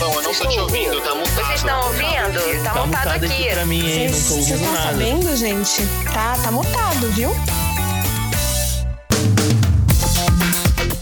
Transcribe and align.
Bom, 0.00 0.14
eu 0.14 0.22
não 0.22 0.34
tô 0.34 0.46
te 0.46 0.58
ouvindo, 0.58 1.00
tá 1.02 1.14
mutado. 1.14 1.34
Vocês 1.34 1.60
estão 1.60 1.86
ouvindo? 1.86 2.62
Tá, 2.64 2.70
Tá 2.72 2.86
mutado 2.86 2.86
mutado 2.86 3.24
aqui. 3.24 3.26
aqui 3.26 3.48
pra 3.54 3.66
mim, 3.66 3.86
hein? 3.86 4.08
Não 4.10 4.12
tô 4.14 4.18
Vocês 4.18 4.30
ouvindo 4.50 4.54
estão 4.56 4.72
nada. 4.72 4.90
sabendo, 4.92 5.36
gente? 5.36 5.86
Tá, 6.12 6.36
tá 6.42 6.50
mutado, 6.50 7.10
viu? 7.12 7.30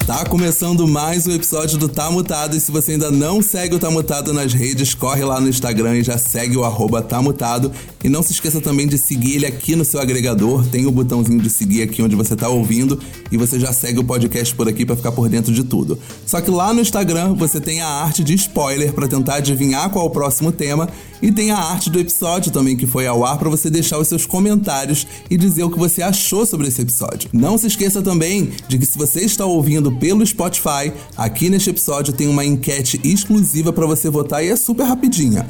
Tá 0.08 0.24
começando 0.24 0.88
mais 0.88 1.26
um 1.26 1.32
episódio 1.32 1.76
do 1.76 1.86
Tá 1.86 2.10
Mutado 2.10 2.56
e 2.56 2.60
se 2.60 2.72
você 2.72 2.92
ainda 2.92 3.10
não 3.10 3.42
segue 3.42 3.74
o 3.74 3.78
Tá 3.78 3.90
Mutado 3.90 4.32
nas 4.32 4.54
redes, 4.54 4.94
corre 4.94 5.22
lá 5.22 5.38
no 5.38 5.50
Instagram 5.50 5.98
e 5.98 6.02
já 6.02 6.16
segue 6.16 6.56
o 6.56 6.64
arroba 6.64 7.02
Tá 7.02 7.20
Mutado. 7.20 7.70
E 8.02 8.08
não 8.08 8.22
se 8.22 8.32
esqueça 8.32 8.58
também 8.58 8.88
de 8.88 8.96
seguir 8.96 9.34
ele 9.34 9.44
aqui 9.44 9.76
no 9.76 9.84
seu 9.84 10.00
agregador, 10.00 10.64
tem 10.64 10.86
o 10.86 10.90
botãozinho 10.90 11.42
de 11.42 11.50
seguir 11.50 11.82
aqui 11.82 12.00
onde 12.00 12.16
você 12.16 12.34
tá 12.34 12.48
ouvindo 12.48 12.98
e 13.30 13.36
você 13.36 13.60
já 13.60 13.70
segue 13.70 13.98
o 13.98 14.04
podcast 14.04 14.54
por 14.54 14.66
aqui 14.66 14.86
pra 14.86 14.96
ficar 14.96 15.12
por 15.12 15.28
dentro 15.28 15.52
de 15.52 15.62
tudo. 15.62 15.98
Só 16.24 16.40
que 16.40 16.50
lá 16.50 16.72
no 16.72 16.80
Instagram 16.80 17.34
você 17.34 17.60
tem 17.60 17.82
a 17.82 17.88
arte 17.88 18.24
de 18.24 18.32
spoiler 18.32 18.94
pra 18.94 19.08
tentar 19.08 19.34
adivinhar 19.34 19.90
qual 19.90 20.06
é 20.06 20.08
o 20.08 20.10
próximo 20.10 20.50
tema 20.50 20.88
e 21.20 21.30
tem 21.30 21.50
a 21.50 21.58
arte 21.58 21.90
do 21.90 21.98
episódio 21.98 22.50
também 22.50 22.76
que 22.76 22.86
foi 22.86 23.06
ao 23.06 23.26
ar 23.26 23.36
pra 23.36 23.50
você 23.50 23.68
deixar 23.68 23.98
os 23.98 24.08
seus 24.08 24.24
comentários 24.24 25.06
e 25.28 25.36
dizer 25.36 25.64
o 25.64 25.70
que 25.70 25.78
você 25.78 26.00
achou 26.00 26.46
sobre 26.46 26.68
esse 26.68 26.80
episódio. 26.80 27.28
Não 27.32 27.58
se 27.58 27.66
esqueça 27.66 28.00
também 28.00 28.52
de 28.68 28.78
que 28.78 28.86
se 28.86 28.96
você 28.96 29.20
está 29.20 29.44
ouvindo 29.44 29.97
pelo 29.98 30.26
Spotify, 30.26 30.92
aqui 31.16 31.50
neste 31.50 31.70
episódio 31.70 32.12
tem 32.12 32.28
uma 32.28 32.44
enquete 32.44 33.00
exclusiva 33.04 33.72
pra 33.72 33.86
você 33.86 34.08
votar 34.08 34.44
e 34.44 34.48
é 34.48 34.56
super 34.56 34.84
rapidinha. 34.84 35.46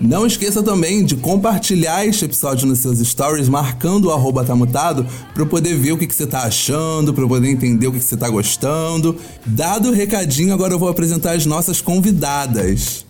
Não 0.00 0.26
esqueça 0.26 0.62
também 0.62 1.04
de 1.04 1.14
compartilhar 1.14 2.04
este 2.04 2.24
episódio 2.24 2.66
nos 2.66 2.80
seus 2.80 2.98
stories, 2.98 3.48
marcando 3.48 4.06
o 4.06 4.10
arroba 4.10 4.42
tá 4.44 4.54
mutado, 4.54 5.06
pra 5.32 5.44
eu 5.44 5.46
poder 5.46 5.76
ver 5.76 5.92
o 5.92 5.98
que, 5.98 6.08
que 6.08 6.14
você 6.14 6.26
tá 6.26 6.40
achando, 6.40 7.14
pra 7.14 7.22
eu 7.22 7.28
poder 7.28 7.48
entender 7.48 7.86
o 7.86 7.92
que, 7.92 8.00
que 8.00 8.04
você 8.04 8.16
tá 8.16 8.28
gostando. 8.28 9.16
Dado 9.46 9.90
o 9.90 9.92
recadinho, 9.92 10.52
agora 10.52 10.74
eu 10.74 10.78
vou 10.78 10.88
apresentar 10.88 11.36
as 11.36 11.46
nossas 11.46 11.80
convidadas. 11.80 13.06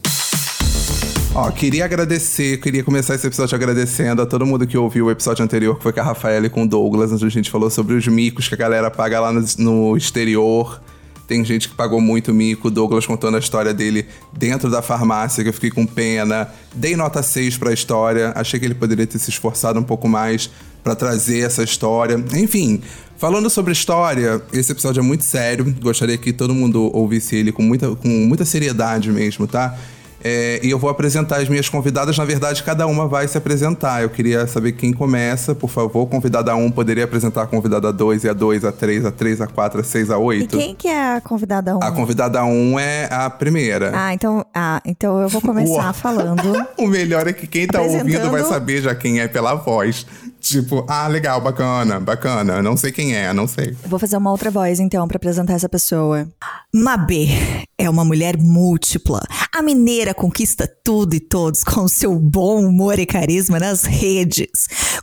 Ó, 1.34 1.50
queria 1.50 1.86
agradecer, 1.86 2.59
queria 2.59 2.84
começar 2.84 3.14
esse 3.14 3.27
episódio 3.27 3.57
agradecendo 3.57 4.20
a 4.20 4.26
todo 4.26 4.45
mundo 4.45 4.66
que 4.66 4.76
ouviu 4.76 5.07
o 5.07 5.10
episódio 5.10 5.43
anterior, 5.43 5.79
que 5.79 5.82
foi 5.82 5.90
com 5.90 6.01
a 6.01 6.02
Rafaela 6.02 6.46
e 6.46 6.51
com 6.51 6.65
o 6.65 6.68
Douglas, 6.68 7.10
onde 7.10 7.24
a 7.24 7.30
gente 7.30 7.51
falou 7.51 7.70
sobre 7.70 7.95
os 7.95 8.07
micos 8.07 8.48
que 8.48 8.54
a 8.54 8.59
galera 8.59 8.90
paga 8.90 9.18
lá 9.18 9.32
no, 9.32 9.42
no 9.57 9.96
exterior. 9.96 10.82
Tem 11.26 11.42
gente 11.42 11.70
que 11.70 11.74
pagou 11.74 12.02
muito 12.02 12.34
mico, 12.34 12.70
Douglas 12.70 13.07
contando 13.07 13.38
a 13.38 13.40
história 13.40 13.73
dele 13.73 14.07
dentro 14.30 14.68
da 14.68 14.82
farmácia, 14.82 15.42
que 15.42 15.48
eu 15.48 15.54
fiquei 15.54 15.70
com 15.70 15.87
pena. 15.87 16.52
Dei 16.74 16.95
nota 16.96 17.23
6 17.23 17.57
pra 17.57 17.73
história, 17.73 18.32
achei 18.37 18.60
que 18.60 18.66
ele 18.66 18.74
poderia 18.74 19.07
ter 19.07 19.18
se 19.18 19.30
esforçado 19.30 19.80
um 19.80 19.85
pouco 19.85 20.07
mais 20.07 20.51
pra 20.85 20.95
trazer 20.95 21.38
essa 21.38 21.62
história. 21.62 22.23
Enfim, 22.35 22.82
falando 23.16 23.48
sobre 23.48 23.73
história, 23.73 24.42
esse 24.52 24.70
episódio 24.70 25.01
é 25.01 25.02
muito 25.02 25.24
sério, 25.24 25.74
gostaria 25.80 26.18
que 26.18 26.30
todo 26.30 26.52
mundo 26.52 26.95
ouvisse 26.95 27.37
ele 27.37 27.52
com 27.52 27.62
muita, 27.62 27.96
com 27.96 28.09
muita 28.09 28.45
seriedade 28.45 29.10
mesmo, 29.10 29.46
tá? 29.46 29.79
É, 30.24 30.60
e 30.62 30.70
eu 30.70 30.78
vou 30.78 30.88
apresentar 30.88 31.40
as 31.40 31.48
minhas 31.48 31.68
convidadas. 31.68 32.16
Na 32.16 32.24
verdade, 32.24 32.62
cada 32.62 32.87
uma 32.87 33.06
vai 33.09 33.26
se 33.26 33.37
apresentar. 33.37 34.02
Eu 34.02 34.10
queria 34.10 34.46
saber 34.46 34.73
quem 34.73 34.92
começa, 34.92 35.54
por 35.54 35.68
favor. 35.68 36.06
Convidada 36.06 36.54
1 36.54 36.70
poderia 36.70 37.04
apresentar 37.04 37.42
a 37.42 37.46
convidada 37.46 37.92
2 37.92 38.24
e 38.24 38.29
a 38.29 38.32
2, 38.32 38.64
a 38.64 38.73
3, 38.73 39.06
a 39.06 39.10
3, 39.10 39.40
a 39.40 39.46
4, 39.46 39.80
a 39.80 39.84
6, 39.84 40.10
a 40.10 40.14
E 40.14 40.18
8. 40.18 40.56
quem 40.56 40.74
que 40.74 40.88
é 40.88 41.16
a 41.16 41.20
convidada 41.20 41.76
1? 41.76 41.82
A 41.82 41.92
convidada 41.92 42.45
1 42.45 42.79
é 42.79 43.09
a 43.10 43.29
primeira. 43.29 43.92
Ah, 43.95 44.14
então, 44.14 44.46
ah, 44.54 44.80
então 44.84 45.20
eu 45.20 45.29
vou 45.29 45.40
começar 45.40 45.92
falando. 45.92 46.42
O 46.79 46.86
melhor 46.86 47.26
é 47.26 47.32
que 47.32 47.46
quem 47.46 47.66
tá 47.66 47.80
ouvindo 47.80 48.30
vai 48.30 48.42
saber 48.45 48.82
já 48.82 48.95
quem 48.95 49.20
é 49.20 49.29
pela 49.29 49.54
voz. 49.54 50.07
Tipo, 50.43 50.85
ah, 50.88 51.07
legal, 51.07 51.40
bacana, 51.40 52.01
bacana. 52.01 52.60
Não 52.60 52.76
sei 52.76 52.90
quem 52.90 53.15
é, 53.15 53.32
não 53.32 53.46
sei. 53.46 53.76
Vou 53.87 53.98
fazer 53.98 54.16
uma 54.16 54.32
outra 54.32 54.51
voz, 54.51 54.80
então, 54.80 55.07
pra 55.07 55.16
apresentar 55.16 55.52
essa 55.52 55.68
pessoa. 55.68 56.29
Mabê 56.74 57.29
é 57.79 57.88
uma 57.88 58.04
mulher 58.04 58.37
múltipla. 58.37 59.23
A 59.54 59.63
mineira 59.63 60.13
conquista 60.13 60.68
tudo 60.85 61.15
e 61.15 61.20
todos 61.20 61.63
com 61.63 61.87
seu 61.87 62.18
bom 62.18 62.66
humor 62.66 62.98
e 62.98 63.07
carisma 63.07 63.60
nas 63.60 63.85
redes. 63.85 64.50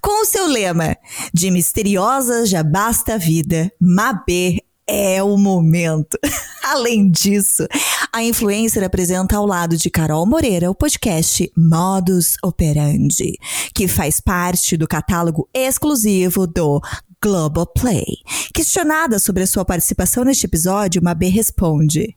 Com 0.02 0.24
o 0.24 0.26
seu 0.26 0.46
lema 0.46 0.98
de 1.34 1.50
misteriosa 1.50 2.46
já 2.46 2.62
basta 2.62 3.14
a 3.14 3.18
vida, 3.18 3.72
Mabê 3.80 4.60
é 4.90 5.22
o 5.22 5.38
momento. 5.38 6.18
Além 6.66 7.10
disso, 7.10 7.68
a 8.12 8.24
influencer 8.24 8.84
apresenta 8.84 9.38
ao 9.38 9.46
lado 9.46 9.78
de 9.78 9.90
Carol 9.90 10.26
Moreira 10.26 10.70
o 10.70 10.76
podcast 10.76 11.50
Modus 11.56 12.36
Operandi, 12.44 13.38
que 13.74 13.88
faz 13.88 14.20
parte 14.20 14.76
do 14.76 14.88
catálogo 14.88 15.48
exclusivo 15.54 16.48
do 16.48 16.82
Globoplay. 17.24 18.06
Questionada 18.54 19.20
sobre 19.20 19.44
a 19.44 19.48
sua 19.48 19.64
participação 19.64 20.24
neste 20.24 20.48
episódio, 20.48 21.04
Mabê 21.04 21.28
responde: 21.28 22.16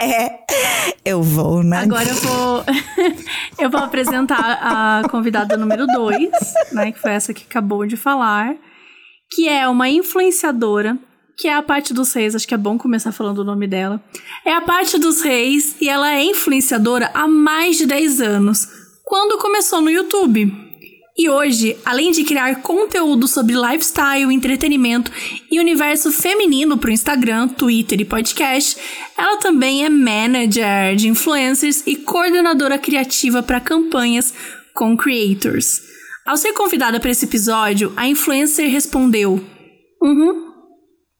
É, 0.00 0.40
eu 1.04 1.22
vou 1.22 1.62
na. 1.62 1.80
Agora 1.80 2.08
eu 2.08 2.16
vou, 2.20 2.64
eu 3.58 3.70
vou 3.70 3.80
apresentar 3.80 4.58
a 4.60 5.08
convidada 5.08 5.56
número 5.56 5.86
2, 5.86 6.30
né? 6.72 6.92
Que 6.92 6.98
foi 6.98 7.12
essa 7.12 7.32
que 7.32 7.44
acabou 7.48 7.86
de 7.86 7.96
falar. 7.96 8.54
Que 9.32 9.48
é 9.48 9.68
uma 9.68 9.88
influenciadora, 9.88 10.98
que 11.40 11.48
é 11.48 11.54
a 11.54 11.62
parte 11.62 11.94
dos 11.94 12.12
reis, 12.12 12.34
acho 12.34 12.46
que 12.46 12.52
é 12.52 12.58
bom 12.58 12.76
começar 12.76 13.12
falando 13.12 13.38
o 13.38 13.44
nome 13.44 13.66
dela. 13.66 13.98
É 14.44 14.52
a 14.52 14.60
parte 14.60 14.98
dos 14.98 15.22
reis 15.22 15.74
e 15.80 15.88
ela 15.88 16.12
é 16.12 16.22
influenciadora 16.22 17.10
há 17.14 17.26
mais 17.26 17.78
de 17.78 17.86
10 17.86 18.20
anos, 18.20 18.68
quando 19.02 19.40
começou 19.40 19.80
no 19.80 19.88
YouTube. 19.88 20.52
E 21.16 21.30
hoje, 21.30 21.78
além 21.82 22.12
de 22.12 22.24
criar 22.24 22.60
conteúdo 22.60 23.26
sobre 23.26 23.54
lifestyle, 23.54 24.30
entretenimento 24.30 25.10
e 25.50 25.58
universo 25.58 26.12
feminino 26.12 26.76
para 26.76 26.90
o 26.90 26.92
Instagram, 26.92 27.48
Twitter 27.48 27.98
e 28.02 28.04
podcast, 28.04 28.76
ela 29.16 29.38
também 29.38 29.84
é 29.84 29.88
manager 29.88 30.94
de 30.94 31.08
influencers 31.08 31.82
e 31.86 31.96
coordenadora 31.96 32.78
criativa 32.78 33.42
para 33.42 33.60
campanhas 33.60 34.34
com 34.74 34.94
creators. 34.94 35.80
Ao 36.26 36.36
ser 36.36 36.52
convidada 36.52 37.00
para 37.00 37.10
esse 37.10 37.24
episódio, 37.24 37.94
a 37.96 38.06
influencer 38.06 38.70
respondeu: 38.70 39.42
Uhum, 40.02 40.49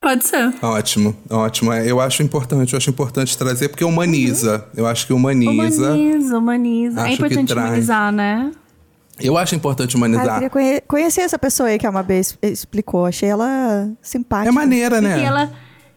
pode 0.00 0.24
ser. 0.24 0.52
Ótimo, 0.62 1.14
ótimo. 1.28 1.72
É, 1.72 1.86
Eu 1.90 2.00
acho 2.00 2.22
importante, 2.22 2.72
eu 2.72 2.76
acho 2.78 2.88
importante 2.90 3.36
trazer, 3.36 3.68
porque 3.68 3.84
humaniza. 3.84 4.64
Eu 4.74 4.86
acho 4.86 5.06
que 5.06 5.12
humaniza. 5.12 5.92
Humaniza, 5.92 6.38
humaniza. 6.38 7.00
Acho 7.02 7.06
é 7.12 7.16
que 7.16 7.22
importante 7.34 7.52
humanizar, 7.52 8.12
né? 8.12 8.50
Eu 9.20 9.36
acho 9.36 9.54
importante 9.54 9.90
Ah, 9.90 9.92
eu 9.94 9.98
humanizar. 9.98 10.34
queria 10.34 10.50
conhe- 10.50 10.80
conhecer 10.88 11.20
essa 11.20 11.38
pessoa 11.38 11.68
aí 11.68 11.78
que 11.78 11.86
a 11.86 11.92
Mabê 11.92 12.20
explicou. 12.42 13.04
Achei 13.04 13.28
ela 13.28 13.90
simpática. 14.00 14.48
É 14.48 14.52
maneira, 14.52 15.00
né? 15.00 15.20
E 15.20 15.22
ela, 15.24 15.52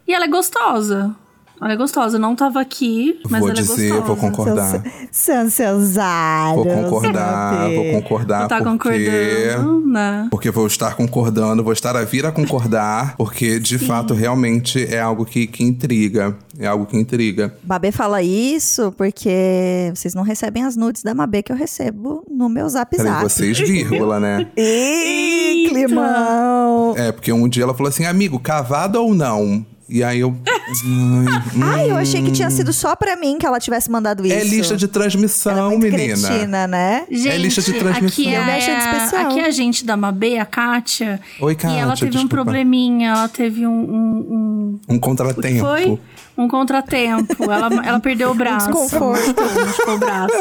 e 0.05 0.13
ela 0.13 0.25
é 0.25 0.27
gostosa. 0.27 1.15
Ela 1.63 1.73
é 1.73 1.77
gostosa. 1.77 2.19
Não 2.19 2.35
tava 2.35 2.59
aqui, 2.59 3.19
mas 3.29 3.39
vou 3.39 3.49
ela 3.49 3.61
dizer, 3.61 3.85
é 3.85 3.89
gostosa. 3.89 4.07
vou 4.07 4.17
concordar. 4.17 4.83
São 5.11 5.49
seus 5.49 5.97
aros. 5.97 6.55
Vou 6.55 6.65
concordar, 6.65 7.69
vou 7.69 7.91
concordar. 7.93 8.47
Tá 8.49 8.57
porque... 8.57 8.69
concordando, 8.69 9.87
né? 9.87 10.27
Porque 10.29 10.51
vou 10.51 10.67
estar 10.67 10.95
concordando, 10.95 11.63
vou 11.63 11.71
estar 11.71 11.95
a 11.95 12.03
vir 12.03 12.25
a 12.25 12.31
concordar, 12.31 13.15
porque 13.15 13.59
de 13.59 13.79
fato 13.79 14.13
realmente 14.13 14.85
é 14.93 14.99
algo 14.99 15.25
que, 15.25 15.47
que 15.47 15.63
intriga. 15.63 16.35
É 16.59 16.67
algo 16.67 16.85
que 16.85 16.97
intriga. 16.97 17.55
Mabê 17.63 17.91
fala 17.91 18.21
isso 18.21 18.91
porque 18.97 19.91
vocês 19.95 20.13
não 20.13 20.23
recebem 20.23 20.63
as 20.63 20.75
nudes 20.75 21.01
da 21.01 21.13
Mabê 21.13 21.41
que 21.41 21.51
eu 21.51 21.55
recebo 21.55 22.25
no 22.29 22.49
meu 22.49 22.67
zap 22.67 22.95
Peraí, 22.95 23.11
zap. 23.11 23.23
vocês, 23.23 23.57
vírgula, 23.57 24.19
né? 24.19 24.47
Ih, 24.57 25.69
climão! 25.69 26.93
É, 26.97 27.11
porque 27.11 27.31
um 27.31 27.47
dia 27.47 27.63
ela 27.63 27.73
falou 27.73 27.89
assim, 27.89 28.05
amigo, 28.05 28.39
cavado 28.39 29.01
ou 29.01 29.15
não? 29.15 29.65
E 29.95 30.03
aí 30.03 30.21
eu. 30.21 30.35
Ai, 30.47 30.61
hum. 30.89 31.25
Ai, 31.61 31.91
eu 31.91 31.95
achei 31.97 32.23
que 32.23 32.31
tinha 32.31 32.49
sido 32.49 32.73
só 32.73 32.95
pra 32.95 33.15
mim 33.15 33.37
que 33.37 33.45
ela 33.45 33.59
tivesse 33.59 33.91
mandado 33.91 34.25
isso. 34.25 34.33
É 34.35 34.43
lista 34.43 34.75
de 34.75 34.85
Ela 34.85 34.89
é 34.89 34.93
transmissão, 34.93 35.69
muito 35.69 35.81
menina. 35.83 36.15
cretina, 36.27 36.67
né? 36.67 37.05
Gente, 37.11 37.37
lista 37.37 37.61
de 37.61 37.73
transmissão. 37.73 38.07
aqui 38.07 38.33
Eu 38.33 38.43
me 38.43 38.51
é, 38.51 38.57
especial. 38.57 39.25
aqui 39.27 39.39
é 39.39 39.45
a 39.45 39.51
gente 39.51 39.85
da 39.85 39.95
Mabê, 39.95 40.39
a 40.39 40.45
Kátia. 40.45 41.21
Oi, 41.39 41.53
E 41.63 41.65
ela 41.77 41.91
Kátia, 41.91 42.07
teve 42.07 42.17
um 42.17 42.21
desculpa. 42.21 42.27
probleminha, 42.35 43.09
ela 43.11 43.27
teve 43.29 43.67
um... 43.67 43.71
um, 43.71 44.79
Um 44.89 44.95
um 44.95 44.99
contratempo. 44.99 45.59
foi? 45.59 45.99
Um 46.35 46.47
contratempo. 46.47 47.43
Ela, 47.43 47.69
ela 47.85 47.99
perdeu 47.99 48.31
o 48.31 48.33
braço. 48.33 48.65
desconforto. 48.71 49.35
Machucou 49.63 49.93
o 49.93 49.99
braço. 49.99 50.33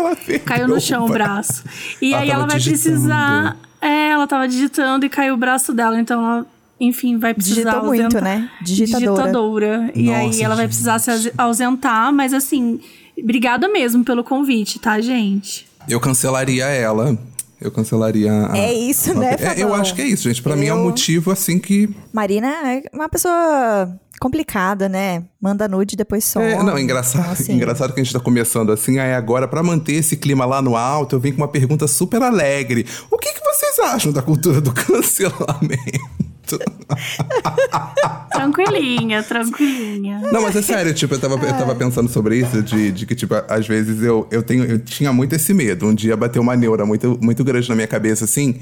Caiu 0.47 0.67
no 0.69 0.81
chão 0.81 1.05
o 1.05 1.09
braço. 1.11 1.63
E 2.01 2.15
Ela 2.15 2.23
aí 2.23 2.31
ela 2.31 2.47
vai 2.47 2.57
digitando. 2.59 2.95
precisar... 2.97 3.57
É, 3.83 4.11
ela 4.11 4.27
tava 4.27 4.47
digitando 4.49 5.05
e 5.05 5.09
caiu 5.11 5.35
o 5.35 5.37
braço 5.37 5.75
dela. 5.75 6.01
Então 6.01 6.25
ela, 6.25 6.47
enfim, 6.87 7.17
vai 7.19 7.33
precisar 7.35 7.63
Digitou 7.63 7.85
muito, 7.85 8.03
ausentar- 8.05 8.23
né? 8.23 8.51
Digitadora. 8.63 9.13
Digitadora. 9.23 9.91
E 9.95 10.03
Nossa, 10.05 10.19
aí 10.19 10.43
ela 10.43 10.55
vai 10.55 10.65
gente. 10.65 10.71
precisar 10.71 10.99
se 10.99 11.11
aus- 11.11 11.31
ausentar. 11.39 12.13
Mas 12.13 12.33
assim, 12.35 12.81
obrigada 13.19 13.69
mesmo 13.69 14.05
pelo 14.05 14.25
convite, 14.25 14.79
tá, 14.79 15.01
gente? 15.01 15.67
Eu 15.89 16.01
cancelaria 16.01 16.67
ela. 16.67 17.17
Eu 17.61 17.71
cancelaria 17.71 18.33
a. 18.49 18.59
É 18.59 18.73
isso, 18.75 19.15
né, 19.15 19.37
É, 19.39 19.63
eu 19.63 19.73
acho 19.73 19.95
que 19.95 20.03
é 20.03 20.07
isso, 20.07 20.25
gente. 20.25 20.43
Pra 20.43 20.57
mim 20.57 20.67
é 20.67 20.75
um 20.75 20.79
Eu- 20.79 20.85
motivo 20.85 21.31
assim 21.31 21.59
que. 21.61 21.89
Marina 22.13 22.49
é 22.49 22.83
uma 22.93 23.09
pessoa 23.09 23.89
complicada, 24.21 24.89
né? 24.89 25.23
Manda 25.41 25.67
nude 25.69 25.95
e 25.95 25.97
depois 25.97 26.25
some. 26.25 26.45
É, 26.45 26.63
não, 26.63 26.79
engraçado, 26.79 27.21
Então, 27.23 27.33
assim, 27.33 27.53
engraçado 27.55 27.93
que 27.93 28.01
a 28.01 28.03
gente 28.05 28.13
tá 28.13 28.21
começando 28.21 28.71
assim. 28.73 28.99
Aí 28.99 29.13
agora, 29.15 29.47
pra 29.47 29.63
manter 29.63 29.95
esse 29.95 30.17
clima 30.17 30.45
lá 30.45 30.61
no 30.63 30.77
alto, 30.77 31.17
eu 31.17 31.21
vim 31.21 31.31
com 31.33 31.39
uma 31.39 31.49
pergunta 31.49 31.87
super 31.89 32.21
alegre. 32.23 32.85
O 33.11 33.17
que, 33.19 33.33
que 33.33 33.41
vocês 33.41 33.79
acham 33.81 34.13
da 34.13 34.23
cultura 34.23 34.61
do 34.61 34.73
cancelamento? 34.75 36.12
Exato. 36.57 38.03
Tranquilinha, 38.33 39.23
tranquilinha. 39.23 40.21
Não, 40.33 40.43
mas 40.43 40.57
é 40.57 40.63
sério, 40.63 40.93
tipo, 40.95 41.15
eu 41.15 41.21
tava, 41.21 41.35
eu 41.35 41.53
tava 41.53 41.75
pensando 41.75 42.09
sobre 42.09 42.39
isso, 42.39 42.63
de, 42.63 42.91
de 42.91 43.07
que, 43.07 43.15
tipo, 43.15 43.35
às 43.49 43.67
vezes 43.67 44.03
eu, 44.03 44.27
eu 44.31 44.43
tenho, 44.43 44.65
eu 44.65 44.79
tinha 44.79 45.13
muito 45.13 45.35
esse 45.35 45.53
medo. 45.53 45.87
Um 45.87 45.95
dia 45.95 46.17
bateu 46.17 46.43
uma 46.43 46.57
neura 46.57 46.85
muito, 46.85 47.19
muito 47.23 47.45
grande 47.45 47.69
na 47.69 47.75
minha 47.75 47.87
cabeça, 47.87 48.25
assim, 48.25 48.61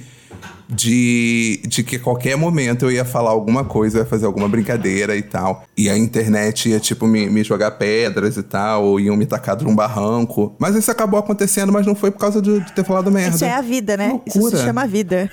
de, 0.69 1.60
de 1.66 1.82
que 1.82 1.96
a 1.96 2.00
qualquer 2.00 2.37
momento 2.37 2.84
eu 2.84 2.92
ia 2.92 3.04
falar 3.04 3.31
alguma 3.31 3.64
coisa, 3.64 3.98
eu 3.98 4.02
ia 4.02 4.06
fazer 4.06 4.26
alguma 4.26 4.48
brincadeira 4.48 5.16
e 5.16 5.22
tal. 5.22 5.64
E 5.76 5.88
a 5.88 5.96
internet 5.96 6.69
ia, 6.69 6.81
tipo, 6.81 7.06
me, 7.06 7.31
me 7.31 7.42
jogar 7.42 7.72
pedras 7.72 8.37
e 8.37 8.42
tal, 8.42 8.84
ou 8.84 9.00
iam 9.00 9.16
me 9.16 9.26
tacar 9.26 9.56
de 9.56 9.66
um 9.66 9.75
barranco. 9.75 10.54
Mas 10.58 10.75
isso 10.76 10.90
acabou 10.90 11.19
acontecendo, 11.19 11.72
mas 11.72 11.87
não 11.87 11.94
foi 11.94 12.10
por 12.10 12.19
causa 12.19 12.42
de, 12.42 12.60
de 12.60 12.72
ter 12.72 12.84
falado 12.84 13.10
merda. 13.10 13.37
Isso 13.37 13.44
é 13.44 13.52
a 13.52 13.60
vida, 13.62 13.96
né? 13.96 14.08
Loucura. 14.10 14.28
Isso 14.38 14.56
se 14.56 14.64
chama 14.64 14.87
vida. 14.87 15.31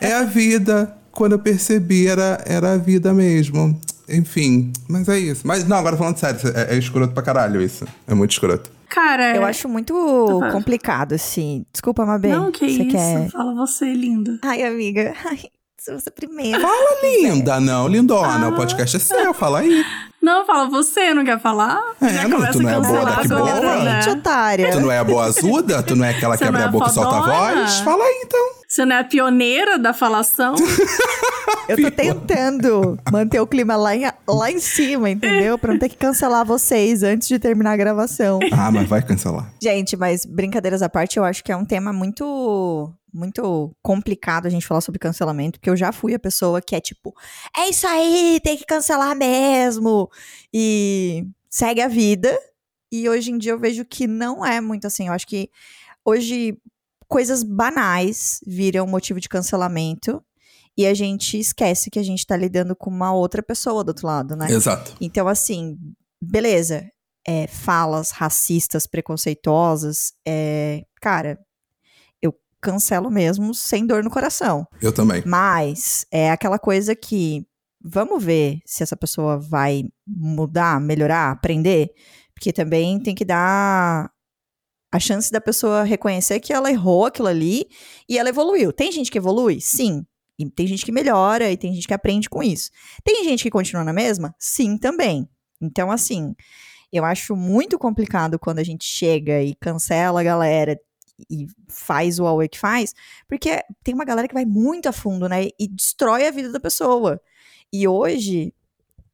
É 0.00 0.12
a 0.14 0.24
vida. 0.24 0.97
Quando 1.18 1.32
eu 1.32 1.38
percebi, 1.40 2.06
era, 2.06 2.40
era 2.46 2.74
a 2.74 2.76
vida 2.76 3.12
mesmo. 3.12 3.76
Enfim, 4.08 4.72
mas 4.88 5.08
é 5.08 5.18
isso. 5.18 5.44
Mas 5.44 5.66
não, 5.66 5.76
agora 5.76 5.96
falando 5.96 6.16
sério, 6.16 6.38
é, 6.54 6.76
é 6.76 6.78
escroto 6.78 7.12
pra 7.12 7.24
caralho 7.24 7.60
isso. 7.60 7.84
É 8.06 8.14
muito 8.14 8.30
escroto. 8.30 8.70
Cara, 8.88 9.34
Eu 9.34 9.44
acho 9.44 9.68
muito 9.68 10.38
Tá. 10.38 10.52
complicado, 10.52 11.14
assim. 11.14 11.66
Desculpa, 11.72 12.06
Mabê. 12.06 12.28
não, 12.28 12.52
que 12.52 12.60
você 12.60 12.82
isso. 12.84 12.90
quer. 12.92 13.28
Fala 13.30 13.52
você, 13.52 13.92
linda. 13.92 14.38
Ai, 14.44 14.62
amiga. 14.62 15.12
Ai, 15.28 15.40
se 15.76 15.92
você 15.92 16.08
primeiro. 16.08 16.60
Fala, 16.60 17.02
linda. 17.02 17.58
Não, 17.58 17.88
lindona. 17.88 18.48
O 18.50 18.54
podcast 18.54 18.96
é 18.96 19.00
seu, 19.00 19.34
fala 19.34 19.58
aí. 19.58 19.84
Não, 20.20 20.44
fala 20.44 20.68
você, 20.68 21.14
não 21.14 21.24
quer 21.24 21.40
falar? 21.40 21.80
É, 22.00 22.08
Já 22.08 22.28
não, 22.28 22.38
começa 22.38 22.52
tu 22.58 22.62
não 22.62 22.68
a 22.68 22.72
é 22.72 22.80
boa 22.80 22.86
cancelar 22.86 23.16
daqui 23.16 23.32
agora, 23.32 23.60
boa? 23.60 23.84
né? 23.84 24.00
Otária. 24.10 24.70
Tu 24.72 24.80
não 24.80 24.90
é 24.90 24.98
a 24.98 25.04
boazuda? 25.04 25.82
Tu 25.82 25.96
não 25.96 26.04
é 26.04 26.10
aquela 26.10 26.36
que 26.36 26.44
abre 26.44 26.58
não 26.58 26.66
a 26.66 26.68
é 26.68 26.72
boca 26.72 26.86
e 26.88 26.92
solta 26.92 27.16
a 27.16 27.20
voz? 27.20 27.80
Fala 27.80 28.04
aí, 28.04 28.22
então. 28.24 28.40
Você 28.68 28.84
não 28.84 28.96
é 28.96 28.98
a 29.00 29.04
pioneira 29.04 29.78
da 29.78 29.94
falação? 29.94 30.54
Eu 31.68 31.76
tô 31.80 31.90
tentando 31.90 32.98
manter 33.10 33.40
o 33.40 33.46
clima 33.46 33.76
lá 33.76 33.94
em, 33.94 34.02
lá 34.26 34.50
em 34.50 34.58
cima, 34.58 35.08
entendeu? 35.08 35.58
Pra 35.58 35.72
não 35.72 35.78
ter 35.78 35.88
que 35.88 35.96
cancelar 35.96 36.44
vocês 36.44 37.02
antes 37.02 37.28
de 37.28 37.38
terminar 37.38 37.72
a 37.72 37.76
gravação. 37.76 38.38
Ah, 38.52 38.70
mas 38.70 38.88
vai 38.88 39.02
cancelar. 39.02 39.52
Gente, 39.62 39.96
mas 39.96 40.24
brincadeiras 40.24 40.82
à 40.82 40.88
parte, 40.88 41.18
eu 41.18 41.24
acho 41.24 41.44
que 41.44 41.52
é 41.52 41.56
um 41.56 41.64
tema 41.64 41.92
muito 41.92 42.92
muito 43.12 43.74
complicado 43.82 44.46
a 44.46 44.50
gente 44.50 44.66
falar 44.66 44.80
sobre 44.82 44.98
cancelamento, 44.98 45.58
porque 45.58 45.70
eu 45.70 45.76
já 45.76 45.90
fui 45.92 46.14
a 46.14 46.18
pessoa 46.18 46.60
que 46.60 46.76
é 46.76 46.80
tipo, 46.80 47.14
é 47.56 47.68
isso 47.68 47.86
aí, 47.86 48.38
tem 48.44 48.56
que 48.56 48.66
cancelar 48.66 49.16
mesmo. 49.16 50.07
E 50.52 51.26
segue 51.48 51.80
a 51.80 51.88
vida. 51.88 52.36
E 52.90 53.08
hoje 53.08 53.30
em 53.30 53.38
dia 53.38 53.52
eu 53.52 53.58
vejo 53.58 53.84
que 53.84 54.06
não 54.06 54.44
é 54.44 54.60
muito 54.60 54.86
assim. 54.86 55.08
Eu 55.08 55.12
acho 55.12 55.26
que 55.26 55.50
hoje 56.04 56.56
coisas 57.06 57.42
banais 57.42 58.40
viram 58.46 58.86
motivo 58.86 59.20
de 59.20 59.28
cancelamento 59.28 60.22
e 60.76 60.86
a 60.86 60.94
gente 60.94 61.36
esquece 61.38 61.90
que 61.90 61.98
a 61.98 62.02
gente 62.04 62.24
tá 62.24 62.36
lidando 62.36 62.76
com 62.76 62.88
uma 62.88 63.12
outra 63.12 63.42
pessoa 63.42 63.82
do 63.82 63.88
outro 63.88 64.06
lado, 64.06 64.36
né? 64.36 64.48
Exato. 64.48 64.94
Então, 65.00 65.26
assim, 65.26 65.76
beleza. 66.22 66.88
É, 67.26 67.46
falas 67.46 68.10
racistas, 68.10 68.86
preconceituosas, 68.86 70.14
é, 70.26 70.82
cara, 70.98 71.38
eu 72.22 72.32
cancelo 72.58 73.10
mesmo 73.10 73.52
sem 73.52 73.86
dor 73.86 74.02
no 74.02 74.08
coração. 74.08 74.66
Eu 74.80 74.94
também. 74.94 75.22
Mas 75.26 76.06
é 76.10 76.30
aquela 76.30 76.58
coisa 76.58 76.96
que 76.96 77.44
vamos 77.80 78.22
ver 78.22 78.60
se 78.64 78.82
essa 78.82 78.96
pessoa 78.96 79.38
vai 79.38 79.84
mudar, 80.06 80.80
melhorar, 80.80 81.30
aprender, 81.30 81.90
porque 82.34 82.52
também 82.52 83.00
tem 83.00 83.14
que 83.14 83.24
dar 83.24 84.10
a 84.90 84.98
chance 84.98 85.30
da 85.30 85.40
pessoa 85.40 85.82
reconhecer 85.82 86.40
que 86.40 86.52
ela 86.52 86.70
errou 86.70 87.06
aquilo 87.06 87.28
ali 87.28 87.66
e 88.08 88.18
ela 88.18 88.28
evoluiu. 88.28 88.72
Tem 88.72 88.90
gente 88.90 89.10
que 89.10 89.18
evolui? 89.18 89.60
Sim. 89.60 90.04
E 90.38 90.48
tem 90.48 90.66
gente 90.66 90.84
que 90.84 90.92
melhora 90.92 91.50
e 91.50 91.56
tem 91.56 91.74
gente 91.74 91.86
que 91.86 91.94
aprende 91.94 92.30
com 92.30 92.42
isso. 92.42 92.70
Tem 93.04 93.24
gente 93.24 93.42
que 93.42 93.50
continua 93.50 93.84
na 93.84 93.92
mesma? 93.92 94.34
Sim, 94.38 94.78
também. 94.78 95.28
Então, 95.60 95.90
assim, 95.90 96.34
eu 96.92 97.04
acho 97.04 97.36
muito 97.36 97.78
complicado 97.78 98.38
quando 98.38 98.60
a 98.60 98.64
gente 98.64 98.84
chega 98.84 99.42
e 99.42 99.54
cancela 99.56 100.20
a 100.20 100.24
galera 100.24 100.80
e 101.28 101.46
faz 101.68 102.20
o 102.20 102.24
Huawei 102.24 102.48
que 102.48 102.58
faz, 102.58 102.94
porque 103.28 103.60
tem 103.82 103.92
uma 103.92 104.04
galera 104.04 104.28
que 104.28 104.34
vai 104.34 104.44
muito 104.44 104.88
a 104.88 104.92
fundo, 104.92 105.28
né? 105.28 105.48
E 105.58 105.68
destrói 105.68 106.26
a 106.26 106.30
vida 106.30 106.52
da 106.52 106.60
pessoa. 106.60 107.20
E 107.72 107.86
hoje, 107.86 108.54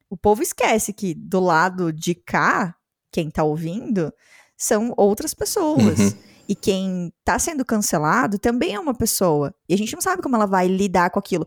o 0.08 0.16
povo 0.16 0.42
esquece 0.42 0.92
que 0.92 1.14
do 1.14 1.40
lado 1.40 1.92
de 1.92 2.14
cá, 2.14 2.76
quem 3.10 3.30
tá 3.30 3.42
ouvindo, 3.42 4.12
são 4.56 4.92
outras 4.96 5.34
pessoas. 5.34 5.98
Uhum. 5.98 6.18
E 6.48 6.54
quem 6.54 7.12
tá 7.24 7.38
sendo 7.38 7.64
cancelado 7.64 8.38
também 8.38 8.74
é 8.74 8.80
uma 8.80 8.94
pessoa. 8.94 9.54
E 9.68 9.74
a 9.74 9.78
gente 9.78 9.94
não 9.94 10.02
sabe 10.02 10.22
como 10.22 10.36
ela 10.36 10.46
vai 10.46 10.68
lidar 10.68 11.10
com 11.10 11.18
aquilo. 11.18 11.46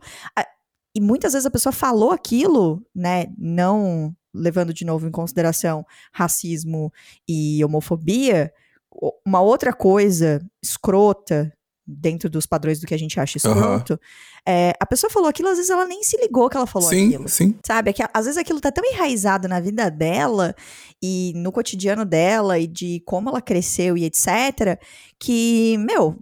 E 0.95 0.99
muitas 0.99 1.33
vezes 1.33 1.45
a 1.45 1.51
pessoa 1.51 1.71
falou 1.71 2.11
aquilo, 2.11 2.83
né? 2.95 3.27
Não 3.37 4.15
levando 4.33 4.73
de 4.73 4.83
novo 4.85 5.07
em 5.07 5.11
consideração 5.11 5.85
racismo 6.11 6.91
e 7.27 7.63
homofobia. 7.63 8.51
Uma 9.25 9.41
outra 9.41 9.71
coisa 9.71 10.41
escrota, 10.61 11.53
dentro 11.87 12.29
dos 12.29 12.45
padrões 12.45 12.79
do 12.79 12.85
que 12.85 12.93
a 12.93 12.99
gente 12.99 13.19
acha 13.19 13.37
escroto, 13.37 13.97
é, 14.45 14.73
a 14.79 14.85
pessoa 14.85 15.09
falou 15.09 15.29
aquilo, 15.29 15.47
às 15.47 15.55
vezes 15.55 15.71
ela 15.71 15.85
nem 15.85 16.03
se 16.03 16.17
ligou 16.17 16.49
que 16.49 16.57
ela 16.57 16.67
falou 16.67 16.89
Sim, 16.89 17.07
aquilo. 17.07 17.29
sim. 17.29 17.55
Sabe? 17.65 17.91
É 17.91 17.93
que, 17.93 18.03
às 18.13 18.25
vezes 18.25 18.37
aquilo 18.37 18.59
tá 18.59 18.71
tão 18.71 18.83
enraizado 18.83 19.47
na 19.47 19.59
vida 19.59 19.89
dela 19.89 20.53
e 21.01 21.31
no 21.35 21.51
cotidiano 21.51 22.03
dela 22.03 22.59
e 22.59 22.67
de 22.67 23.01
como 23.05 23.29
ela 23.29 23.41
cresceu 23.41 23.97
e 23.97 24.03
etc. 24.03 24.79
Que, 25.17 25.77
meu, 25.77 26.17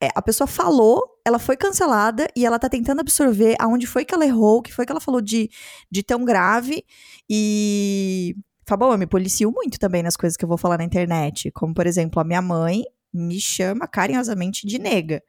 é, 0.00 0.08
a 0.14 0.22
pessoa 0.22 0.46
falou, 0.46 1.02
ela 1.24 1.38
foi 1.38 1.56
cancelada 1.56 2.28
e 2.34 2.46
ela 2.46 2.58
tá 2.58 2.68
tentando 2.68 3.00
absorver 3.00 3.56
aonde 3.58 3.86
foi 3.86 4.04
que 4.04 4.14
ela 4.14 4.26
errou, 4.26 4.58
o 4.58 4.62
que 4.62 4.72
foi 4.72 4.86
que 4.86 4.92
ela 4.92 5.00
falou 5.00 5.20
de, 5.20 5.48
de 5.90 6.02
tão 6.02 6.24
grave. 6.24 6.84
E. 7.28 8.34
Fabão, 8.66 8.92
eu 8.92 8.98
me 8.98 9.06
policio 9.06 9.50
muito 9.50 9.78
também 9.78 10.02
nas 10.02 10.14
coisas 10.14 10.36
que 10.36 10.44
eu 10.44 10.48
vou 10.48 10.58
falar 10.58 10.76
na 10.76 10.84
internet. 10.84 11.50
Como, 11.52 11.72
por 11.72 11.86
exemplo, 11.86 12.20
a 12.20 12.24
minha 12.24 12.42
mãe 12.42 12.84
me 13.12 13.40
chama 13.40 13.86
carinhosamente 13.88 14.66
de 14.66 14.78
nega. 14.78 15.22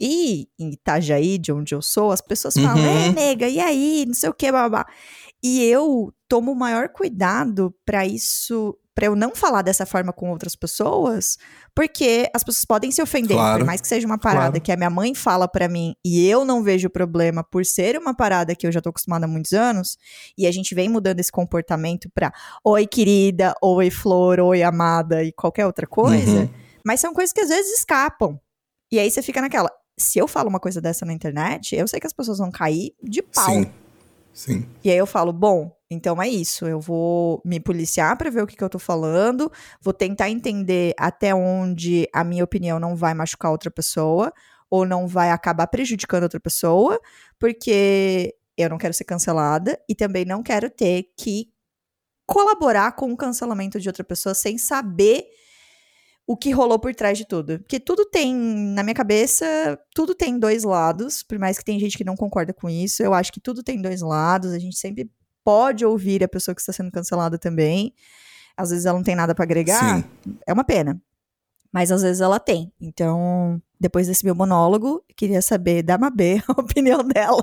E 0.00 0.46
em 0.58 0.70
Itajaí, 0.70 1.38
de 1.38 1.50
onde 1.52 1.74
eu 1.74 1.82
sou, 1.82 2.12
as 2.12 2.20
pessoas 2.20 2.54
falam, 2.54 2.76
Uhum. 2.76 2.86
é, 2.88 3.12
nega, 3.12 3.48
e 3.48 3.58
aí, 3.58 4.04
não 4.06 4.14
sei 4.14 4.28
o 4.28 4.34
que, 4.34 4.50
babá. 4.52 4.86
E 5.42 5.62
eu 5.64 6.12
tomo 6.28 6.52
o 6.52 6.56
maior 6.56 6.88
cuidado 6.90 7.74
pra 7.84 8.06
isso, 8.06 8.78
pra 8.94 9.06
eu 9.06 9.16
não 9.16 9.34
falar 9.34 9.62
dessa 9.62 9.84
forma 9.86 10.12
com 10.12 10.30
outras 10.30 10.54
pessoas, 10.54 11.36
porque 11.74 12.30
as 12.32 12.44
pessoas 12.44 12.64
podem 12.64 12.92
se 12.92 13.02
ofender, 13.02 13.36
Claro. 13.36 13.58
por 13.60 13.66
mais 13.66 13.80
que 13.80 13.88
seja 13.88 14.06
uma 14.06 14.18
parada 14.18 14.50
Claro. 14.52 14.60
que 14.60 14.70
a 14.72 14.76
minha 14.76 14.90
mãe 14.90 15.14
fala 15.16 15.48
pra 15.48 15.68
mim 15.68 15.94
e 16.04 16.24
eu 16.28 16.44
não 16.44 16.62
vejo 16.62 16.88
problema 16.90 17.42
por 17.42 17.64
ser 17.64 17.96
uma 17.98 18.14
parada 18.14 18.54
que 18.54 18.66
eu 18.68 18.72
já 18.72 18.80
tô 18.80 18.90
acostumada 18.90 19.24
há 19.24 19.28
muitos 19.28 19.52
anos, 19.52 19.96
e 20.36 20.46
a 20.46 20.52
gente 20.52 20.74
vem 20.76 20.88
mudando 20.88 21.18
esse 21.18 21.30
comportamento 21.32 22.08
pra 22.14 22.32
oi 22.64 22.86
querida, 22.86 23.52
oi 23.62 23.90
flor, 23.90 24.38
oi 24.38 24.62
amada 24.62 25.24
e 25.24 25.32
qualquer 25.32 25.66
outra 25.66 25.86
coisa, 25.88 26.40
Uhum. 26.42 26.48
Mas 26.88 27.00
são 27.00 27.12
coisas 27.12 27.34
que 27.34 27.42
às 27.42 27.50
vezes 27.50 27.80
escapam. 27.80 28.40
E 28.90 28.98
aí 28.98 29.10
você 29.10 29.20
fica 29.20 29.42
naquela, 29.42 29.70
se 29.98 30.18
eu 30.18 30.26
falo 30.26 30.48
uma 30.48 30.58
coisa 30.58 30.80
dessa 30.80 31.04
na 31.04 31.12
internet, 31.12 31.76
eu 31.76 31.86
sei 31.86 32.00
que 32.00 32.06
as 32.06 32.14
pessoas 32.14 32.38
vão 32.38 32.50
cair 32.50 32.94
de 33.02 33.20
pau. 33.20 33.44
Sim. 33.44 33.70
Sim. 34.32 34.66
E 34.82 34.90
aí 34.90 34.96
eu 34.96 35.06
falo, 35.06 35.30
bom, 35.30 35.70
então 35.90 36.22
é 36.22 36.26
isso. 36.26 36.66
Eu 36.66 36.80
vou 36.80 37.42
me 37.44 37.60
policiar 37.60 38.16
pra 38.16 38.30
ver 38.30 38.42
o 38.42 38.46
que, 38.46 38.56
que 38.56 38.64
eu 38.64 38.70
tô 38.70 38.78
falando, 38.78 39.52
vou 39.82 39.92
tentar 39.92 40.30
entender 40.30 40.94
até 40.98 41.34
onde 41.34 42.08
a 42.10 42.24
minha 42.24 42.42
opinião 42.42 42.80
não 42.80 42.96
vai 42.96 43.12
machucar 43.12 43.50
outra 43.50 43.70
pessoa 43.70 44.32
ou 44.70 44.86
não 44.86 45.06
vai 45.06 45.30
acabar 45.30 45.66
prejudicando 45.66 46.22
outra 46.22 46.40
pessoa, 46.40 46.98
porque 47.38 48.34
eu 48.56 48.70
não 48.70 48.78
quero 48.78 48.94
ser 48.94 49.04
cancelada 49.04 49.78
e 49.86 49.94
também 49.94 50.24
não 50.24 50.42
quero 50.42 50.70
ter 50.70 51.04
que 51.18 51.50
colaborar 52.26 52.92
com 52.92 53.12
o 53.12 53.16
cancelamento 53.16 53.78
de 53.78 53.90
outra 53.90 54.04
pessoa 54.04 54.34
sem 54.34 54.56
saber 54.56 55.26
o 56.28 56.36
que 56.36 56.50
rolou 56.50 56.78
por 56.78 56.94
trás 56.94 57.16
de 57.16 57.26
tudo. 57.26 57.58
Porque 57.60 57.80
tudo 57.80 58.04
tem, 58.04 58.34
na 58.34 58.82
minha 58.82 58.94
cabeça, 58.94 59.46
tudo 59.94 60.14
tem 60.14 60.38
dois 60.38 60.62
lados, 60.62 61.22
por 61.22 61.38
mais 61.38 61.56
que 61.58 61.64
tem 61.64 61.80
gente 61.80 61.96
que 61.96 62.04
não 62.04 62.14
concorda 62.14 62.52
com 62.52 62.68
isso, 62.68 63.02
eu 63.02 63.14
acho 63.14 63.32
que 63.32 63.40
tudo 63.40 63.62
tem 63.62 63.80
dois 63.80 64.02
lados, 64.02 64.52
a 64.52 64.58
gente 64.58 64.76
sempre 64.76 65.10
pode 65.42 65.86
ouvir 65.86 66.22
a 66.22 66.28
pessoa 66.28 66.54
que 66.54 66.60
está 66.60 66.70
sendo 66.72 66.92
cancelada 66.92 67.38
também. 67.38 67.94
Às 68.54 68.68
vezes 68.70 68.84
ela 68.84 68.98
não 68.98 69.02
tem 69.04 69.14
nada 69.16 69.34
para 69.34 69.44
agregar, 69.44 70.02
Sim. 70.02 70.36
é 70.46 70.52
uma 70.52 70.64
pena. 70.64 71.00
Mas 71.72 71.90
às 71.90 72.02
vezes 72.02 72.20
ela 72.20 72.38
tem. 72.38 72.70
Então, 72.78 73.58
depois 73.80 74.06
desse 74.06 74.24
meu 74.24 74.34
monólogo, 74.34 75.02
queria 75.16 75.40
saber 75.40 75.82
da 75.82 75.96
Mabê 75.96 76.42
a 76.48 76.52
opinião 76.60 77.02
dela. 77.02 77.42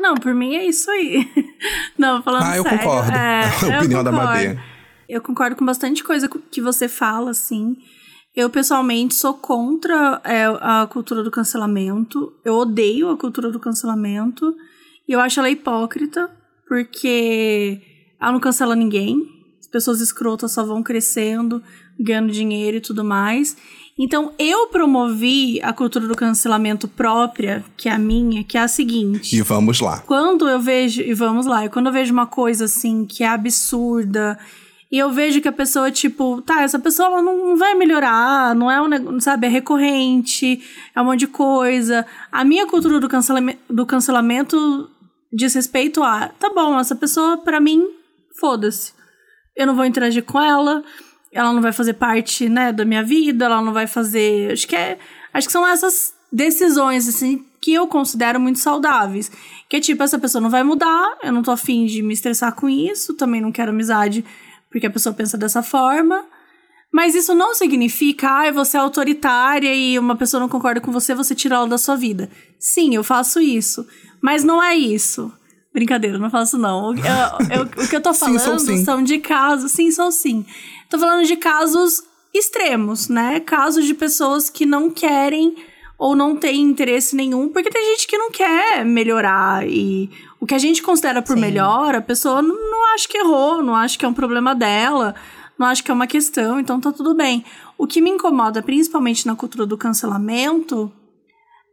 Não, 0.00 0.16
por 0.16 0.34
mim 0.34 0.56
é 0.56 0.64
isso 0.64 0.90
aí. 0.90 1.24
Não, 1.96 2.20
falando 2.22 2.42
Ah, 2.46 2.56
eu 2.56 2.62
sério. 2.64 2.78
concordo. 2.80 3.10
é, 3.12 3.44
a 3.62 3.74
eu 3.74 3.78
opinião 3.78 4.02
da 4.02 4.10
concordo. 4.10 4.32
Mabê. 4.48 4.58
Eu 5.08 5.22
concordo 5.22 5.54
com 5.56 5.64
bastante 5.64 6.02
coisa 6.02 6.28
que 6.50 6.60
você 6.60 6.88
fala, 6.88 7.30
assim. 7.30 7.76
Eu, 8.34 8.50
pessoalmente, 8.50 9.14
sou 9.14 9.34
contra 9.34 10.20
é, 10.24 10.44
a 10.60 10.88
cultura 10.90 11.22
do 11.22 11.30
cancelamento. 11.30 12.32
Eu 12.44 12.54
odeio 12.54 13.08
a 13.08 13.16
cultura 13.16 13.50
do 13.50 13.60
cancelamento. 13.60 14.54
E 15.06 15.12
eu 15.12 15.20
acho 15.20 15.38
ela 15.38 15.50
hipócrita, 15.50 16.28
porque 16.66 17.80
ela 18.20 18.32
não 18.32 18.40
cancela 18.40 18.74
ninguém. 18.74 19.22
As 19.60 19.68
pessoas 19.68 20.00
escrotas 20.00 20.50
só 20.50 20.64
vão 20.64 20.82
crescendo, 20.82 21.62
ganhando 21.98 22.32
dinheiro 22.32 22.78
e 22.78 22.80
tudo 22.80 23.04
mais. 23.04 23.56
Então, 23.96 24.32
eu 24.36 24.66
promovi 24.66 25.60
a 25.62 25.72
cultura 25.72 26.08
do 26.08 26.16
cancelamento 26.16 26.88
própria, 26.88 27.64
que 27.76 27.88
é 27.88 27.92
a 27.92 27.98
minha, 27.98 28.42
que 28.42 28.58
é 28.58 28.62
a 28.62 28.66
seguinte. 28.66 29.36
E 29.36 29.40
vamos 29.42 29.80
lá. 29.80 30.00
Quando 30.00 30.48
eu 30.48 30.58
vejo, 30.58 31.00
e 31.00 31.14
vamos 31.14 31.46
lá, 31.46 31.64
e 31.64 31.68
quando 31.68 31.86
eu 31.86 31.92
vejo 31.92 32.12
uma 32.12 32.26
coisa 32.26 32.64
assim 32.64 33.04
que 33.04 33.22
é 33.22 33.28
absurda, 33.28 34.36
e 34.94 34.98
eu 34.98 35.10
vejo 35.10 35.40
que 35.40 35.48
a 35.48 35.52
pessoa, 35.52 35.90
tipo, 35.90 36.40
tá, 36.42 36.62
essa 36.62 36.78
pessoa 36.78 37.08
ela 37.08 37.20
não 37.20 37.56
vai 37.56 37.74
melhorar, 37.74 38.54
não 38.54 38.70
é 38.70 38.80
um 38.80 38.86
negócio, 38.86 39.20
sabe, 39.20 39.48
é 39.48 39.50
recorrente, 39.50 40.62
é 40.94 41.00
um 41.00 41.04
monte 41.06 41.18
de 41.18 41.26
coisa. 41.26 42.06
A 42.30 42.44
minha 42.44 42.64
cultura 42.64 43.00
do 43.00 43.08
cancelamento, 43.08 43.58
do 43.68 43.84
cancelamento 43.84 44.88
diz 45.32 45.52
respeito 45.52 46.00
a, 46.00 46.28
tá 46.38 46.48
bom, 46.54 46.78
essa 46.78 46.94
pessoa, 46.94 47.38
para 47.38 47.58
mim, 47.58 47.84
foda-se. 48.38 48.92
Eu 49.56 49.66
não 49.66 49.74
vou 49.74 49.84
interagir 49.84 50.22
com 50.22 50.40
ela, 50.40 50.84
ela 51.32 51.52
não 51.52 51.60
vai 51.60 51.72
fazer 51.72 51.94
parte, 51.94 52.48
né, 52.48 52.72
da 52.72 52.84
minha 52.84 53.02
vida, 53.02 53.46
ela 53.46 53.60
não 53.60 53.72
vai 53.72 53.88
fazer. 53.88 54.52
Acho 54.52 54.68
que 54.68 54.76
é. 54.76 54.96
Acho 55.32 55.48
que 55.48 55.52
são 55.52 55.66
essas 55.66 56.14
decisões, 56.32 57.08
assim, 57.08 57.44
que 57.60 57.74
eu 57.74 57.88
considero 57.88 58.38
muito 58.38 58.60
saudáveis. 58.60 59.28
Que 59.68 59.78
é 59.78 59.80
tipo, 59.80 60.04
essa 60.04 60.20
pessoa 60.20 60.40
não 60.40 60.50
vai 60.50 60.62
mudar, 60.62 61.18
eu 61.20 61.32
não 61.32 61.42
tô 61.42 61.50
afim 61.50 61.84
de 61.84 62.00
me 62.00 62.14
estressar 62.14 62.54
com 62.54 62.68
isso, 62.68 63.14
também 63.14 63.40
não 63.40 63.50
quero 63.50 63.72
amizade 63.72 64.24
porque 64.74 64.88
a 64.88 64.90
pessoa 64.90 65.14
pensa 65.14 65.38
dessa 65.38 65.62
forma. 65.62 66.24
Mas 66.92 67.14
isso 67.14 67.32
não 67.32 67.54
significa, 67.54 68.28
ah, 68.28 68.50
você 68.50 68.76
é 68.76 68.80
autoritária 68.80 69.72
e 69.72 69.96
uma 69.96 70.16
pessoa 70.16 70.40
não 70.40 70.48
concorda 70.48 70.80
com 70.80 70.90
você, 70.90 71.14
você 71.14 71.32
tira 71.32 71.54
ela 71.54 71.68
da 71.68 71.78
sua 71.78 71.94
vida. 71.94 72.28
Sim, 72.58 72.92
eu 72.92 73.04
faço 73.04 73.40
isso. 73.40 73.86
Mas 74.20 74.42
não 74.42 74.60
é 74.60 74.74
isso. 74.74 75.32
Brincadeira, 75.72 76.18
não 76.18 76.28
faço 76.28 76.58
não. 76.58 76.90
Eu, 76.90 77.56
eu, 77.56 77.62
o 77.84 77.88
que 77.88 77.94
eu 77.94 78.00
tô 78.00 78.12
falando 78.12 78.58
sim, 78.58 78.78
sim. 78.78 78.84
são 78.84 79.00
de 79.00 79.18
casos. 79.18 79.70
Sim, 79.70 79.92
são 79.92 80.10
sim. 80.10 80.44
Tô 80.90 80.98
falando 80.98 81.24
de 81.24 81.36
casos 81.36 82.02
extremos, 82.32 83.08
né? 83.08 83.38
Casos 83.38 83.84
de 83.84 83.94
pessoas 83.94 84.50
que 84.50 84.66
não 84.66 84.90
querem 84.90 85.54
ou 85.96 86.16
não 86.16 86.34
têm 86.34 86.60
interesse 86.60 87.14
nenhum, 87.14 87.48
porque 87.48 87.70
tem 87.70 87.92
gente 87.92 88.08
que 88.08 88.18
não 88.18 88.28
quer 88.28 88.84
melhorar 88.84 89.64
e 89.68 90.10
o 90.44 90.46
que 90.46 90.54
a 90.54 90.58
gente 90.58 90.82
considera 90.82 91.22
por 91.22 91.36
Sim. 91.36 91.40
melhor, 91.40 91.94
a 91.94 92.02
pessoa 92.02 92.42
não, 92.42 92.54
não 92.54 92.94
acha 92.94 93.08
que 93.08 93.16
errou, 93.16 93.62
não 93.62 93.74
acha 93.74 93.98
que 93.98 94.04
é 94.04 94.08
um 94.08 94.12
problema 94.12 94.54
dela, 94.54 95.14
não 95.58 95.66
acha 95.66 95.82
que 95.82 95.90
é 95.90 95.94
uma 95.94 96.06
questão, 96.06 96.60
então 96.60 96.78
tá 96.78 96.92
tudo 96.92 97.14
bem. 97.14 97.42
O 97.78 97.86
que 97.86 97.98
me 97.98 98.10
incomoda, 98.10 98.62
principalmente 98.62 99.26
na 99.26 99.34
cultura 99.34 99.64
do 99.64 99.78
cancelamento, 99.78 100.92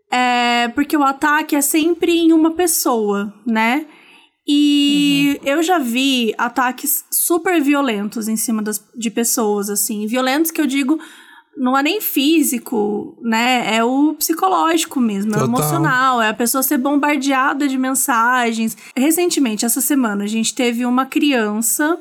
é 0.10 0.70
porque 0.70 0.96
o 0.96 1.04
ataque 1.04 1.54
é 1.54 1.60
sempre 1.60 2.18
em 2.18 2.32
uma 2.32 2.52
pessoa, 2.52 3.34
né? 3.46 3.88
E 4.48 5.38
eu 5.44 5.62
já 5.62 5.78
vi 5.78 6.34
ataques 6.38 7.04
super 7.12 7.62
violentos 7.62 8.30
em 8.30 8.38
cima 8.38 8.62
das, 8.62 8.82
de 8.96 9.12
pessoas, 9.12 9.70
assim. 9.70 10.08
Violentos 10.08 10.50
que 10.50 10.62
eu 10.62 10.66
digo 10.66 10.98
não 11.58 11.78
é 11.78 11.84
nem 11.84 12.02
físico, 12.02 13.18
né? 13.22 13.76
É 13.76 13.84
o 13.84 14.14
psicológico 14.14 15.00
mesmo, 15.00 15.34
é 15.34 15.38
o 15.38 15.40
Total. 15.42 15.48
emocional, 15.48 16.22
é 16.22 16.30
a 16.30 16.34
pessoa 16.34 16.64
ser 16.64 16.78
bombardeada 16.78 17.68
de 17.68 17.78
mensagens. 17.78 18.78
Recentemente, 18.96 19.66
essa 19.66 19.82
semana, 19.82 20.24
a 20.24 20.28
gente 20.28 20.56
teve 20.56 20.86
uma 20.86 21.06
criança 21.06 22.00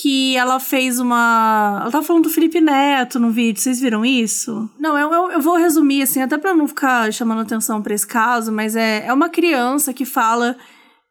que 0.00 0.36
ela 0.36 0.58
fez 0.58 0.98
uma. 0.98 1.78
Ela 1.82 1.90
tava 1.90 2.04
falando 2.04 2.24
do 2.24 2.30
Felipe 2.30 2.60
Neto 2.60 3.20
no 3.20 3.30
vídeo, 3.30 3.60
vocês 3.60 3.80
viram 3.80 4.04
isso? 4.04 4.68
Não, 4.78 4.98
eu, 4.98 5.12
eu, 5.12 5.30
eu 5.32 5.40
vou 5.40 5.56
resumir, 5.56 6.02
assim, 6.02 6.20
até 6.20 6.36
pra 6.36 6.54
não 6.54 6.66
ficar 6.66 7.12
chamando 7.12 7.42
atenção 7.42 7.80
pra 7.80 7.94
esse 7.94 8.06
caso, 8.06 8.50
mas 8.50 8.74
é, 8.74 9.06
é 9.06 9.12
uma 9.12 9.28
criança 9.28 9.92
que 9.92 10.04
fala 10.04 10.56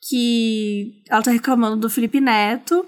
que 0.09 1.01
ela 1.09 1.21
tá 1.21 1.31
reclamando 1.31 1.77
do 1.77 1.89
Felipe 1.89 2.19
Neto. 2.19 2.85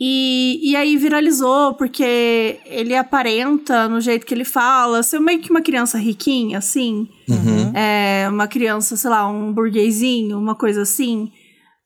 E, 0.00 0.58
e 0.70 0.74
aí 0.74 0.96
viralizou, 0.96 1.74
porque 1.74 2.58
ele 2.66 2.94
aparenta, 2.94 3.88
no 3.88 4.00
jeito 4.00 4.26
que 4.26 4.34
ele 4.34 4.44
fala, 4.44 5.02
ser 5.02 5.20
meio 5.20 5.40
que 5.40 5.50
uma 5.50 5.62
criança 5.62 5.96
riquinha, 5.96 6.58
assim. 6.58 7.08
É, 7.76 8.28
uma 8.28 8.48
criança, 8.48 8.96
sei 8.96 9.10
lá, 9.10 9.28
um 9.28 9.52
burguesinho, 9.52 10.38
uma 10.38 10.54
coisa 10.54 10.82
assim. 10.82 11.24
Um 11.24 11.30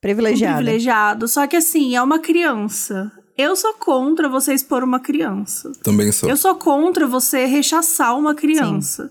Privilegiada. 0.01 0.57
privilegiado. 0.57 1.29
Só 1.29 1.47
que 1.47 1.57
assim, 1.57 1.97
é 1.97 2.03
uma 2.03 2.19
criança. 2.19 3.11
Eu 3.37 3.55
sou 3.55 3.75
contra 3.75 4.29
você 4.29 4.55
expor 4.55 4.83
uma 4.83 5.01
criança. 5.01 5.71
Também 5.83 6.11
sou. 6.11 6.29
Eu 6.29 6.37
sou 6.37 6.55
contra 6.55 7.07
você 7.07 7.45
rechaçar 7.45 8.17
uma 8.19 8.35
criança. 8.35 9.11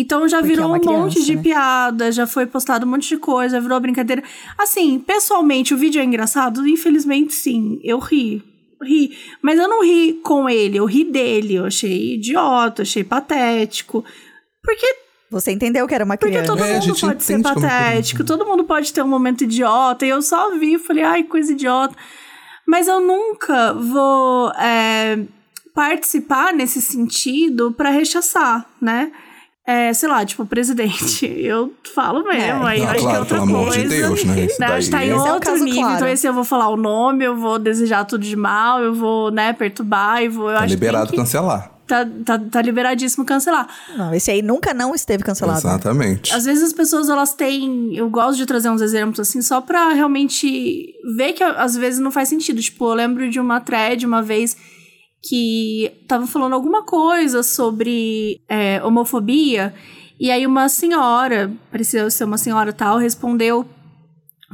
Então 0.00 0.28
já 0.28 0.38
Porque 0.38 0.54
virou 0.54 0.74
é 0.74 0.78
um 0.78 0.82
monte 1.02 1.22
de 1.22 1.36
né? 1.36 1.42
piada, 1.42 2.10
já 2.12 2.26
foi 2.26 2.46
postado 2.46 2.86
um 2.86 2.88
monte 2.90 3.08
de 3.08 3.16
coisa, 3.16 3.56
já 3.56 3.60
virou 3.60 3.78
brincadeira. 3.80 4.22
Assim, 4.58 4.98
pessoalmente, 4.98 5.74
o 5.74 5.76
vídeo 5.76 6.00
é 6.00 6.04
engraçado? 6.04 6.66
Infelizmente, 6.66 7.32
sim. 7.34 7.78
Eu 7.82 7.98
ri. 7.98 8.42
Ri. 8.82 9.16
Mas 9.42 9.58
eu 9.58 9.68
não 9.68 9.84
ri 9.84 10.14
com 10.22 10.48
ele, 10.48 10.78
eu 10.78 10.84
ri 10.86 11.04
dele. 11.04 11.54
Eu 11.56 11.66
achei 11.66 12.14
idiota, 12.14 12.82
achei 12.82 13.04
patético. 13.04 14.04
Porque 14.62 14.86
Você 15.30 15.52
entendeu 15.52 15.86
que 15.86 15.94
era 15.94 16.04
uma 16.04 16.16
porque 16.16 16.32
criança. 16.34 16.52
todo 16.56 16.64
É, 16.64 16.80
mundo 16.80 17.00
pode 17.00 17.22
ser 17.22 17.42
patético, 17.42 18.24
todo 18.24 18.46
mundo 18.46 18.64
pode 18.64 18.92
ter 18.92 19.02
um 19.02 19.08
momento 19.08 19.44
idiota. 19.44 20.06
E 20.06 20.08
eu 20.08 20.22
só 20.22 20.56
vi 20.58 20.74
e 20.74 20.78
falei, 20.78 21.02
ai, 21.04 21.22
coisa 21.24 21.52
idiota. 21.52 21.94
Mas 22.66 22.88
eu 22.88 23.00
nunca 23.00 23.72
vou 23.74 24.50
é, 24.52 25.18
participar 25.74 26.52
nesse 26.52 26.80
sentido 26.80 27.72
pra 27.72 27.90
rechaçar, 27.90 28.66
né? 28.80 29.10
É, 29.70 29.92
sei 29.92 30.08
lá, 30.08 30.24
tipo, 30.24 30.44
presidente. 30.46 31.26
Eu 31.40 31.72
falo 31.94 32.24
mesmo, 32.24 32.64
aí 32.66 32.80
Não, 32.80 32.86
acho 32.88 32.92
que 32.94 32.98
é 32.98 33.00
claro, 33.02 33.18
outra 33.20 33.38
pelo 33.40 33.48
amor 33.50 33.66
coisa. 33.68 33.82
de 33.82 33.88
Deus, 33.88 34.24
né? 34.24 34.44
Isso 34.46 34.60
né? 34.60 34.66
Acho 34.66 34.86
que 34.86 34.90
tá 34.92 34.98
daí- 34.98 35.08
em 35.10 35.14
Esse 35.16 35.26
é 35.26 35.30
um 35.30 35.34
outro 35.34 35.56
nível. 35.64 35.80
claro. 35.82 35.96
Então, 35.96 36.08
esse 36.08 36.26
eu 36.28 36.32
vou 36.34 36.44
falar 36.44 36.68
o 36.68 36.76
nome, 36.76 37.24
eu 37.24 37.36
vou 37.36 37.58
desejar 37.58 38.04
tudo 38.04 38.22
de 38.24 38.34
mal, 38.36 38.80
eu 38.82 38.94
vou, 38.94 39.30
né, 39.30 39.52
perturbar, 39.52 40.22
eu 40.22 40.30
vou. 40.32 40.48
Eu 40.50 40.54
Tá 40.56 40.58
acho 40.60 40.66
que 40.68 40.74
liberado 40.74 41.10
que- 41.10 41.16
cancelar. 41.16 41.72
Tá, 41.86 42.06
tá, 42.24 42.38
tá 42.38 42.62
liberadíssimo 42.62 43.24
cancelar. 43.24 43.66
Não, 43.96 44.14
esse 44.14 44.30
aí 44.30 44.42
nunca 44.42 44.72
não 44.72 44.94
esteve 44.94 45.24
cancelado. 45.24 45.58
Exatamente. 45.58 46.32
Às 46.32 46.44
vezes 46.44 46.62
as 46.62 46.72
pessoas 46.72 47.08
elas 47.08 47.32
têm, 47.34 47.92
eu 47.96 48.08
gosto 48.08 48.36
de 48.38 48.46
trazer 48.46 48.70
uns 48.70 48.80
exemplos 48.80 49.18
assim 49.18 49.42
só 49.42 49.60
pra 49.60 49.88
realmente 49.92 50.94
ver 51.16 51.32
que 51.32 51.42
às 51.42 51.76
vezes 51.76 51.98
não 51.98 52.12
faz 52.12 52.28
sentido. 52.28 52.60
Tipo, 52.60 52.90
eu 52.90 52.94
lembro 52.94 53.28
de 53.28 53.40
uma 53.40 53.60
thread 53.60 54.06
uma 54.06 54.22
vez 54.22 54.56
que 55.22 56.04
tava 56.08 56.26
falando 56.26 56.54
alguma 56.54 56.82
coisa 56.82 57.42
sobre 57.42 58.40
é, 58.48 58.82
homofobia 58.82 59.74
e 60.20 60.30
aí 60.30 60.46
uma 60.46 60.68
senhora, 60.68 61.50
parecia 61.70 62.10
ser 62.10 62.24
uma 62.24 62.36
senhora 62.36 62.74
tal, 62.74 62.98
respondeu 62.98 63.66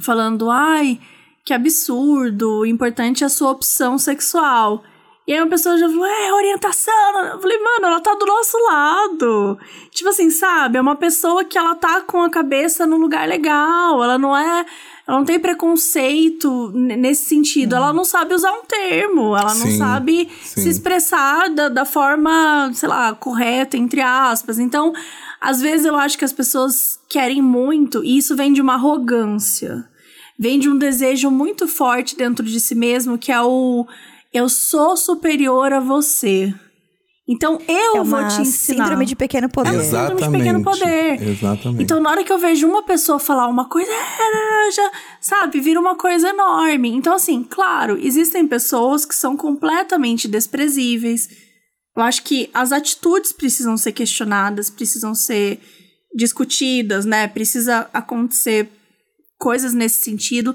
falando, 0.00 0.48
ai, 0.48 1.00
que 1.44 1.52
absurdo, 1.52 2.64
importante 2.64 3.24
é 3.24 3.26
a 3.26 3.30
sua 3.30 3.50
opção 3.50 3.98
sexual. 3.98 4.84
E 5.26 5.32
aí 5.32 5.40
uma 5.40 5.50
pessoa 5.50 5.76
já 5.76 5.88
falou, 5.88 6.06
é, 6.06 6.32
orientação. 6.32 7.24
Eu 7.32 7.40
falei, 7.40 7.58
mano, 7.58 7.86
ela 7.86 8.00
tá 8.00 8.14
do 8.14 8.24
nosso 8.24 8.56
lado. 8.62 9.58
Tipo 9.90 10.10
assim, 10.10 10.30
sabe? 10.30 10.78
É 10.78 10.80
uma 10.80 10.94
pessoa 10.94 11.44
que 11.44 11.58
ela 11.58 11.74
tá 11.74 12.00
com 12.02 12.22
a 12.22 12.30
cabeça 12.30 12.86
num 12.86 12.98
lugar 12.98 13.26
legal. 13.26 14.04
Ela 14.04 14.16
não 14.16 14.36
é. 14.36 14.64
Ela 15.06 15.18
não 15.18 15.24
tem 15.24 15.38
preconceito 15.38 16.72
nesse 16.74 17.26
sentido. 17.26 17.76
Ela 17.76 17.92
não 17.92 18.04
sabe 18.04 18.34
usar 18.34 18.52
um 18.52 18.64
termo. 18.64 19.36
Ela 19.36 19.54
não 19.54 19.66
Sim, 19.66 19.78
sabe 19.78 20.28
sim. 20.42 20.62
se 20.62 20.68
expressar 20.68 21.48
da, 21.48 21.68
da 21.68 21.84
forma, 21.84 22.70
sei 22.74 22.88
lá, 22.88 23.14
correta, 23.14 23.76
entre 23.76 24.00
aspas. 24.00 24.58
Então, 24.58 24.92
às 25.40 25.60
vezes 25.60 25.86
eu 25.86 25.94
acho 25.94 26.18
que 26.18 26.24
as 26.24 26.32
pessoas 26.32 26.98
querem 27.08 27.40
muito, 27.40 28.02
e 28.02 28.18
isso 28.18 28.34
vem 28.34 28.52
de 28.52 28.60
uma 28.60 28.74
arrogância. 28.74 29.88
Vem 30.36 30.58
de 30.58 30.68
um 30.68 30.76
desejo 30.76 31.30
muito 31.30 31.68
forte 31.68 32.16
dentro 32.16 32.44
de 32.44 32.58
si 32.58 32.74
mesmo, 32.74 33.16
que 33.16 33.30
é 33.30 33.40
o 33.40 33.86
eu 34.34 34.48
sou 34.48 34.96
superior 34.96 35.72
a 35.72 35.80
você. 35.80 36.52
Então 37.28 37.58
eu 37.66 38.02
é 38.02 38.04
vou 38.04 38.28
te 38.28 38.42
ensinar. 38.42 38.84
síndrome 38.84 39.04
de 39.04 39.16
pequeno 39.16 39.48
poder. 39.48 39.70
É 39.70 39.72
uma 39.72 39.82
síndrome 39.82 40.22
de 40.22 40.38
pequeno 40.38 40.62
poder. 40.62 41.22
Exatamente. 41.22 41.82
Então, 41.82 42.00
na 42.00 42.10
hora 42.10 42.22
que 42.22 42.32
eu 42.32 42.38
vejo 42.38 42.68
uma 42.68 42.84
pessoa 42.84 43.18
falar 43.18 43.48
uma 43.48 43.68
coisa, 43.68 43.90
já, 44.72 44.92
sabe, 45.20 45.60
vira 45.60 45.80
uma 45.80 45.96
coisa 45.96 46.28
enorme. 46.28 46.88
Então, 46.90 47.14
assim, 47.14 47.42
claro, 47.42 47.98
existem 48.00 48.46
pessoas 48.46 49.04
que 49.04 49.14
são 49.14 49.36
completamente 49.36 50.28
desprezíveis. 50.28 51.28
Eu 51.96 52.02
acho 52.04 52.22
que 52.22 52.48
as 52.54 52.70
atitudes 52.70 53.32
precisam 53.32 53.76
ser 53.76 53.90
questionadas, 53.90 54.70
precisam 54.70 55.12
ser 55.12 55.60
discutidas, 56.14 57.04
né? 57.04 57.26
Precisa 57.26 57.90
acontecer 57.92 58.68
coisas 59.36 59.74
nesse 59.74 60.00
sentido. 60.00 60.54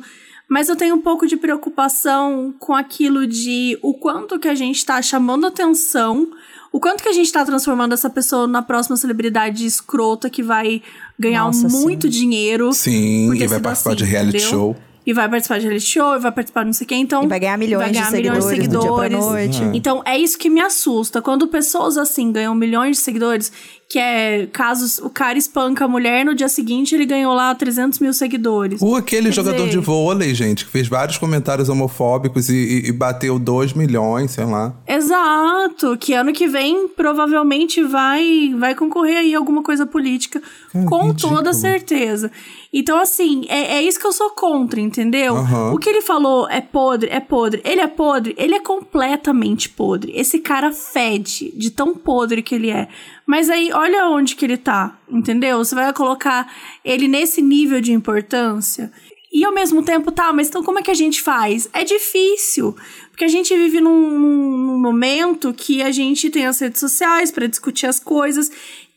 Mas 0.49 0.67
eu 0.67 0.75
tenho 0.75 0.95
um 0.95 1.01
pouco 1.01 1.25
de 1.25 1.37
preocupação 1.37 2.53
com 2.59 2.73
aquilo 2.73 3.25
de 3.25 3.77
o 3.81 3.93
quanto 3.93 4.37
que 4.37 4.49
a 4.49 4.55
gente 4.55 4.85
tá 4.85 5.01
chamando 5.01 5.47
atenção, 5.47 6.29
o 6.71 6.79
quanto 6.79 7.03
que 7.03 7.09
a 7.09 7.13
gente 7.13 7.31
tá 7.31 7.43
transformando 7.43 7.93
essa 7.93 8.09
pessoa 8.09 8.47
na 8.47 8.61
próxima 8.61 8.95
celebridade 8.95 9.65
escrota 9.65 10.29
que 10.29 10.41
vai 10.41 10.81
ganhar 11.19 11.43
Nossa, 11.43 11.67
muito 11.67 12.09
dinheiro. 12.09 12.71
Sim, 12.73 13.33
e 13.33 13.47
vai 13.47 13.59
participar 13.59 13.91
assim, 13.91 13.97
de 13.97 14.05
reality 14.05 14.37
entendeu? 14.37 14.49
show. 14.49 14.75
E 15.05 15.13
vai 15.13 15.27
participar 15.27 15.59
de 15.59 15.65
reality 15.65 15.85
show, 15.87 16.15
e 16.15 16.19
vai 16.19 16.31
participar 16.31 16.61
de 16.61 16.65
não 16.67 16.73
sei 16.73 16.85
o 16.85 16.87
quê, 16.87 16.95
então... 16.95 17.23
E 17.23 17.27
vai 17.27 17.39
ganhar 17.39 17.57
milhões, 17.57 17.83
vai 17.83 17.91
ganhar 17.91 18.11
de, 18.11 18.17
milhões 18.17 18.43
seguidores 18.45 18.69
de 18.69 18.69
do 18.69 18.79
dia 18.81 18.91
pra 18.93 19.03
seguidores. 19.09 19.59
noite. 19.59 19.77
Então, 19.77 20.01
é 20.05 20.17
isso 20.17 20.37
que 20.37 20.49
me 20.49 20.61
assusta. 20.61 21.21
Quando 21.21 21.47
pessoas 21.47 21.97
assim 21.97 22.31
ganham 22.31 22.53
milhões 22.53 22.97
de 22.97 23.03
seguidores, 23.03 23.51
que 23.89 23.97
é 23.99 24.47
casos, 24.53 24.99
o 24.99 25.09
cara 25.09 25.37
espanca 25.37 25.85
a 25.85 25.87
mulher, 25.87 26.23
no 26.23 26.33
dia 26.35 26.47
seguinte 26.47 26.93
ele 26.95 27.05
ganhou 27.05 27.33
lá 27.33 27.53
300 27.53 27.99
mil 27.99 28.13
seguidores. 28.13 28.81
Ou 28.81 28.95
aquele 28.95 29.27
Quer 29.29 29.33
jogador 29.33 29.65
dizer- 29.65 29.71
de 29.79 29.85
vôlei, 29.85 30.33
gente, 30.33 30.65
que 30.65 30.71
fez 30.71 30.87
vários 30.87 31.17
comentários 31.17 31.67
homofóbicos 31.67 32.47
e, 32.49 32.53
e- 32.55 32.87
e 32.89 32.91
bateu 32.93 33.37
2 33.39 33.73
milhões, 33.73 34.31
sei 34.31 34.45
lá. 34.45 34.73
Exato, 34.87 35.97
que 35.97 36.13
ano 36.13 36.31
que 36.31 36.47
vem 36.47 36.87
provavelmente 36.87 37.83
vai 37.83 38.53
vai 38.57 38.75
concorrer 38.75 39.17
aí 39.17 39.35
alguma 39.35 39.61
coisa 39.61 39.85
política, 39.85 40.41
com 40.71 41.07
ridículo. 41.07 41.35
toda 41.37 41.53
certeza. 41.53 42.31
Então, 42.73 42.97
assim, 42.99 43.43
é, 43.49 43.75
é 43.77 43.81
isso 43.83 43.99
que 43.99 44.07
eu 44.07 44.13
sou 44.13 44.29
contra, 44.29 44.79
entendeu? 44.79 45.35
Aham. 45.35 45.73
O 45.73 45.77
que 45.77 45.89
ele 45.89 45.99
falou 46.01 46.49
é 46.49 46.61
podre, 46.61 47.09
é 47.09 47.19
podre. 47.19 47.61
Ele 47.65 47.81
é 47.81 47.87
podre, 47.87 48.33
ele 48.37 48.55
é 48.55 48.59
completamente 48.61 49.67
podre. 49.69 50.13
Esse 50.15 50.39
cara 50.39 50.71
fede 50.71 51.51
de 51.53 51.69
tão 51.71 51.93
podre 51.95 52.41
que 52.41 52.55
ele 52.55 52.69
é. 52.69 52.87
Mas 53.25 53.49
aí, 53.49 53.71
olha 53.73 54.07
onde 54.07 54.35
que 54.37 54.45
ele 54.45 54.55
tá, 54.57 54.97
entendeu? 55.09 55.57
Você 55.57 55.75
vai 55.75 55.91
colocar 55.93 56.49
ele 56.83 57.07
nesse 57.09 57.41
nível 57.41 57.81
de 57.81 57.91
importância. 57.91 58.89
E 59.33 59.45
ao 59.45 59.53
mesmo 59.53 59.81
tempo, 59.83 60.11
tá, 60.11 60.31
mas 60.33 60.47
então 60.49 60.61
como 60.63 60.79
é 60.79 60.81
que 60.81 60.91
a 60.91 60.95
gente 60.95 61.21
faz? 61.21 61.69
É 61.73 61.83
difícil. 61.85 62.75
Porque 63.09 63.23
a 63.23 63.29
gente 63.29 63.55
vive 63.55 63.79
num, 63.79 64.11
num- 64.11 64.57
num 64.57 64.81
momento 64.81 65.53
que 65.53 65.81
a 65.81 65.91
gente 65.91 66.29
tem 66.29 66.45
as 66.45 66.59
redes 66.59 66.79
sociais 66.79 67.31
pra 67.31 67.47
discutir 67.47 67.85
as 67.87 67.99
coisas. 67.99 68.49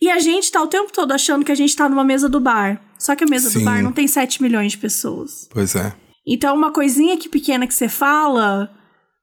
E 0.04 0.10
a 0.10 0.18
gente 0.18 0.52
tá 0.52 0.62
o 0.62 0.66
tempo 0.66 0.92
todo 0.92 1.12
achando 1.12 1.46
que 1.46 1.50
a 1.50 1.54
gente 1.54 1.74
tá 1.74 1.88
numa 1.88 2.04
mesa 2.04 2.28
do 2.28 2.38
bar. 2.38 2.78
Só 2.98 3.16
que 3.16 3.24
a 3.24 3.26
mesa 3.26 3.48
Sim. 3.48 3.60
do 3.60 3.64
bar 3.64 3.82
não 3.82 3.90
tem 3.90 4.06
7 4.06 4.42
milhões 4.42 4.72
de 4.72 4.76
pessoas. 4.76 5.48
Pois 5.50 5.74
é. 5.74 5.94
Então, 6.28 6.54
uma 6.54 6.70
coisinha 6.70 7.16
que 7.16 7.26
pequena 7.26 7.66
que 7.66 7.72
você 7.72 7.88
fala 7.88 8.70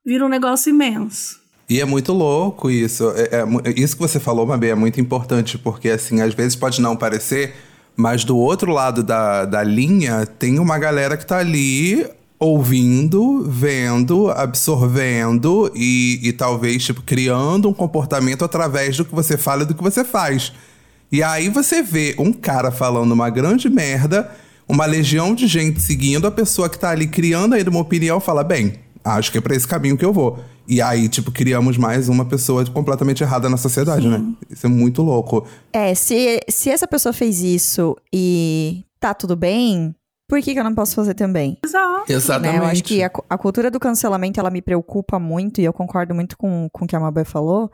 vira 0.04 0.26
um 0.26 0.28
negócio 0.28 0.72
imenso. 0.72 1.40
E 1.70 1.80
é 1.80 1.86
muito 1.86 2.12
louco 2.12 2.68
isso. 2.68 3.12
É, 3.12 3.44
é 3.70 3.80
isso 3.80 3.96
que 3.96 4.02
você 4.02 4.20
falou, 4.20 4.44
Mabê, 4.48 4.70
é 4.70 4.76
muito 4.76 5.00
importante, 5.00 5.56
porque 5.56 5.88
assim, 5.88 6.20
às 6.20 6.34
vezes 6.34 6.56
pode 6.56 6.82
não 6.82 6.96
parecer, 6.96 7.54
mas 7.96 8.24
do 8.24 8.36
outro 8.36 8.72
lado 8.72 9.04
da, 9.04 9.46
da 9.46 9.62
linha 9.62 10.26
tem 10.26 10.58
uma 10.58 10.80
galera 10.80 11.16
que 11.16 11.28
tá 11.28 11.38
ali 11.38 12.10
ouvindo, 12.40 13.44
vendo, 13.48 14.32
absorvendo 14.32 15.72
e, 15.76 16.20
e 16.24 16.34
talvez, 16.34 16.84
tipo, 16.84 17.04
criando 17.04 17.70
um 17.70 17.74
comportamento 17.74 18.44
através 18.44 18.98
do 18.98 19.06
que 19.06 19.14
você 19.14 19.38
fala 19.38 19.62
e 19.62 19.66
do 19.68 19.76
que 19.76 19.84
você 19.84 20.04
faz. 20.04 20.52
E 21.12 21.22
aí 21.22 21.50
você 21.50 21.82
vê 21.84 22.16
um 22.18 22.32
cara 22.32 22.72
falando 22.72 23.12
uma 23.12 23.30
grande 23.30 23.70
merda, 23.70 24.32
uma 24.68 24.86
legião 24.86 25.36
de 25.36 25.46
gente 25.46 25.82
seguindo, 25.82 26.26
a 26.26 26.32
pessoa 26.32 26.70
que 26.70 26.80
tá 26.80 26.90
ali 26.90 27.08
criando 27.08 27.54
ainda 27.54 27.70
uma 27.70 27.82
opinião 27.82 28.20
fala, 28.20 28.44
bem, 28.44 28.76
acho 29.04 29.32
que 29.32 29.38
é 29.38 29.42
pra 29.42 29.56
esse 29.56 29.68
caminho 29.68 29.98
que 29.98 30.06
eu 30.06 30.14
vou. 30.14 30.40
E 30.68 30.82
aí, 30.82 31.10
tipo, 31.10 31.32
criamos 31.32 31.76
mais 31.76 32.08
uma 32.08 32.24
pessoa 32.24 32.66
completamente 32.68 33.22
errada 33.22 33.50
na 33.50 33.58
sociedade, 33.58 34.08
né? 34.08 34.24
Isso 34.50 34.66
é 34.66 34.70
muito 34.70 35.02
louco. 35.02 35.46
É, 35.74 35.94
se, 35.94 36.40
se 36.48 36.70
essa 36.70 36.88
pessoa 36.88 37.12
fez 37.12 37.42
isso 37.42 37.98
e 38.14 38.86
tá 38.98 39.14
tudo 39.14 39.36
bem, 39.36 39.94
por 40.32 40.42
que, 40.42 40.54
que 40.54 40.60
eu 40.62 40.64
não 40.64 40.74
posso 40.74 40.96
fazer 40.96 41.14
também? 41.14 41.58
Exato. 41.62 42.10
Exatamente. 42.10 42.54
né? 42.54 42.60
Eu 42.60 42.64
acho 42.70 42.82
que 42.86 43.04
a, 43.04 43.12
a 43.30 43.38
cultura 43.38 43.70
do 43.70 43.78
cancelamento, 43.82 44.40
ela 44.40 44.50
me 44.50 44.62
preocupa 44.62 45.20
muito, 45.20 45.60
e 45.60 45.66
eu 45.66 45.74
concordo 45.74 46.16
muito 46.16 46.38
com, 46.38 46.70
com 46.72 46.86
o 46.86 46.88
que 46.88 46.96
a 46.96 47.00
Mabé 47.02 47.26
falou, 47.26 47.70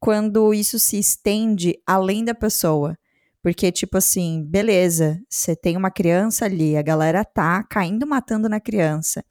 quando 0.00 0.54
isso 0.54 0.78
se 0.78 0.98
estende 0.98 1.78
além 1.86 2.24
da 2.24 2.34
pessoa. 2.34 2.96
Porque, 3.42 3.70
tipo 3.70 3.98
assim, 3.98 4.42
beleza, 4.42 5.20
você 5.28 5.54
tem 5.54 5.76
uma 5.76 5.90
criança 5.90 6.46
ali, 6.46 6.78
a 6.78 6.82
galera 6.82 7.26
tá 7.26 7.62
caindo 7.62 8.06
matando 8.06 8.48
na 8.48 8.58
criança. 8.58 9.22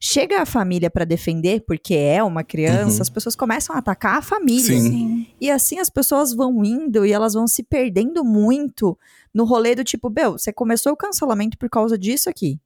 Chega 0.00 0.42
a 0.42 0.46
família 0.46 0.90
pra 0.90 1.04
defender, 1.04 1.64
porque 1.66 1.94
é 1.94 2.22
uma 2.22 2.42
criança, 2.44 2.96
Uhum. 2.96 3.02
as 3.02 3.10
pessoas 3.10 3.34
começam 3.36 3.74
a 3.74 3.78
atacar 3.80 4.16
a 4.18 4.22
família. 4.22 4.62
Sim. 4.78 4.80
Sim. 4.90 5.26
E 5.40 5.50
assim 5.50 5.78
as 5.80 5.90
pessoas 5.90 6.32
vão 6.32 6.64
indo 6.64 7.04
e 7.04 7.12
elas 7.12 7.34
vão 7.34 7.46
se 7.46 7.62
perdendo 7.64 8.24
muito 8.24 8.96
no 9.34 9.44
rolê 9.44 9.74
do 9.74 9.84
tipo, 9.84 10.10
Bel, 10.10 10.32
você 10.32 10.52
começou 10.52 10.92
o 10.92 10.96
cancelamento 10.96 11.56
por 11.58 11.68
causa 11.70 11.98
disso 11.98 12.28
aqui. 12.28 12.60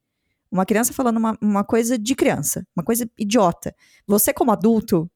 Uma 0.51 0.65
criança 0.65 0.93
falando 0.93 1.17
uma, 1.17 1.37
uma 1.41 1.63
coisa 1.63 1.97
de 1.97 2.15
criança, 2.15 2.65
uma 2.75 2.83
coisa 2.83 3.09
idiota. 3.17 3.75
Você, 4.07 4.33
como 4.33 4.51
adulto, 4.51 5.09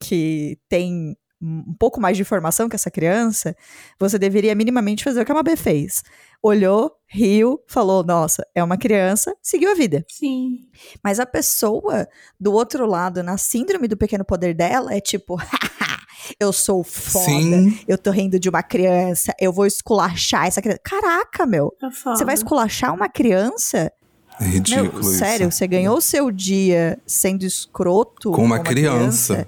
que 0.00 0.58
tem 0.68 1.16
um 1.42 1.74
pouco 1.74 2.00
mais 2.00 2.16
de 2.16 2.22
informação 2.22 2.68
que 2.68 2.76
essa 2.76 2.90
criança, 2.90 3.56
você 3.98 4.16
deveria 4.16 4.54
minimamente 4.54 5.02
fazer 5.02 5.20
o 5.20 5.24
que 5.24 5.32
a 5.32 5.34
Mabê 5.34 5.56
fez. 5.56 6.02
Olhou, 6.40 6.92
riu, 7.06 7.60
falou, 7.66 8.04
nossa, 8.04 8.46
é 8.54 8.62
uma 8.62 8.76
criança, 8.76 9.34
seguiu 9.42 9.72
a 9.72 9.74
vida. 9.74 10.04
Sim. 10.08 10.68
Mas 11.02 11.18
a 11.18 11.26
pessoa 11.26 12.06
do 12.38 12.52
outro 12.52 12.86
lado, 12.86 13.22
na 13.22 13.36
síndrome 13.36 13.88
do 13.88 13.96
pequeno 13.96 14.24
poder 14.24 14.54
dela, 14.54 14.94
é 14.94 15.00
tipo, 15.00 15.36
eu 16.38 16.52
sou 16.52 16.82
foda, 16.84 17.24
Sim. 17.26 17.78
eu 17.86 17.96
tô 17.98 18.10
rindo 18.10 18.38
de 18.38 18.48
uma 18.48 18.62
criança, 18.62 19.32
eu 19.40 19.52
vou 19.52 19.66
esculachar 19.66 20.46
essa 20.46 20.60
criança. 20.62 20.80
Caraca, 20.84 21.46
meu, 21.46 21.72
É 21.82 21.88
você 21.90 22.24
vai 22.24 22.34
esculachar 22.34 22.94
uma 22.94 23.08
criança? 23.08 23.92
É 24.40 24.44
ridículo 24.44 24.92
Meu, 24.92 25.00
isso. 25.00 25.18
sério, 25.18 25.52
você 25.52 25.66
ganhou 25.66 25.96
o 25.96 26.00
seu 26.00 26.30
dia 26.30 26.98
sendo 27.06 27.44
escroto 27.44 28.32
Com 28.32 28.44
uma 28.44 28.58
criança. 28.60 29.46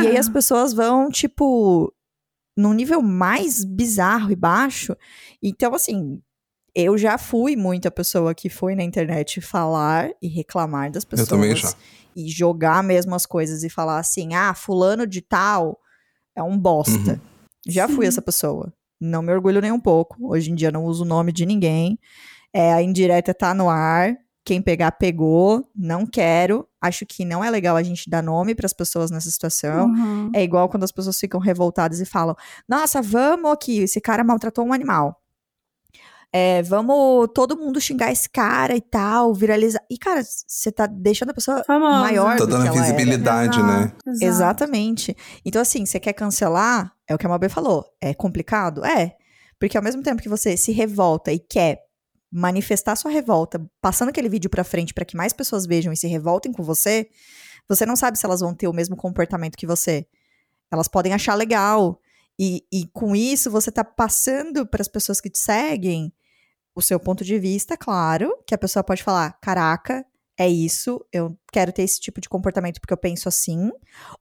E 0.00 0.06
aí 0.06 0.16
as 0.16 0.28
pessoas 0.28 0.72
vão, 0.72 1.10
tipo, 1.10 1.92
num 2.56 2.72
nível 2.72 3.02
mais 3.02 3.64
bizarro 3.64 4.30
e 4.32 4.36
baixo. 4.36 4.96
Então, 5.42 5.74
assim, 5.74 6.20
eu 6.74 6.96
já 6.96 7.18
fui 7.18 7.54
muita 7.56 7.90
pessoa 7.90 8.34
que 8.34 8.48
foi 8.48 8.74
na 8.74 8.82
internet 8.82 9.40
falar 9.40 10.10
e 10.20 10.28
reclamar 10.28 10.90
das 10.90 11.04
pessoas. 11.04 11.28
também 11.28 11.54
já. 11.54 11.72
E 12.14 12.28
jogar 12.28 12.82
mesmo 12.82 13.14
as 13.14 13.26
coisas 13.26 13.62
e 13.62 13.70
falar 13.70 13.98
assim, 13.98 14.34
ah, 14.34 14.54
fulano 14.54 15.06
de 15.06 15.20
tal 15.20 15.78
é 16.36 16.42
um 16.42 16.58
bosta. 16.58 17.12
Uhum. 17.12 17.20
Já 17.66 17.88
fui 17.88 18.06
essa 18.06 18.22
pessoa. 18.22 18.72
Não 19.00 19.22
me 19.22 19.32
orgulho 19.32 19.60
nem 19.60 19.72
um 19.72 19.80
pouco. 19.80 20.16
Hoje 20.20 20.50
em 20.50 20.54
dia 20.54 20.70
não 20.70 20.84
uso 20.84 21.04
o 21.04 21.06
nome 21.06 21.32
de 21.32 21.44
ninguém. 21.46 21.98
É, 22.52 22.72
a 22.72 22.82
indireta 22.82 23.34
tá 23.34 23.54
no 23.54 23.68
ar. 23.68 24.16
Quem 24.44 24.60
pegar, 24.60 24.92
pegou. 24.92 25.64
Não 25.74 26.06
quero. 26.06 26.66
Acho 26.80 27.06
que 27.06 27.24
não 27.24 27.44
é 27.44 27.50
legal 27.50 27.76
a 27.76 27.82
gente 27.82 28.10
dar 28.10 28.22
nome 28.22 28.54
para 28.54 28.66
as 28.66 28.72
pessoas 28.72 29.10
nessa 29.10 29.30
situação. 29.30 29.86
Uhum. 29.86 30.30
É 30.34 30.42
igual 30.42 30.68
quando 30.68 30.84
as 30.84 30.92
pessoas 30.92 31.18
ficam 31.18 31.38
revoltadas 31.40 32.00
e 32.00 32.04
falam: 32.04 32.34
Nossa, 32.68 33.00
vamos 33.00 33.52
aqui, 33.52 33.80
esse 33.80 34.00
cara 34.00 34.24
maltratou 34.24 34.66
um 34.66 34.72
animal. 34.72 35.21
É, 36.34 36.62
vamos 36.62 37.28
todo 37.34 37.58
mundo 37.58 37.78
xingar 37.78 38.10
esse 38.10 38.28
cara 38.28 38.74
e 38.74 38.80
tal, 38.80 39.34
viralizar. 39.34 39.82
E, 39.90 39.98
cara, 39.98 40.22
você 40.24 40.72
tá 40.72 40.86
deixando 40.86 41.30
a 41.30 41.34
pessoa 41.34 41.62
Famosa. 41.64 42.00
maior 42.00 42.38
Tá 42.38 42.44
do 42.46 42.50
dando 42.52 42.62
que 42.62 42.68
ela 42.68 42.76
era. 42.78 42.86
visibilidade, 42.96 43.58
Exato, 43.58 43.66
né? 43.66 43.92
exato. 44.06 44.24
Exatamente. 44.24 45.16
Então, 45.44 45.60
assim, 45.60 45.84
você 45.84 46.00
quer 46.00 46.14
cancelar, 46.14 46.90
é 47.06 47.14
o 47.14 47.18
que 47.18 47.26
a 47.26 47.28
Mabê 47.28 47.50
falou. 47.50 47.84
É 48.00 48.14
complicado? 48.14 48.82
É. 48.84 49.14
Porque 49.60 49.76
ao 49.76 49.82
mesmo 49.82 50.02
tempo 50.02 50.22
que 50.22 50.28
você 50.28 50.56
se 50.56 50.72
revolta 50.72 51.30
e 51.30 51.38
quer 51.38 51.80
manifestar 52.32 52.96
sua 52.96 53.10
revolta, 53.10 53.60
passando 53.82 54.08
aquele 54.08 54.28
vídeo 54.30 54.48
pra 54.48 54.64
frente 54.64 54.94
pra 54.94 55.04
que 55.04 55.14
mais 55.16 55.34
pessoas 55.34 55.66
vejam 55.66 55.92
e 55.92 55.96
se 55.98 56.06
revoltem 56.06 56.50
com 56.50 56.62
você, 56.62 57.06
você 57.68 57.84
não 57.84 57.94
sabe 57.94 58.18
se 58.18 58.24
elas 58.24 58.40
vão 58.40 58.54
ter 58.54 58.66
o 58.68 58.72
mesmo 58.72 58.96
comportamento 58.96 59.54
que 59.54 59.66
você. 59.66 60.06
Elas 60.72 60.88
podem 60.88 61.12
achar 61.12 61.34
legal. 61.34 62.00
E, 62.40 62.64
e 62.72 62.86
com 62.86 63.14
isso, 63.14 63.50
você 63.50 63.70
tá 63.70 63.84
passando 63.84 64.66
para 64.66 64.80
as 64.80 64.88
pessoas 64.88 65.20
que 65.20 65.28
te 65.28 65.38
seguem 65.38 66.10
o 66.74 66.82
seu 66.82 66.98
ponto 66.98 67.24
de 67.24 67.38
vista, 67.38 67.76
claro, 67.76 68.32
que 68.46 68.54
a 68.54 68.58
pessoa 68.58 68.82
pode 68.82 69.02
falar: 69.02 69.38
caraca, 69.40 70.04
é 70.38 70.48
isso, 70.48 71.04
eu 71.12 71.36
quero 71.52 71.72
ter 71.72 71.82
esse 71.82 72.00
tipo 72.00 72.20
de 72.20 72.28
comportamento 72.28 72.80
porque 72.80 72.92
eu 72.92 72.98
penso 72.98 73.28
assim. 73.28 73.70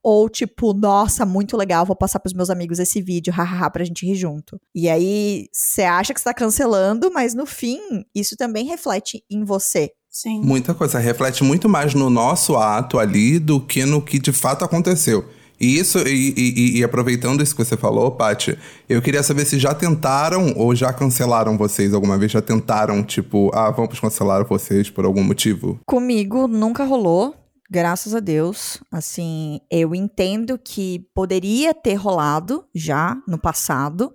Ou 0.04 0.30
tipo, 0.30 0.74
nossa, 0.74 1.26
muito 1.26 1.56
legal, 1.56 1.86
vou 1.86 1.96
passar 1.96 2.20
pros 2.20 2.34
meus 2.34 2.50
amigos 2.50 2.80
esse 2.80 3.02
vídeo, 3.02 3.34
hahaha, 3.34 3.70
pra 3.70 3.86
gente 3.86 4.06
rir 4.06 4.16
junto. 4.16 4.60
E 4.76 4.90
aí, 4.90 5.48
você 5.52 5.84
acha 5.84 6.14
que 6.14 6.20
você 6.20 6.26
tá 6.26 6.34
cancelando, 6.34 7.12
mas 7.12 7.34
no 7.34 7.46
fim, 7.46 7.80
isso 8.14 8.36
também 8.36 8.66
reflete 8.66 9.24
em 9.30 9.44
você. 9.44 9.92
Sim. 10.10 10.42
Muita 10.42 10.74
coisa. 10.74 11.00
Reflete 11.00 11.42
muito 11.44 11.70
mais 11.70 11.94
no 11.94 12.10
nosso 12.10 12.58
ato 12.58 13.00
ali 13.00 13.40
do 13.40 13.62
que 13.62 13.86
no 13.86 14.02
que 14.02 14.20
de 14.20 14.34
fato 14.34 14.66
aconteceu. 14.66 15.26
E 15.62 15.78
isso, 15.78 16.00
e, 16.00 16.34
e- 16.36 16.78
e 16.80 16.84
aproveitando 16.84 17.44
isso 17.44 17.56
que 17.56 17.64
você 17.64 17.78
falou, 17.78 18.10
Paty, 18.12 18.58
eu 18.90 19.00
queria 19.02 19.22
saber 19.22 19.46
se 19.46 19.60
já 19.60 19.76
tentaram 19.76 20.54
ou 20.58 20.74
já 20.76 20.92
cancelaram 20.92 21.56
vocês 21.58 21.94
alguma 21.94 22.18
vez? 22.18 22.32
Já 22.32 22.42
tentaram, 22.42 23.04
tipo, 23.04 23.52
ah, 23.54 23.70
vamos 23.70 24.00
cancelar 24.00 24.44
vocês 24.48 24.90
por 24.90 25.06
algum 25.06 25.24
motivo? 25.24 25.80
Comigo 25.86 26.48
nunca 26.48 26.84
rolou, 26.84 27.36
graças 27.70 28.16
a 28.16 28.20
Deus. 28.20 28.80
Assim, 28.92 29.60
eu 29.70 29.94
entendo 29.94 30.58
que 30.58 31.06
poderia 31.14 31.76
ter 31.76 31.94
rolado 31.94 32.66
já 32.74 33.16
no 33.28 33.38
passado, 33.38 34.12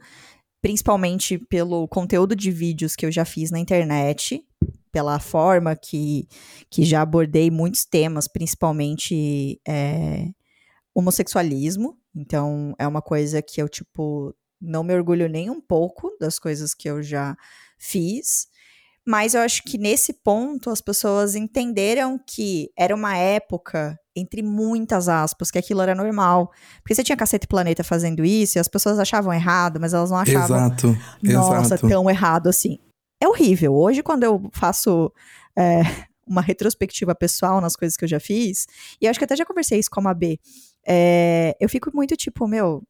principalmente 0.61 1.39
pelo 1.39 1.87
conteúdo 1.87 2.35
de 2.35 2.51
vídeos 2.51 2.97
que 2.97 3.07
eu 3.07 3.13
já 3.13 3.25
fiz 3.25 3.53
na 3.53 3.61
internet, 3.61 4.43
pela 4.91 5.21
forma 5.21 5.77
que, 5.77 6.27
que 6.71 6.85
já 6.85 7.03
abordei 7.03 7.51
muitos 7.51 7.85
temas, 7.85 8.27
principalmente 8.27 9.61
é, 9.69 10.27
homossexualismo. 10.97 11.99
Então, 12.15 12.75
é 12.79 12.87
uma 12.87 13.03
coisa 13.03 13.43
que 13.43 13.61
eu, 13.61 13.69
tipo, 13.69 14.35
não 14.59 14.83
me 14.83 14.95
orgulho 14.95 15.29
nem 15.29 15.51
um 15.51 15.61
pouco 15.61 16.11
das 16.19 16.39
coisas 16.39 16.75
que 16.75 16.89
eu 16.89 17.03
já 17.03 17.37
fiz. 17.79 18.47
Mas 19.07 19.35
eu 19.35 19.43
acho 19.43 19.63
que 19.63 19.79
nesse 19.79 20.13
ponto 20.13 20.71
as 20.71 20.81
pessoas 20.81 21.37
entenderam 21.37 22.19
que 22.27 22.71
era 22.77 22.95
uma 22.95 23.17
época, 23.17 23.97
entre 24.17 24.43
muitas 24.43 25.09
aspas, 25.09 25.51
que 25.51 25.59
aquilo 25.59 25.83
era 25.83 25.95
normal. 25.95 26.51
Porque 26.79 26.95
você 26.95 27.05
tinha 27.05 27.17
Cacete 27.17 27.47
Planeta 27.47 27.85
fazendo 27.85 28.25
isso 28.25 28.57
e 28.57 28.61
as 28.61 28.67
pessoas 28.67 28.99
achavam 28.99 29.33
errado, 29.33 29.79
mas 29.79 29.93
elas 29.93 30.11
não 30.11 30.19
achavam. 30.19 30.57
Exato. 30.57 30.99
Nossa, 31.23 31.75
exato. 31.75 31.89
tão 31.89 32.11
errado 32.11 32.49
assim. 32.49 32.79
É 33.23 33.29
horrível. 33.29 33.75
Hoje, 33.75 34.03
quando 34.03 34.25
eu 34.25 34.51
faço 34.53 35.13
é, 35.57 35.83
uma 36.27 36.41
retrospectiva 36.41 37.15
pessoal 37.15 37.61
nas 37.61 37.77
coisas 37.77 37.97
que 37.97 38.05
eu 38.05 38.09
já 38.09 38.19
fiz, 38.19 38.67
e 39.01 39.05
eu 39.05 39.11
acho 39.11 39.21
que 39.21 39.25
até 39.25 39.37
já 39.37 39.45
conversei 39.45 39.79
isso 39.79 39.91
com 39.91 40.01
a 40.01 40.03
Mabê, 40.03 40.41
é, 40.87 41.57
eu 41.61 41.69
fico 41.69 41.91
muito 41.95 42.17
tipo, 42.17 42.47
meu. 42.47 42.83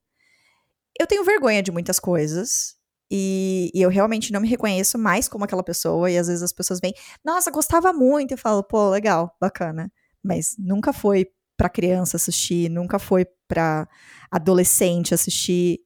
Eu 0.99 1.07
tenho 1.07 1.25
vergonha 1.25 1.63
de 1.63 1.71
muitas 1.71 1.99
coisas. 1.99 2.77
E, 3.11 3.71
e 3.73 3.81
eu 3.83 3.89
realmente 3.89 4.33
não 4.33 4.41
me 4.41 4.49
reconheço 4.49 4.99
mais 4.99 5.29
como 5.29 5.45
aquela 5.45 5.63
pessoa. 5.63 6.11
E 6.11 6.19
às 6.19 6.27
vezes 6.27 6.43
as 6.43 6.53
pessoas 6.53 6.81
vêm, 6.81 6.93
nossa, 7.25 7.51
gostava 7.51 7.93
muito. 7.93 8.33
Eu 8.33 8.39
falo, 8.39 8.63
pô, 8.63 8.91
legal, 8.91 9.35
bacana. 9.41 9.91
Mas 10.23 10.57
nunca 10.59 10.93
foi 10.93 11.29
pra 11.57 11.69
criança 11.69 12.17
assistir, 12.17 12.69
nunca 12.69 12.99
foi 12.99 13.27
pra 13.49 13.89
adolescente 14.31 15.15
assistir. 15.15 15.81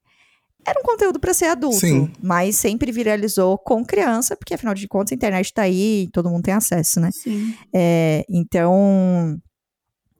Era 0.67 0.79
um 0.81 0.83
conteúdo 0.83 1.19
pra 1.19 1.33
ser 1.33 1.47
adulto, 1.47 1.79
Sim. 1.79 2.13
mas 2.23 2.57
sempre 2.57 2.93
viralizou 2.93 3.57
com 3.57 3.85
criança, 3.85 4.37
porque 4.37 4.53
afinal 4.53 4.75
de 4.75 4.87
contas 4.87 5.13
a 5.13 5.15
internet 5.15 5.55
tá 5.55 5.63
aí, 5.63 6.09
todo 6.13 6.29
mundo 6.29 6.43
tem 6.43 6.53
acesso, 6.53 7.01
né? 7.01 7.11
Sim. 7.13 7.55
É, 7.75 8.27
então, 8.29 9.41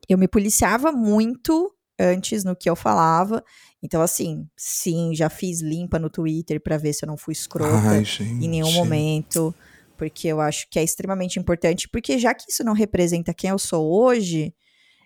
eu 0.09 0.17
me 0.17 0.27
policiava 0.27 0.93
muito 0.93 1.71
antes 2.01 2.43
no 2.45 2.57
que 2.57 2.69
eu 2.71 2.75
falava. 2.75 3.45
Então, 3.83 4.01
assim, 4.03 4.47
sim, 4.57 5.15
já 5.15 5.29
fiz 5.29 5.61
limpa 5.61 5.99
no 5.99 6.09
Twitter 6.11 6.61
pra 6.61 6.77
ver 6.77 6.93
se 6.93 7.05
eu 7.05 7.07
não 7.07 7.17
fui 7.17 7.33
escrota 7.33 7.91
Ai, 7.91 8.05
gente. 8.05 8.45
em 8.45 8.49
nenhum 8.49 8.73
momento, 8.73 9.55
porque 9.97 10.29
eu 10.29 10.41
acho 10.41 10.67
que 10.71 10.79
é 10.79 10.83
extremamente 10.85 11.39
importante, 11.39 11.89
porque 11.89 12.19
já 12.19 12.35
que 12.35 12.51
isso 12.51 12.65
não 12.65 12.73
representa 12.73 13.35
quem 13.35 13.51
eu 13.51 13.59
sou 13.59 13.91
hoje, 13.91 14.55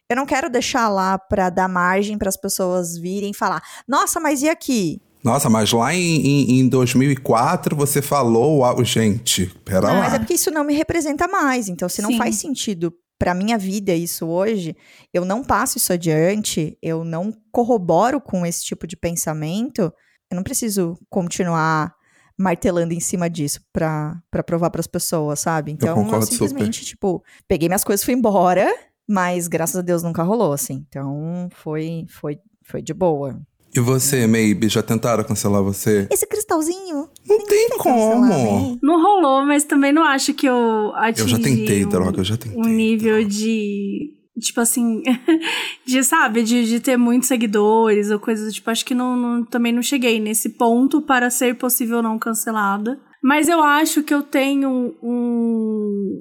eu 0.09 0.17
não 0.17 0.27
quero 0.27 0.49
deixar 0.51 0.89
lá 0.89 1.19
pra 1.19 1.51
dar 1.51 1.69
margem 1.69 2.17
para 2.17 2.29
as 2.29 2.37
pessoas 2.37 2.97
virem 2.97 3.31
e 3.31 3.35
falar: 3.37 3.63
"Nossa, 3.89 4.21
mas 4.21 4.43
e 4.43 4.49
aqui?" 4.49 5.01
Nossa, 5.25 5.49
mas 5.49 5.73
lá 5.73 5.95
em, 5.95 6.21
em, 6.27 6.61
em 6.61 6.69
2004 6.69 7.75
você 7.75 8.03
falou, 8.03 8.59
uau, 8.59 8.85
gente, 8.85 9.47
pera 9.65 9.81
Não, 9.89 9.95
lá. 9.95 10.01
mas 10.01 10.13
é 10.13 10.19
porque 10.19 10.35
isso 10.35 10.51
não 10.51 10.63
me 10.63 10.75
representa 10.75 11.27
mais. 11.27 11.67
Então, 11.67 11.89
se 11.89 12.03
não 12.03 12.11
Sim. 12.11 12.19
faz 12.19 12.35
sentido 12.37 12.93
pra 13.19 13.35
minha 13.35 13.57
vida 13.57 13.95
isso 13.95 14.27
hoje, 14.27 14.77
eu 15.13 15.25
não 15.25 15.43
passo 15.43 15.79
isso 15.79 15.93
adiante, 15.93 16.77
eu 16.83 17.05
não 17.05 17.33
corroboro 17.51 18.21
com 18.21 18.45
esse 18.45 18.65
tipo 18.65 18.87
de 18.87 18.97
pensamento, 18.97 19.93
eu 20.31 20.37
não 20.37 20.43
preciso 20.43 20.99
continuar 21.09 21.95
martelando 22.37 22.93
em 22.93 23.01
cima 23.01 23.31
disso 23.31 23.61
pra 23.73 24.21
pra 24.31 24.43
provar 24.43 24.71
pras 24.71 24.87
pessoas, 24.87 25.41
sabe? 25.41 25.73
Então, 25.73 25.91
eu, 25.91 25.95
concordo 25.95 26.27
simplesmente, 26.27 26.85
tipo, 26.85 27.23
peguei 27.47 27.69
minhas 27.69 27.85
coisas 27.85 28.03
e 28.03 28.05
fui 28.05 28.15
embora, 28.15 28.69
mas 29.09 29.47
graças 29.47 29.77
a 29.77 29.83
Deus 29.83 30.03
nunca 30.03 30.23
rolou, 30.23 30.53
assim. 30.53 30.85
Então, 30.89 31.49
foi, 31.53 32.07
foi, 32.09 32.39
foi 32.63 32.83
de 32.83 32.93
boa. 32.93 33.41
E 33.77 33.81
você, 33.81 34.27
Maybe, 34.27 34.69
já 34.69 34.83
tentaram 34.83 35.25
cancelar 35.25 35.63
você? 35.63 36.07
Esse 36.11 36.27
cristalzinho, 36.27 37.09
Não 37.29 37.45
tem 37.45 37.69
como. 37.71 37.83
cancelar, 38.23 38.29
né? 38.29 38.79
Não 38.83 39.03
rolou, 39.03 39.45
mas 39.45 39.65
também 39.65 39.93
não 39.93 40.05
acho 40.05 40.33
que 40.33 40.47
eu 40.47 40.93
atingi 40.95 41.23
Eu 41.23 41.29
já 41.29 41.39
tentei, 41.39 41.85
um, 41.85 41.89
droga, 41.89 42.21
eu 42.21 42.25
já 42.25 42.37
tentei. 42.37 42.59
um 42.61 42.65
nível 42.69 43.25
de... 43.25 44.13
Tipo 44.41 44.61
assim, 44.63 45.01
de, 45.87 46.03
sabe, 46.03 46.43
de, 46.43 46.67
de 46.67 46.81
ter 46.81 46.97
muitos 46.97 47.29
seguidores 47.29 48.11
ou 48.11 48.19
coisas 48.19 48.47
do 48.49 48.53
tipo. 48.53 48.69
Acho 48.69 48.85
que 48.85 48.93
não, 48.95 49.17
não- 49.17 49.45
também 49.45 49.73
não 49.73 49.81
cheguei 49.83 50.19
nesse 50.19 50.49
ponto 50.51 51.01
para 51.01 51.31
ser 51.31 51.55
possível 51.57 52.03
não 52.03 52.19
cancelada. 52.19 52.99
Mas 53.23 53.49
eu 53.49 53.63
acho 53.63 54.03
que 54.03 54.13
eu 54.13 54.23
tenho 54.25 54.93
um. 55.01 56.21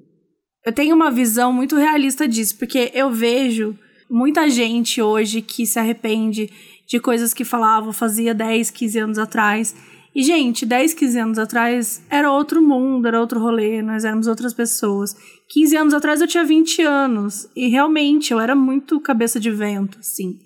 Eu 0.63 0.71
tenho 0.71 0.95
uma 0.95 1.09
visão 1.09 1.51
muito 1.51 1.75
realista 1.75 2.27
disso, 2.27 2.55
porque 2.59 2.91
eu 2.93 3.11
vejo 3.11 3.75
muita 4.11 4.47
gente 4.47 5.01
hoje 5.01 5.41
que 5.41 5.65
se 5.65 5.79
arrepende 5.79 6.51
de 6.93 6.99
coisas 6.99 7.33
que 7.33 7.43
falava, 7.43 7.91
fazia 7.91 8.35
10, 8.35 8.69
15 8.69 8.99
anos 8.99 9.17
atrás. 9.17 9.75
E, 10.15 10.21
gente, 10.21 10.63
10, 10.63 10.93
15 10.93 11.19
anos 11.19 11.39
atrás 11.39 12.03
era 12.07 12.31
outro 12.31 12.61
mundo, 12.61 13.07
era 13.07 13.19
outro 13.19 13.39
rolê, 13.39 13.81
nós 13.81 14.05
éramos 14.05 14.27
outras 14.27 14.53
pessoas. 14.53 15.15
15 15.49 15.75
anos 15.75 15.93
atrás 15.95 16.21
eu 16.21 16.27
tinha 16.27 16.43
20 16.43 16.83
anos. 16.83 17.49
E 17.55 17.67
realmente 17.67 18.31
eu 18.31 18.39
era 18.39 18.55
muito 18.55 18.99
cabeça 18.99 19.39
de 19.39 19.49
vento, 19.49 19.97
assim. 19.97 20.37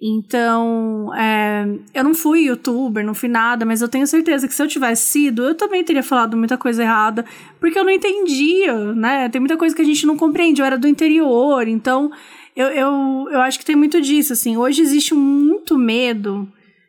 Então, 0.00 1.14
é, 1.14 1.66
eu 1.92 2.02
não 2.02 2.14
fui 2.14 2.44
youtuber, 2.44 3.04
não 3.04 3.12
fui 3.12 3.28
nada, 3.28 3.66
mas 3.66 3.82
eu 3.82 3.88
tenho 3.88 4.06
certeza 4.06 4.48
que 4.48 4.54
se 4.54 4.62
eu 4.62 4.66
tivesse 4.66 5.10
sido, 5.10 5.44
eu 5.44 5.54
também 5.54 5.84
teria 5.84 6.02
falado 6.02 6.34
muita 6.34 6.56
coisa 6.56 6.82
errada, 6.82 7.26
porque 7.60 7.78
eu 7.78 7.84
não 7.84 7.90
entendia, 7.90 8.94
né? 8.94 9.28
Tem 9.28 9.38
muita 9.38 9.58
coisa 9.58 9.76
que 9.76 9.82
a 9.82 9.84
gente 9.84 10.06
não 10.06 10.16
compreende. 10.16 10.62
Eu 10.62 10.66
era 10.66 10.78
do 10.78 10.88
interior, 10.88 11.68
então 11.68 12.10
eu, 12.56 12.68
eu, 12.68 13.28
eu 13.30 13.40
acho 13.40 13.58
que 13.58 13.64
tem 13.64 13.76
muito 13.76 14.00
disso, 14.00 14.32
assim. 14.32 14.56
Hoje 14.56 14.82
existe 14.82 15.14
muito 15.14 15.76
medo, 15.76 16.48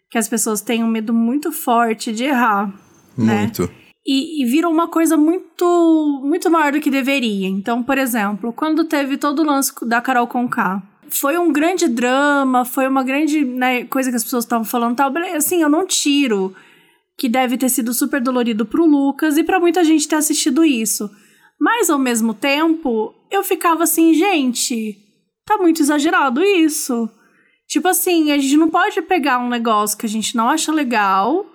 que 0.10 0.18
as 0.18 0.28
pessoas 0.28 0.62
têm 0.62 0.84
um 0.84 0.88
medo 0.88 1.14
muito 1.14 1.52
forte 1.52 2.12
de 2.12 2.24
errar, 2.26 2.74
né? 3.18 3.42
Muito. 3.42 3.70
e, 4.06 4.44
e 4.44 4.46
virou 4.46 4.72
uma 4.72 4.88
coisa 4.88 5.18
muito 5.18 6.22
muito 6.24 6.50
maior 6.50 6.72
do 6.72 6.80
que 6.80 6.92
deveria. 6.92 7.48
Então, 7.48 7.82
por 7.82 7.98
exemplo, 7.98 8.54
quando 8.54 8.86
teve 8.86 9.18
todo 9.18 9.40
o 9.40 9.46
lance 9.46 9.74
da 9.86 10.02
Carol 10.02 10.28
Conká, 10.28 10.82
foi 11.10 11.38
um 11.38 11.52
grande 11.52 11.88
drama, 11.88 12.66
foi 12.66 12.88
uma 12.88 13.04
grande 13.04 13.44
né, 13.44 13.86
coisa 13.86 14.10
que 14.10 14.16
as 14.16 14.24
pessoas 14.24 14.44
estavam 14.44 14.66
falando, 14.66 14.96
tal. 14.96 15.12
Assim, 15.36 15.62
eu 15.62 15.70
não 15.70 15.86
tiro 15.86 16.56
que 17.18 17.30
deve 17.30 17.58
ter 17.58 17.70
sido 17.70 17.94
super 17.94 18.22
dolorido 18.22 18.66
pro 18.66 18.86
Lucas 18.86 19.38
e 19.38 19.44
pra 19.44 19.60
muita 19.60 19.84
gente 19.84 20.08
ter 20.08 20.16
assistido 20.16 20.66
isso. 20.66 21.10
Mas 21.60 21.90
ao 21.90 21.98
mesmo 21.98 22.34
tempo, 22.34 23.14
eu 23.32 23.44
ficava 23.44 23.84
assim, 23.84 24.14
gente, 24.14 24.98
tá 25.46 25.58
muito 25.58 25.82
exagerado 25.82 26.44
isso. 26.44 27.10
Tipo 27.68 27.88
assim, 27.88 28.32
a 28.32 28.38
gente 28.38 28.58
não 28.58 28.70
pode 28.70 29.02
pegar 29.04 29.40
um 29.40 29.50
negócio 29.50 29.98
que 29.98 30.06
a 30.06 30.10
gente 30.10 30.36
não 30.36 30.50
acha 30.50 30.72
legal 30.72 31.46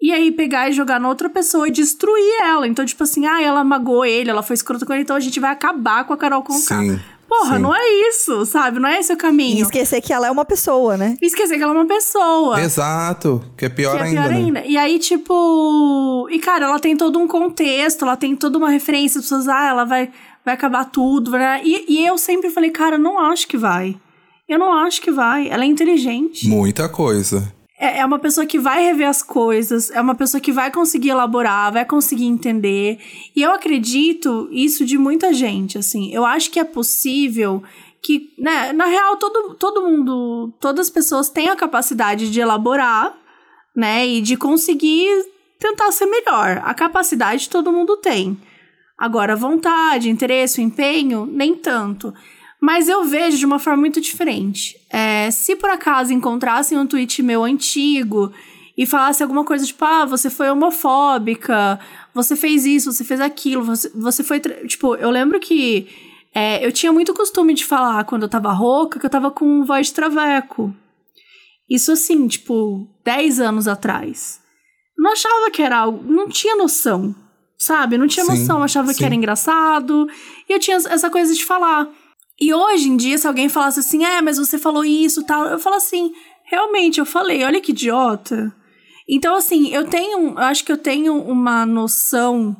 e 0.00 0.12
aí 0.12 0.30
pegar 0.30 0.68
e 0.68 0.72
jogar 0.72 1.00
na 1.00 1.08
outra 1.08 1.28
pessoa 1.28 1.68
e 1.68 1.72
destruir 1.72 2.42
ela. 2.42 2.66
Então, 2.66 2.84
tipo 2.84 3.02
assim, 3.02 3.26
ah, 3.26 3.40
ela 3.42 3.62
magoou 3.64 4.04
ele, 4.04 4.30
ela 4.30 4.42
foi 4.42 4.54
escrota 4.54 4.86
com 4.86 4.92
ele, 4.92 5.02
então 5.02 5.16
a 5.16 5.20
gente 5.20 5.38
vai 5.40 5.50
acabar 5.50 6.04
com 6.04 6.12
a 6.12 6.16
Carol 6.16 6.42
Conká. 6.42 6.80
Sim. 6.80 7.00
Porra, 7.28 7.56
sim. 7.56 7.62
não 7.62 7.76
é 7.76 8.08
isso, 8.08 8.46
sabe? 8.46 8.80
Não 8.80 8.88
é 8.88 8.98
esse 8.98 9.12
o 9.12 9.14
E 9.14 9.16
caminho. 9.16 9.62
esquecer 9.62 10.00
que 10.00 10.14
ela 10.14 10.26
é 10.26 10.30
uma 10.30 10.46
pessoa, 10.46 10.96
né? 10.96 11.14
E 11.20 11.26
esquecer 11.26 11.58
que 11.58 11.62
ela 11.62 11.74
é 11.74 11.76
uma 11.76 11.86
pessoa. 11.86 12.58
Exato. 12.58 13.44
Que 13.54 13.66
é 13.66 13.68
pior 13.68 13.96
Que 13.96 13.98
é 13.98 14.02
ainda, 14.06 14.22
pior 14.22 14.30
né? 14.30 14.36
ainda. 14.36 14.64
E 14.64 14.78
aí, 14.78 14.98
tipo. 14.98 16.26
E, 16.30 16.38
cara, 16.38 16.64
ela 16.64 16.80
tem 16.80 16.96
todo 16.96 17.18
um 17.18 17.28
contexto, 17.28 18.02
ela 18.06 18.16
tem 18.16 18.34
toda 18.34 18.56
uma 18.56 18.70
referência. 18.70 19.18
As 19.18 19.26
pessoas, 19.26 19.46
ah, 19.46 19.66
ela 19.68 19.84
vai, 19.84 20.10
vai 20.48 20.54
acabar 20.54 20.86
tudo. 20.86 21.32
né? 21.32 21.60
E, 21.62 21.84
e 21.88 22.06
eu 22.06 22.16
sempre 22.16 22.48
falei, 22.48 22.70
cara, 22.70 22.96
não 22.96 23.18
acho 23.18 23.46
que 23.46 23.56
vai. 23.56 23.96
Eu 24.48 24.58
não 24.58 24.72
acho 24.72 25.02
que 25.02 25.10
vai. 25.10 25.48
Ela 25.48 25.64
é 25.64 25.66
inteligente. 25.66 26.48
Muita 26.48 26.88
coisa. 26.88 27.52
É, 27.78 27.98
é 28.00 28.06
uma 28.06 28.18
pessoa 28.18 28.46
que 28.46 28.58
vai 28.58 28.82
rever 28.82 29.06
as 29.06 29.22
coisas, 29.22 29.90
é 29.90 30.00
uma 30.00 30.14
pessoa 30.14 30.40
que 30.40 30.50
vai 30.50 30.70
conseguir 30.72 31.10
elaborar, 31.10 31.70
vai 31.70 31.84
conseguir 31.84 32.24
entender. 32.24 32.98
E 33.36 33.42
eu 33.42 33.52
acredito 33.52 34.48
isso 34.50 34.84
de 34.86 34.96
muita 34.96 35.32
gente, 35.34 35.76
assim. 35.76 36.10
Eu 36.12 36.24
acho 36.24 36.50
que 36.50 36.58
é 36.58 36.64
possível 36.64 37.62
que, 38.02 38.32
né, 38.38 38.72
na 38.72 38.86
real, 38.86 39.16
todo, 39.16 39.54
todo 39.54 39.82
mundo, 39.82 40.52
todas 40.58 40.86
as 40.86 40.90
pessoas 40.90 41.28
têm 41.28 41.50
a 41.50 41.56
capacidade 41.56 42.30
de 42.30 42.40
elaborar, 42.40 43.14
né, 43.76 44.06
e 44.06 44.22
de 44.22 44.36
conseguir 44.36 45.26
tentar 45.58 45.92
ser 45.92 46.06
melhor. 46.06 46.62
A 46.64 46.72
capacidade 46.72 47.50
todo 47.50 47.72
mundo 47.72 47.96
tem. 47.98 48.36
Agora, 48.98 49.36
vontade, 49.36 50.10
interesse, 50.10 50.60
empenho, 50.60 51.24
nem 51.24 51.54
tanto. 51.54 52.12
Mas 52.60 52.88
eu 52.88 53.04
vejo 53.04 53.38
de 53.38 53.46
uma 53.46 53.58
forma 53.58 53.80
muito 53.80 54.00
diferente. 54.00 54.76
É, 54.90 55.30
se 55.30 55.54
por 55.54 55.70
acaso 55.70 56.12
encontrassem 56.12 56.76
um 56.76 56.86
tweet 56.86 57.22
meu 57.22 57.44
antigo 57.44 58.32
e 58.76 58.84
falasse 58.84 59.22
alguma 59.22 59.44
coisa 59.44 59.64
tipo, 59.64 59.84
ah, 59.84 60.04
você 60.04 60.28
foi 60.28 60.50
homofóbica, 60.50 61.78
você 62.12 62.34
fez 62.34 62.66
isso, 62.66 62.92
você 62.92 63.04
fez 63.04 63.20
aquilo, 63.20 63.62
você, 63.62 63.88
você 63.94 64.24
foi. 64.24 64.40
Tipo, 64.40 64.96
eu 64.96 65.10
lembro 65.10 65.38
que 65.38 65.86
é, 66.34 66.64
eu 66.66 66.72
tinha 66.72 66.92
muito 66.92 67.14
costume 67.14 67.54
de 67.54 67.64
falar 67.64 68.04
quando 68.04 68.24
eu 68.24 68.28
tava 68.28 68.52
rouca 68.52 68.98
que 68.98 69.06
eu 69.06 69.10
tava 69.10 69.30
com 69.30 69.64
voz 69.64 69.86
de 69.88 69.94
traveco. 69.94 70.74
Isso 71.70 71.92
assim, 71.92 72.26
tipo, 72.26 72.88
10 73.04 73.40
anos 73.40 73.68
atrás. 73.68 74.40
Não 74.96 75.12
achava 75.12 75.50
que 75.52 75.62
era 75.62 75.78
algo. 75.78 76.02
Não 76.10 76.28
tinha 76.28 76.56
noção. 76.56 77.14
Sabe? 77.60 77.98
Não 77.98 78.06
tinha 78.06 78.24
noção. 78.24 78.62
Achava 78.62 78.92
sim. 78.92 78.98
que 78.98 79.04
era 79.04 79.14
engraçado. 79.14 80.08
E 80.48 80.52
eu 80.52 80.60
tinha 80.60 80.76
essa 80.76 81.10
coisa 81.10 81.34
de 81.34 81.44
falar. 81.44 81.88
E 82.40 82.54
hoje 82.54 82.88
em 82.88 82.96
dia, 82.96 83.18
se 83.18 83.26
alguém 83.26 83.48
falasse 83.48 83.80
assim, 83.80 84.04
é, 84.04 84.22
mas 84.22 84.38
você 84.38 84.58
falou 84.58 84.84
isso 84.84 85.26
tal, 85.26 85.46
eu 85.46 85.58
falo 85.58 85.74
assim, 85.74 86.12
realmente, 86.44 87.00
eu 87.00 87.06
falei, 87.06 87.42
olha 87.42 87.60
que 87.60 87.72
idiota. 87.72 88.54
Então, 89.08 89.34
assim, 89.34 89.68
eu 89.70 89.86
tenho. 89.86 90.30
Eu 90.30 90.38
acho 90.38 90.64
que 90.64 90.70
eu 90.70 90.76
tenho 90.76 91.14
uma 91.14 91.64
noção 91.64 92.56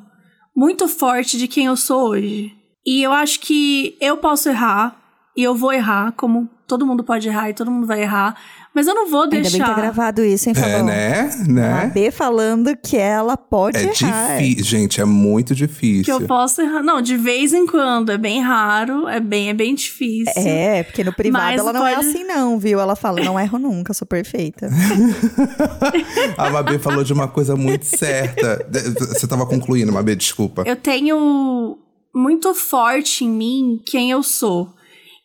muito 0.56 0.88
forte 0.88 1.36
de 1.36 1.46
quem 1.46 1.66
eu 1.66 1.76
sou 1.76 2.08
hoje. 2.08 2.52
E 2.84 3.02
eu 3.02 3.12
acho 3.12 3.38
que 3.40 3.96
eu 4.00 4.16
posso 4.16 4.48
errar, 4.48 4.96
e 5.36 5.42
eu 5.42 5.54
vou 5.54 5.72
errar, 5.72 6.12
como 6.12 6.48
todo 6.66 6.86
mundo 6.86 7.04
pode 7.04 7.28
errar 7.28 7.50
e 7.50 7.54
todo 7.54 7.70
mundo 7.70 7.86
vai 7.86 8.02
errar. 8.02 8.34
Mas 8.78 8.86
eu 8.86 8.94
não 8.94 9.10
vou 9.10 9.22
Ainda 9.22 9.34
bem 9.40 9.42
que 9.42 9.50
tá 9.58 9.64
deixar. 9.66 9.74
gravado 9.76 10.24
isso, 10.24 10.48
hein, 10.48 10.54
É, 10.56 10.60
Fabão? 10.60 10.84
né? 10.86 11.30
A 11.42 11.48
Né? 11.48 11.90
B 11.92 12.10
falando 12.12 12.76
que 12.76 12.96
ela 12.96 13.36
pode 13.36 13.76
É 13.76 13.82
errar. 13.82 14.38
difícil, 14.38 14.64
gente, 14.64 15.00
é 15.00 15.04
muito 15.04 15.48
que 15.48 15.54
difícil. 15.66 16.14
eu 16.14 16.20
posso 16.28 16.62
errar. 16.62 16.80
Não, 16.82 17.02
de 17.02 17.16
vez 17.16 17.52
em 17.52 17.66
quando. 17.66 18.12
É 18.12 18.16
bem 18.16 18.40
raro, 18.40 19.08
é 19.08 19.18
bem, 19.18 19.48
é 19.48 19.52
bem 19.54 19.74
difícil. 19.74 20.32
É, 20.36 20.84
porque 20.84 21.02
no 21.02 21.12
privado 21.12 21.44
Mas 21.44 21.58
ela 21.58 21.72
não 21.72 21.84
é 21.84 21.96
assim 21.96 22.22
não, 22.22 22.56
viu? 22.56 22.78
Ela 22.78 22.94
fala, 22.94 23.20
não 23.20 23.38
erro 23.40 23.58
nunca, 23.58 23.92
sou 23.92 24.06
perfeita. 24.06 24.68
A 26.38 26.50
Mabê 26.50 26.78
falou 26.78 27.02
de 27.02 27.12
uma 27.12 27.26
coisa 27.26 27.56
muito 27.56 27.84
certa. 27.84 28.64
Você 29.08 29.26
tava 29.26 29.44
concluindo, 29.44 29.92
Mabê, 29.92 30.14
desculpa. 30.14 30.62
Eu 30.66 30.76
tenho 30.76 31.78
muito 32.14 32.54
forte 32.54 33.24
em 33.24 33.28
mim 33.30 33.80
quem 33.84 34.10
eu 34.10 34.22
sou. 34.22 34.72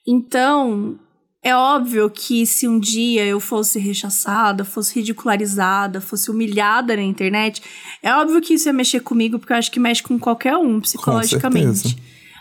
Então, 0.08 0.98
é 1.44 1.54
óbvio 1.54 2.10
que 2.10 2.46
se 2.46 2.68
um 2.68 2.80
dia 2.80 3.26
eu 3.26 3.38
fosse 3.38 3.78
rechaçada, 3.78 4.64
fosse 4.64 4.96
ridicularizada, 4.96 6.00
fosse 6.00 6.32
humilhada 6.32 6.96
na 6.96 7.02
internet, 7.02 7.62
é 8.02 8.16
óbvio 8.16 8.40
que 8.40 8.54
isso 8.54 8.70
ia 8.70 8.74
mexer 8.74 9.02
comigo, 9.02 9.38
porque 9.38 9.52
eu 9.52 9.58
acho 9.58 9.72
que 9.72 9.80
mexe 9.80 10.02
com 10.02 10.18
qualquer 10.18 10.56
um 10.56 10.80
psicologicamente. 10.80 11.98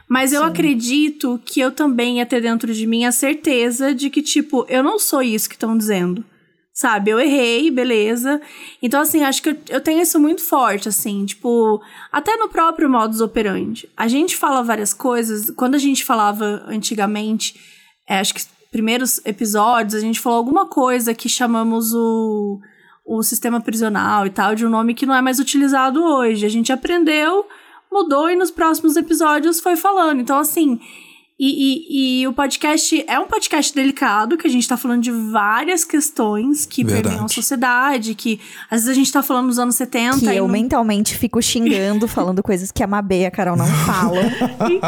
Mas 0.08 0.32
eu 0.32 0.44
acredito 0.44 1.40
que 1.44 1.58
eu 1.58 1.72
também 1.72 2.18
ia 2.18 2.26
ter 2.26 2.40
dentro 2.40 2.72
de 2.72 2.86
mim 2.86 3.04
a 3.04 3.10
certeza 3.10 3.92
de 3.92 4.08
que, 4.08 4.22
tipo, 4.22 4.64
eu 4.68 4.82
não 4.82 4.98
sou 4.98 5.22
isso 5.22 5.48
que 5.48 5.56
estão 5.56 5.76
dizendo. 5.76 6.24
Sabe, 6.74 7.10
eu 7.10 7.20
errei, 7.20 7.70
beleza. 7.70 8.40
Então, 8.80 9.00
assim, 9.00 9.22
acho 9.22 9.42
que 9.42 9.50
eu, 9.50 9.56
eu 9.68 9.80
tenho 9.80 10.00
isso 10.00 10.18
muito 10.18 10.42
forte, 10.42 10.88
assim, 10.88 11.24
tipo, 11.26 11.82
até 12.10 12.36
no 12.36 12.48
próprio 12.48 12.88
modus 12.88 13.20
operandi. 13.20 13.88
A 13.96 14.06
gente 14.06 14.36
fala 14.36 14.62
várias 14.62 14.94
coisas, 14.94 15.50
quando 15.50 15.74
a 15.74 15.78
gente 15.78 16.04
falava 16.04 16.62
antigamente, 16.66 17.58
é, 18.08 18.18
acho 18.18 18.34
que 18.34 18.42
primeiros 18.72 19.20
episódios, 19.24 19.94
a 19.94 20.00
gente 20.00 20.18
falou 20.18 20.38
alguma 20.38 20.66
coisa 20.66 21.14
que 21.14 21.28
chamamos 21.28 21.92
o, 21.94 22.58
o 23.04 23.22
sistema 23.22 23.60
prisional 23.60 24.26
e 24.26 24.30
tal, 24.30 24.54
de 24.54 24.64
um 24.66 24.70
nome 24.70 24.94
que 24.94 25.04
não 25.04 25.14
é 25.14 25.20
mais 25.20 25.38
utilizado 25.38 26.02
hoje. 26.02 26.46
A 26.46 26.48
gente 26.48 26.72
aprendeu, 26.72 27.46
mudou 27.92 28.30
e 28.30 28.34
nos 28.34 28.50
próximos 28.50 28.96
episódios 28.96 29.60
foi 29.60 29.76
falando. 29.76 30.20
Então, 30.20 30.38
assim. 30.38 30.80
E, 31.44 31.48
e- 31.48 32.20
e 32.22 32.26
o 32.28 32.32
podcast 32.32 33.04
é 33.08 33.18
um 33.18 33.26
podcast 33.26 33.74
delicado, 33.74 34.36
que 34.36 34.46
a 34.46 34.50
gente 34.50 34.68
tá 34.68 34.76
falando 34.76 35.02
de 35.02 35.10
várias 35.10 35.84
questões 35.84 36.64
que 36.64 36.84
Verdade. 36.84 37.02
permeiam 37.02 37.24
a 37.24 37.28
sociedade, 37.28 38.14
que 38.14 38.38
às 38.70 38.82
vezes 38.82 38.88
a 38.88 38.94
gente 38.94 39.10
tá 39.10 39.24
falando 39.24 39.46
nos 39.46 39.58
anos 39.58 39.74
70 39.74 40.20
Que 40.20 40.26
e 40.26 40.36
eu 40.36 40.44
não- 40.46 40.52
mentalmente 40.52 41.16
fico 41.18 41.42
xingando, 41.42 42.06
falando 42.06 42.44
coisas 42.44 42.70
que 42.70 42.80
a 42.80 42.86
Mabê 42.86 43.22
e 43.22 43.26
a 43.26 43.30
Carol 43.32 43.56
não 43.56 43.66
falam. 43.66 44.22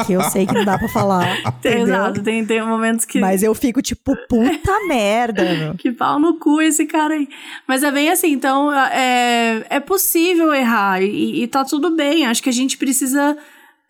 que 0.07 0.13
eu 0.13 0.23
sei 0.31 0.47
que 0.47 0.55
não 0.55 0.65
dá 0.65 0.79
pra 0.79 0.89
falar. 0.89 1.27
Tem, 1.61 1.73
entendeu? 1.73 1.83
exato, 1.97 2.23
tem, 2.23 2.47
tem 2.47 2.65
momentos 2.65 3.05
que. 3.05 3.19
Mas 3.19 3.43
eu 3.43 3.53
fico 3.53 3.83
tipo, 3.83 4.17
puta 4.29 4.79
merda. 4.87 5.75
Que 5.77 5.91
pau 5.91 6.21
no 6.21 6.39
cu 6.39 6.61
esse 6.61 6.87
cara 6.87 7.15
aí. 7.15 7.29
Mas 7.67 7.83
é 7.83 7.91
bem 7.91 8.11
assim, 8.11 8.31
então 8.31 8.73
é, 8.73 9.67
é 9.71 9.81
possível 9.81 10.55
errar 10.55 11.03
e, 11.03 11.43
e 11.43 11.47
tá 11.49 11.65
tudo 11.65 11.97
bem. 11.97 12.27
Acho 12.27 12.41
que 12.41 12.49
a 12.49 12.53
gente 12.53 12.79
precisa. 12.79 13.37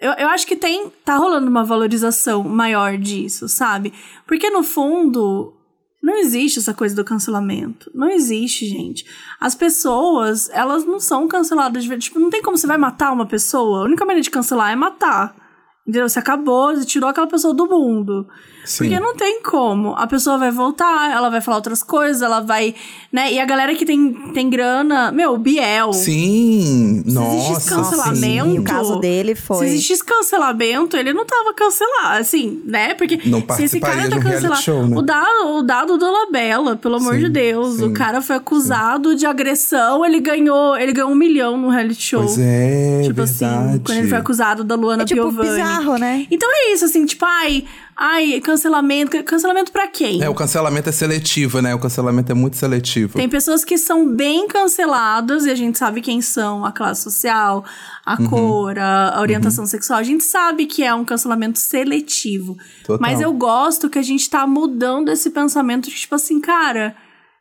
Eu, 0.05 0.13
eu 0.13 0.29
acho 0.29 0.47
que 0.47 0.55
tem. 0.55 0.93
Tá 1.03 1.17
rolando 1.17 1.49
uma 1.49 1.65
valorização 1.65 2.45
maior 2.45 2.99
disso, 2.99 3.49
sabe? 3.49 3.91
Porque 4.27 4.51
no 4.51 4.63
fundo. 4.63 5.55
Não 6.03 6.19
existe 6.19 6.59
essa 6.59 6.75
coisa 6.75 6.95
do 6.95 7.03
cancelamento. 7.03 7.91
Não 7.95 8.11
existe, 8.11 8.67
gente. 8.67 9.07
As 9.41 9.55
pessoas, 9.55 10.51
elas 10.51 10.85
não 10.85 11.01
são 11.01 11.27
canceladas. 11.27 11.83
Tipo, 11.85 12.19
não 12.19 12.29
tem 12.29 12.43
como 12.43 12.59
você 12.59 12.67
vai 12.67 12.77
matar 12.77 13.11
uma 13.11 13.25
pessoa. 13.25 13.79
A 13.79 13.85
única 13.85 14.05
maneira 14.05 14.21
de 14.21 14.31
cancelar 14.31 14.71
é 14.71 14.77
matar. 14.77 15.35
Entendeu? 15.81 16.07
Você 16.07 16.19
acabou, 16.19 16.77
você 16.77 16.85
tirou 16.85 17.09
aquela 17.09 17.27
pessoa 17.27 17.55
do 17.55 17.67
mundo. 17.67 18.29
Sim. 18.65 18.85
Porque 18.85 19.01
não 19.01 19.15
tem 19.15 19.43
como. 19.43 19.95
A 19.97 20.07
pessoa 20.07 20.39
vai 20.39 20.51
voltar, 20.51 21.11
ela 21.13 21.29
vai 21.29 21.41
falar 21.41 21.59
outras 21.59 21.83
coisas, 21.83 22.23
ela 22.23 22.41
vai. 22.41 22.75
né? 23.13 23.33
E 23.33 23.39
a 23.39 23.45
galera 23.45 23.75
que 23.75 23.85
tem, 23.85 24.13
tem 24.33 24.49
grana. 24.49 25.13
Meu, 25.13 25.35
o 25.35 25.39
Biel. 25.39 25.93
Sim, 25.93 27.03
existe 27.07 27.13
nossa, 27.13 27.75
cancelamento- 27.75 28.55
E 28.55 28.59
o 28.59 28.63
caso 28.65 28.99
dele 29.01 29.35
Se 29.37 29.43
foi. 29.43 29.67
existisse 29.67 30.03
cancelamento, 30.05 30.97
ele 30.97 31.13
não 31.13 31.25
tava 31.25 31.53
cancelado, 31.55 32.21
assim, 32.21 32.61
né? 32.65 32.95
Porque 32.95 33.21
Não 33.27 33.43
se 33.55 33.65
esse 33.65 33.81
cara 33.81 34.09
tá 34.09 34.19
cancelado. 34.19 34.63
show, 34.63 34.87
né? 34.87 34.97
O 34.97 35.03
dado, 35.03 35.49
o 35.59 35.63
dado 35.63 35.97
do 35.99 36.11
Labella, 36.11 36.77
pelo 36.77 36.97
amor 36.97 37.15
Sim, 37.15 37.21
de 37.21 37.29
Deus. 37.29 37.77
sim, 37.77 37.85
o 37.85 37.93
cara 37.93 38.21
foi 38.21 38.37
acusado 38.37 39.15
de 39.15 39.27
agressão, 39.27 40.05
ele 40.05 40.21
ganhou, 40.21 40.77
ele 40.77 40.93
ganhou 40.93 41.11
um 41.11 41.15
milhão 41.15 41.57
no 41.57 41.69
reality 41.69 42.03
show. 42.03 42.23
Pois 42.23 42.39
é, 42.39 43.03
Tipo 43.03 43.15
verdade. 43.25 43.33
assim, 43.33 43.79
quando 43.85 43.99
ele 43.99 44.09
foi 44.09 44.19
acusado 44.19 44.65
da 44.65 44.75
Luana 44.75 45.03
É 45.03 45.07
tipo 45.07 45.21
Piovani. 45.21 45.49
bizarro, 45.51 45.97
né? 45.99 46.27
Então 46.31 46.49
é 46.53 46.73
isso, 46.73 46.85
assim, 46.85 47.05
tipo, 47.05 47.25
ai, 47.25 47.65
ai, 47.97 48.41
cancelamento. 48.41 49.23
Cancelamento 49.25 49.71
pra 49.73 49.87
quem? 49.89 50.23
É, 50.23 50.29
o 50.29 50.35
cancelamento 50.35 50.89
é 50.89 50.93
seletivo, 50.93 51.61
né? 51.61 51.75
O 51.75 51.79
cancelamento 51.79 52.31
é 52.33 52.35
muito 52.35 52.57
seletivo. 52.57 53.19
Tem 53.19 53.29
pessoas 53.29 53.65
que 53.65 53.77
são 53.79 54.07
bem 54.07 54.47
canceladas 54.49 55.45
e 55.47 55.51
a 55.51 55.55
gente 55.55 55.79
sabe 55.79 56.01
quem 56.01 56.21
são, 56.21 56.65
a 56.65 56.73
classe 56.73 57.03
social, 57.03 57.65
a 58.05 58.21
Uhum. 58.21 58.29
cor, 58.29 58.79
a, 58.79 59.21
orientação 59.21 59.67
sexual. 59.67 59.99
A 59.99 60.03
gente 60.03 60.25
sabe 60.25 60.67
que 60.67 60.83
é 60.83 60.95
um 60.95 61.05
cancelamento 61.05 61.59
seletivo. 61.59 62.57
Total. 62.85 62.99
Mas 63.01 63.21
eu 63.21 63.33
gosto 63.33 63.89
que 63.89 63.99
a 63.99 64.03
gente 64.03 64.29
tá 64.29 64.47
mudando 64.47 65.11
esse 65.11 65.31
pensamento 65.31 65.89
de 65.89 65.97
tipo 65.97 66.15
assim, 66.15 66.41
cara, 66.41 66.95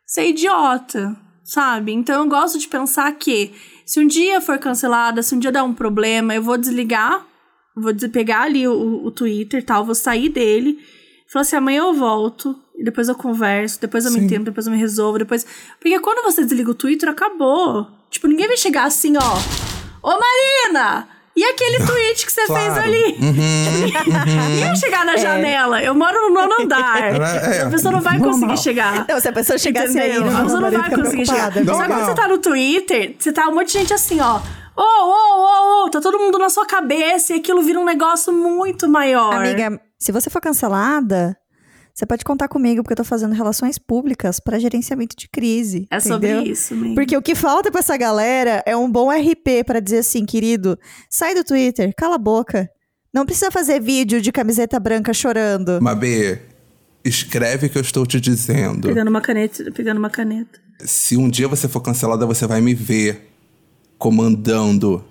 você 0.05 0.21
é 0.21 0.29
idiota, 0.29 1.15
sabe? 1.43 1.91
Então 1.91 2.23
eu 2.23 2.29
gosto 2.29 2.57
de 2.59 2.67
pensar 2.67 3.11
que 3.13 3.51
se 3.85 3.99
um 3.99 4.07
dia 4.07 4.39
for 4.39 4.57
cancelada, 4.57 5.21
se 5.21 5.35
um 5.35 5.39
dia 5.39 5.51
der 5.51 5.61
um 5.63 5.73
problema, 5.73 6.33
eu 6.33 6.41
vou 6.41 6.57
desligar, 6.57 7.25
vou 7.75 7.93
pegar 8.11 8.41
ali 8.43 8.67
o, 8.67 9.05
o 9.05 9.11
Twitter 9.11 9.59
e 9.61 9.63
tal, 9.63 9.85
vou 9.85 9.95
sair 9.95 10.29
dele. 10.29 10.79
Falar 11.27 11.41
assim, 11.41 11.55
amanhã 11.55 11.79
eu 11.79 11.93
volto, 11.93 12.55
e 12.77 12.83
depois 12.83 13.07
eu 13.09 13.15
converso, 13.15 13.81
depois 13.81 14.05
eu 14.05 14.11
me 14.11 14.19
Sim. 14.19 14.25
entendo, 14.25 14.45
depois 14.45 14.67
eu 14.67 14.71
me 14.71 14.77
resolvo, 14.77 15.17
depois. 15.17 15.45
Porque 15.79 15.99
quando 15.99 16.23
você 16.23 16.43
desliga 16.43 16.69
o 16.69 16.75
Twitter, 16.75 17.09
acabou. 17.09 17.87
Tipo, 18.11 18.27
ninguém 18.27 18.47
vai 18.47 18.57
chegar 18.57 18.83
assim, 18.85 19.13
ó. 19.17 19.37
Ô 20.07 20.19
Marina! 20.19 21.07
E 21.35 21.43
aquele 21.43 21.77
tweet 21.87 22.23
que 22.27 22.31
você 22.31 22.45
Claro. 22.45 22.75
fez 22.75 22.77
ali? 22.85 23.15
Ninguém 23.17 24.65
vai 24.67 24.75
chegar 24.75 25.03
na 25.03 25.17
janela. 25.17 25.81
Eu 25.81 25.95
moro 25.95 26.29
no 26.29 26.33
nono 26.35 26.61
andar. 26.61 27.01
É, 27.01 27.61
a 27.63 27.69
pessoa 27.71 27.91
não 27.91 28.01
vai 28.01 28.19
conseguir 28.19 28.57
chegar. 28.59 29.05
Não, 29.09 29.19
se 29.19 29.27
a 29.29 29.33
pessoa 29.33 29.57
chegasse 29.57 29.97
aí, 29.97 30.11
Entendeu? 30.11 30.31
no 30.31 30.37
A 30.37 30.43
pessoa 30.43 30.61
não 30.61 30.71
vai 30.71 30.91
conseguir 30.91 31.25
chegar. 31.25 31.55
Não, 31.55 31.73
Só 31.73 31.85
quando 31.87 31.99
não. 31.99 32.05
você 32.05 32.13
tá 32.13 32.27
no 32.27 32.37
Twitter, 32.37 33.15
você 33.17 33.31
tá 33.33 33.47
um 33.49 33.55
monte 33.55 33.67
de 33.67 33.73
gente 33.79 33.93
assim, 33.93 34.19
ó. 34.21 34.39
Ô, 34.75 34.81
ô, 34.81 35.83
ô, 35.83 35.85
ô, 35.85 35.89
tá 35.89 36.01
todo 36.01 36.17
mundo 36.17 36.37
na 36.39 36.49
sua 36.49 36.65
cabeça 36.65 37.33
e 37.33 37.37
aquilo 37.37 37.61
vira 37.61 37.79
um 37.79 37.85
negócio 37.85 38.33
muito 38.33 38.87
maior. 38.89 39.33
Amiga, 39.33 39.79
se 39.99 40.11
você 40.11 40.29
for 40.29 40.41
cancelada, 40.41 41.37
você 41.93 42.07
pode 42.07 42.25
contar 42.25 42.47
comigo, 42.47 42.81
porque 42.81 42.93
eu 42.93 42.97
tô 42.97 43.03
fazendo 43.03 43.33
relações 43.33 43.77
públicas 43.77 44.39
para 44.39 44.57
gerenciamento 44.57 45.15
de 45.15 45.29
crise. 45.29 45.85
é 45.91 45.99
sobre 45.99 46.31
entendeu? 46.31 46.51
isso, 46.51 46.75
mesmo. 46.75 46.95
Porque 46.95 47.15
o 47.15 47.21
que 47.21 47.35
falta 47.35 47.69
pra 47.69 47.81
essa 47.81 47.95
galera 47.95 48.63
é 48.65 48.75
um 48.75 48.91
bom 48.91 49.11
RP 49.11 49.63
pra 49.63 49.79
dizer 49.79 49.99
assim, 49.99 50.25
querido, 50.25 50.77
sai 51.07 51.35
do 51.35 51.43
Twitter, 51.43 51.93
cala 51.95 52.15
a 52.15 52.19
boca. 52.19 52.67
Não 53.13 53.27
precisa 53.27 53.51
fazer 53.51 53.79
vídeo 53.79 54.19
de 54.19 54.31
camiseta 54.31 54.79
branca 54.79 55.13
chorando. 55.13 55.79
Mabê, 55.79 56.41
escreve 57.05 57.67
o 57.67 57.69
que 57.69 57.77
eu 57.77 57.81
estou 57.83 58.07
te 58.07 58.19
dizendo. 58.19 58.87
Pegando 58.87 59.09
uma 59.09 59.21
caneta, 59.21 59.71
pegando 59.71 59.99
uma 59.99 60.09
caneta. 60.09 60.59
Se 60.79 61.15
um 61.15 61.29
dia 61.29 61.47
você 61.47 61.67
for 61.67 61.81
cancelada, 61.81 62.25
você 62.25 62.47
vai 62.47 62.59
me 62.59 62.73
ver 62.73 63.32
comandando 63.97 65.03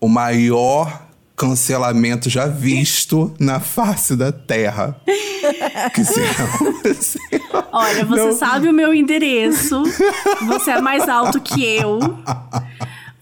o 0.00 0.08
maior 0.08 1.06
cancelamento 1.36 2.30
já 2.30 2.46
visto 2.46 3.34
na 3.38 3.60
face 3.60 4.16
da 4.16 4.32
Terra. 4.32 4.98
que 5.94 6.04
será? 6.04 6.48
Olha, 7.72 8.04
você 8.04 8.24
Não. 8.24 8.32
sabe 8.32 8.68
o 8.68 8.72
meu 8.72 8.94
endereço. 8.94 9.82
Você 10.46 10.70
é 10.70 10.80
mais 10.80 11.08
alto 11.08 11.40
que 11.40 11.62
eu. 11.62 11.98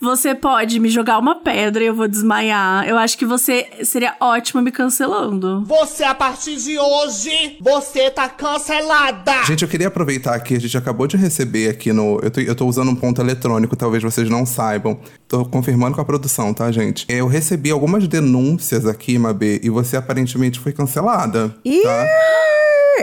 Você 0.04 0.34
pode 0.34 0.78
me 0.78 0.90
jogar 0.90 1.18
uma 1.18 1.36
pedra 1.36 1.82
e 1.82 1.86
eu 1.86 1.94
vou 1.94 2.06
desmaiar. 2.06 2.86
Eu 2.86 2.98
acho 2.98 3.16
que 3.16 3.24
você 3.24 3.66
seria 3.84 4.14
ótimo 4.20 4.60
me 4.60 4.70
cancelando. 4.70 5.64
Você, 5.64 6.04
a 6.04 6.14
partir 6.14 6.56
de 6.56 6.78
hoje, 6.78 7.56
você 7.58 8.10
tá 8.10 8.28
cancelada! 8.28 9.42
Gente, 9.46 9.62
eu 9.62 9.68
queria 9.68 9.88
aproveitar 9.88 10.38
que 10.40 10.56
a 10.56 10.60
gente 10.60 10.76
acabou 10.76 11.06
de 11.06 11.16
receber 11.16 11.70
aqui 11.70 11.90
no. 11.90 12.20
Eu 12.22 12.30
tô, 12.30 12.40
eu 12.40 12.54
tô 12.54 12.66
usando 12.66 12.90
um 12.90 12.94
ponto 12.94 13.18
eletrônico, 13.22 13.74
talvez 13.74 14.02
vocês 14.02 14.28
não 14.28 14.44
saibam. 14.44 15.00
Tô 15.26 15.42
confirmando 15.46 15.94
com 15.94 16.02
a 16.02 16.04
produção, 16.04 16.52
tá, 16.52 16.70
gente? 16.70 17.06
Eu 17.08 17.26
recebi 17.26 17.70
algumas 17.70 18.06
denúncias 18.06 18.84
aqui, 18.84 19.18
Mabê, 19.18 19.58
e 19.64 19.70
você 19.70 19.96
aparentemente 19.96 20.60
foi 20.60 20.72
cancelada. 20.72 21.56
Ih, 21.64 21.80
Tá? 21.82 22.06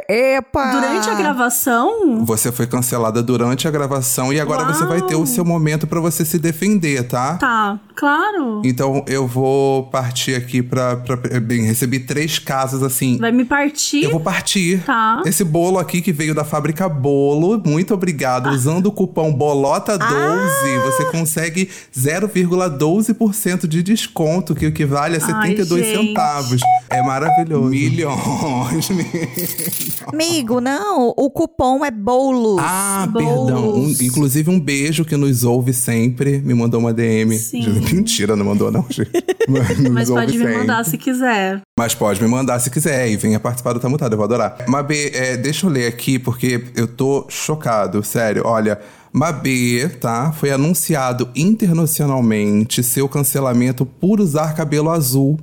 Epa! 0.08 0.72
Durante 0.72 1.10
a 1.10 1.16
gravação, 1.16 2.26
Você 2.26 2.52
foi 2.52 2.68
cancelada 2.68 3.22
durante 3.22 3.68
a 3.68 3.72
gravação 3.72 4.32
e 4.32 4.40
agora 4.40 4.66
você 4.66 4.86
vai 4.86 5.02
ter 5.02 5.16
o 5.16 5.26
seu 5.26 5.44
momento 5.46 5.86
pra 5.88 6.00
você 6.00 6.24
se 6.26 6.38
defender, 6.40 7.04
tá? 7.08 7.36
tá, 7.36 7.80
claro. 7.96 8.62
Então 8.64 9.04
eu 9.08 9.28
vou 9.28 9.84
partir 9.86 10.36
aqui 10.36 10.62
pra, 10.62 10.98
pra. 10.98 11.18
Bem, 11.40 11.64
recebi 11.66 12.00
três 12.00 12.40
casos 12.40 12.84
assim. 12.84 13.18
Vai 13.18 13.32
me 13.32 13.46
partir. 13.46 14.04
Eu 14.04 14.12
vou 14.12 14.20
partir. 14.20 14.82
Tá. 14.86 15.22
Esse 15.26 15.44
bolo 15.44 15.80
aqui 15.80 16.02
que 16.02 16.12
veio 16.12 16.34
da 16.36 16.44
fábrica 16.44 16.88
Bolo, 16.90 17.62
muito 17.66 17.94
obrigado. 17.94 18.50
Ah. 18.50 18.52
Usando 18.54 18.88
o 18.88 18.92
cupom 18.92 19.34
BOLOTA12, 19.34 20.82
você 20.84 21.06
consegue 21.06 21.70
0,12% 21.96 23.68
de 23.68 23.84
desconto, 23.84 24.54
que 24.56 24.66
equivale 24.66 25.16
a 25.18 25.20
Ai, 25.20 25.56
72 25.56 25.86
gente. 25.86 26.08
centavos. 26.08 26.62
É 26.90 27.02
maravilhoso. 27.02 27.70
Milhões. 27.70 28.90
Amigo, 30.08 30.60
não. 30.60 31.14
O 31.18 31.30
cupom 31.30 31.84
é 31.86 31.92
bolos. 31.92 32.58
Ah, 32.60 33.08
Bolos. 33.12 33.46
perdão. 33.48 33.74
Um- 33.76 33.96
inclusive, 34.02 34.50
um 34.50 34.60
beijo 34.60 35.04
que 35.06 35.16
nos 35.16 35.44
ouve 35.44 35.74
sempre. 35.74 36.40
Me 36.40 36.54
mandou 36.54 36.80
uma 36.80 36.94
DM. 36.94 37.38
Sim. 37.38 37.70
Mentira, 37.94 38.36
não 38.36 38.46
mandou, 38.46 38.72
não, 38.72 38.86
gente. 38.90 39.12
Mas, 39.92 40.10
pode 40.10 40.38
me 40.38 40.44
sempre. 40.46 40.58
mandar 40.60 40.86
se 40.86 40.98
quiser. 40.98 41.62
Mas 41.78 41.94
pode 41.96 42.22
me 42.22 42.28
mandar 42.28 42.60
se 42.60 42.70
quiser 42.70 43.10
e 43.10 43.18
venha 43.18 43.40
participar 43.40 43.74
do 43.74 43.80
Tá 43.80 43.90
Mutado, 43.90 44.14
eu 44.14 44.18
vou 44.18 44.26
adorar. 44.26 44.58
Mabê, 44.68 45.12
é, 45.14 45.36
deixa 45.38 45.66
eu 45.66 45.70
ler 45.70 45.88
aqui 45.88 46.18
porque 46.20 46.64
eu 46.76 46.88
tô 46.88 47.26
chocado, 47.30 48.04
sério. 48.04 48.44
Olha, 48.46 48.80
Mabê, 49.12 49.90
tá? 50.00 50.32
Foi 50.32 50.52
anunciado 50.52 51.30
internacionalmente 51.36 52.84
seu 52.84 53.08
cancelamento 53.10 53.86
por 53.86 54.20
usar 54.20 54.54
cabelo 54.56 54.90
azul. 54.90 55.40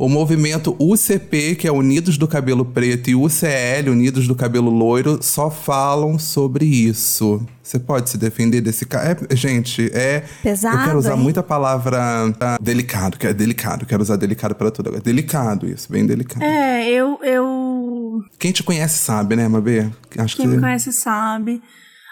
O 0.00 0.08
movimento 0.08 0.74
UCP, 0.78 1.56
que 1.56 1.68
é 1.68 1.70
Unidos 1.70 2.16
do 2.16 2.26
Cabelo 2.26 2.64
Preto, 2.64 3.10
e 3.10 3.14
UCL, 3.14 3.90
Unidos 3.90 4.26
do 4.26 4.34
Cabelo 4.34 4.70
Loiro, 4.70 5.18
só 5.20 5.50
falam 5.50 6.18
sobre 6.18 6.64
isso. 6.64 7.46
Você 7.62 7.78
pode 7.78 8.08
se 8.08 8.16
defender 8.16 8.62
desse 8.62 8.86
cara? 8.86 9.18
É, 9.28 9.36
gente, 9.36 9.90
é. 9.92 10.24
Pesado, 10.42 10.78
Eu 10.78 10.84
quero 10.84 10.98
usar 10.98 11.16
hein? 11.16 11.20
muita 11.22 11.42
palavra 11.42 12.34
ah, 12.40 12.56
delicado, 12.62 13.18
que 13.18 13.26
é 13.26 13.34
delicado. 13.34 13.84
Quero 13.84 14.00
usar 14.00 14.16
delicado 14.16 14.54
para 14.54 14.70
tudo. 14.70 14.88
agora. 14.88 15.02
Delicado 15.02 15.68
isso, 15.68 15.92
bem 15.92 16.06
delicado. 16.06 16.42
É, 16.44 16.88
eu. 16.88 17.20
eu 17.22 18.24
Quem 18.38 18.52
te 18.52 18.62
conhece 18.62 18.96
sabe, 18.96 19.36
né, 19.36 19.46
Mabê? 19.48 19.86
Acho 20.16 20.34
quem 20.34 20.48
que. 20.48 20.54
me 20.54 20.60
conhece 20.62 20.94
sabe. 20.94 21.60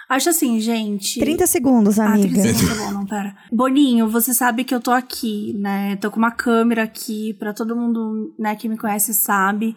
Acho 0.08 0.30
assim, 0.30 0.58
gente. 0.58 1.20
30 1.20 1.46
segundos, 1.46 1.98
Ah, 1.98 2.06
amiga. 2.06 2.40
30 2.40 2.58
segundos, 2.58 2.78
tá 2.78 2.84
bom, 2.86 2.92
não, 2.92 3.06
pera. 3.06 3.36
Boninho, 3.52 4.08
você 4.08 4.32
sabe 4.32 4.64
que 4.64 4.74
eu 4.74 4.80
tô 4.80 4.90
aqui, 4.90 5.54
né? 5.58 5.96
Tô 5.96 6.10
com 6.10 6.16
uma 6.18 6.30
câmera 6.30 6.82
aqui, 6.84 7.34
pra 7.34 7.52
todo 7.52 7.76
mundo, 7.76 8.34
né, 8.38 8.56
que 8.56 8.68
me 8.68 8.78
conhece 8.78 9.12
sabe. 9.12 9.76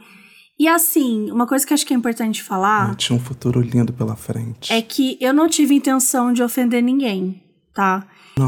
E 0.58 0.68
assim, 0.68 1.30
uma 1.32 1.46
coisa 1.48 1.66
que 1.66 1.74
eu 1.74 1.76
acho 1.76 1.86
que 1.86 1.94
é 1.94 1.98
importante 1.98 2.44
falar 2.44 2.96
Tinha 2.96 3.18
um 3.18 3.20
futuro 3.20 3.60
lindo 3.62 3.92
pela 3.92 4.16
frente. 4.16 4.72
é 4.72 4.82
que 4.82 5.18
eu 5.20 5.34
não 5.34 5.50
tive 5.50 5.74
intenção 5.74 6.32
de 6.32 6.44
ofender 6.44 6.84
ninguém, 6.84 7.44
tá? 7.74 8.08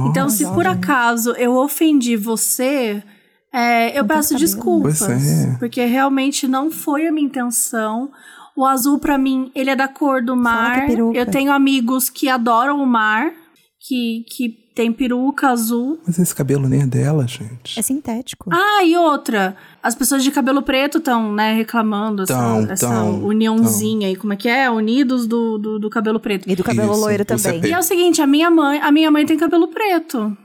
então, 0.10 0.30
se 0.30 0.46
por 0.46 0.65
acaso 0.65 1.32
eu 1.32 1.56
ofendi 1.56 2.15
você, 2.15 3.04
é, 3.52 3.98
eu 4.00 4.06
peço 4.06 4.36
desculpas. 4.36 5.00
Pois 5.00 5.28
é. 5.28 5.56
Porque 5.60 5.84
realmente 5.86 6.48
não 6.48 6.72
foi 6.72 7.08
a 7.08 7.12
minha 7.12 7.28
intenção. 7.28 8.12
O 8.56 8.66
azul, 8.66 9.00
pra 9.00 9.18
mim, 9.18 9.52
ele 9.56 9.70
é 9.70 9.76
da 9.76 9.88
cor 9.88 10.24
do 10.24 10.34
é 10.34 10.36
mar. 10.36 10.86
peruca. 10.86 11.18
Eu 11.18 11.26
tenho 11.26 11.52
amigos 11.52 12.10
que 12.10 12.30
adoram 12.30 12.82
o 12.82 12.86
mar, 12.86 13.32
que, 13.80 14.26
que 14.30 14.63
tem 14.76 14.92
peruca 14.92 15.50
azul. 15.50 16.00
Mas 16.06 16.18
esse 16.18 16.34
cabelo 16.34 16.68
nem 16.68 16.82
é 16.82 16.86
dela, 16.86 17.28
gente. 17.28 17.78
É 17.80 17.82
sintético. 17.82 18.50
Ah, 18.52 18.84
e 18.84 18.96
outra. 18.96 19.56
As 19.82 19.94
pessoas 19.94 20.24
de 20.24 20.32
cabelo 20.32 20.62
preto 20.62 20.98
estão, 20.98 21.32
né, 21.32 21.54
reclamando 21.54 22.24
essa, 22.24 22.34
Tão, 22.34 22.72
essa 22.72 22.88
tão, 22.88 23.24
uniãozinha 23.24 24.08
aí. 24.08 24.16
Como 24.16 24.34
é 24.34 24.36
que 24.36 24.50
é? 24.50 24.70
Unidos 24.70 25.28
do, 25.28 25.58
do, 25.58 25.80
do 25.80 25.89
cabelo 25.89 26.20
preto. 26.20 26.50
E 26.50 26.56
do 26.56 26.63
cabelo 26.63 26.94
Isso, 26.94 27.02
loiro 27.02 27.26
também. 27.26 27.62
E 27.66 27.72
é 27.72 27.78
o 27.78 27.84
seguinte, 27.84 28.22
a 28.22 28.28
minha 28.28 28.50
mãe, 28.50 28.80
a 28.80 28.92
minha 28.92 29.12
mãe 29.12 29.26
tem 29.26 29.38
cabelo 29.38 29.68
preto. 29.68 30.36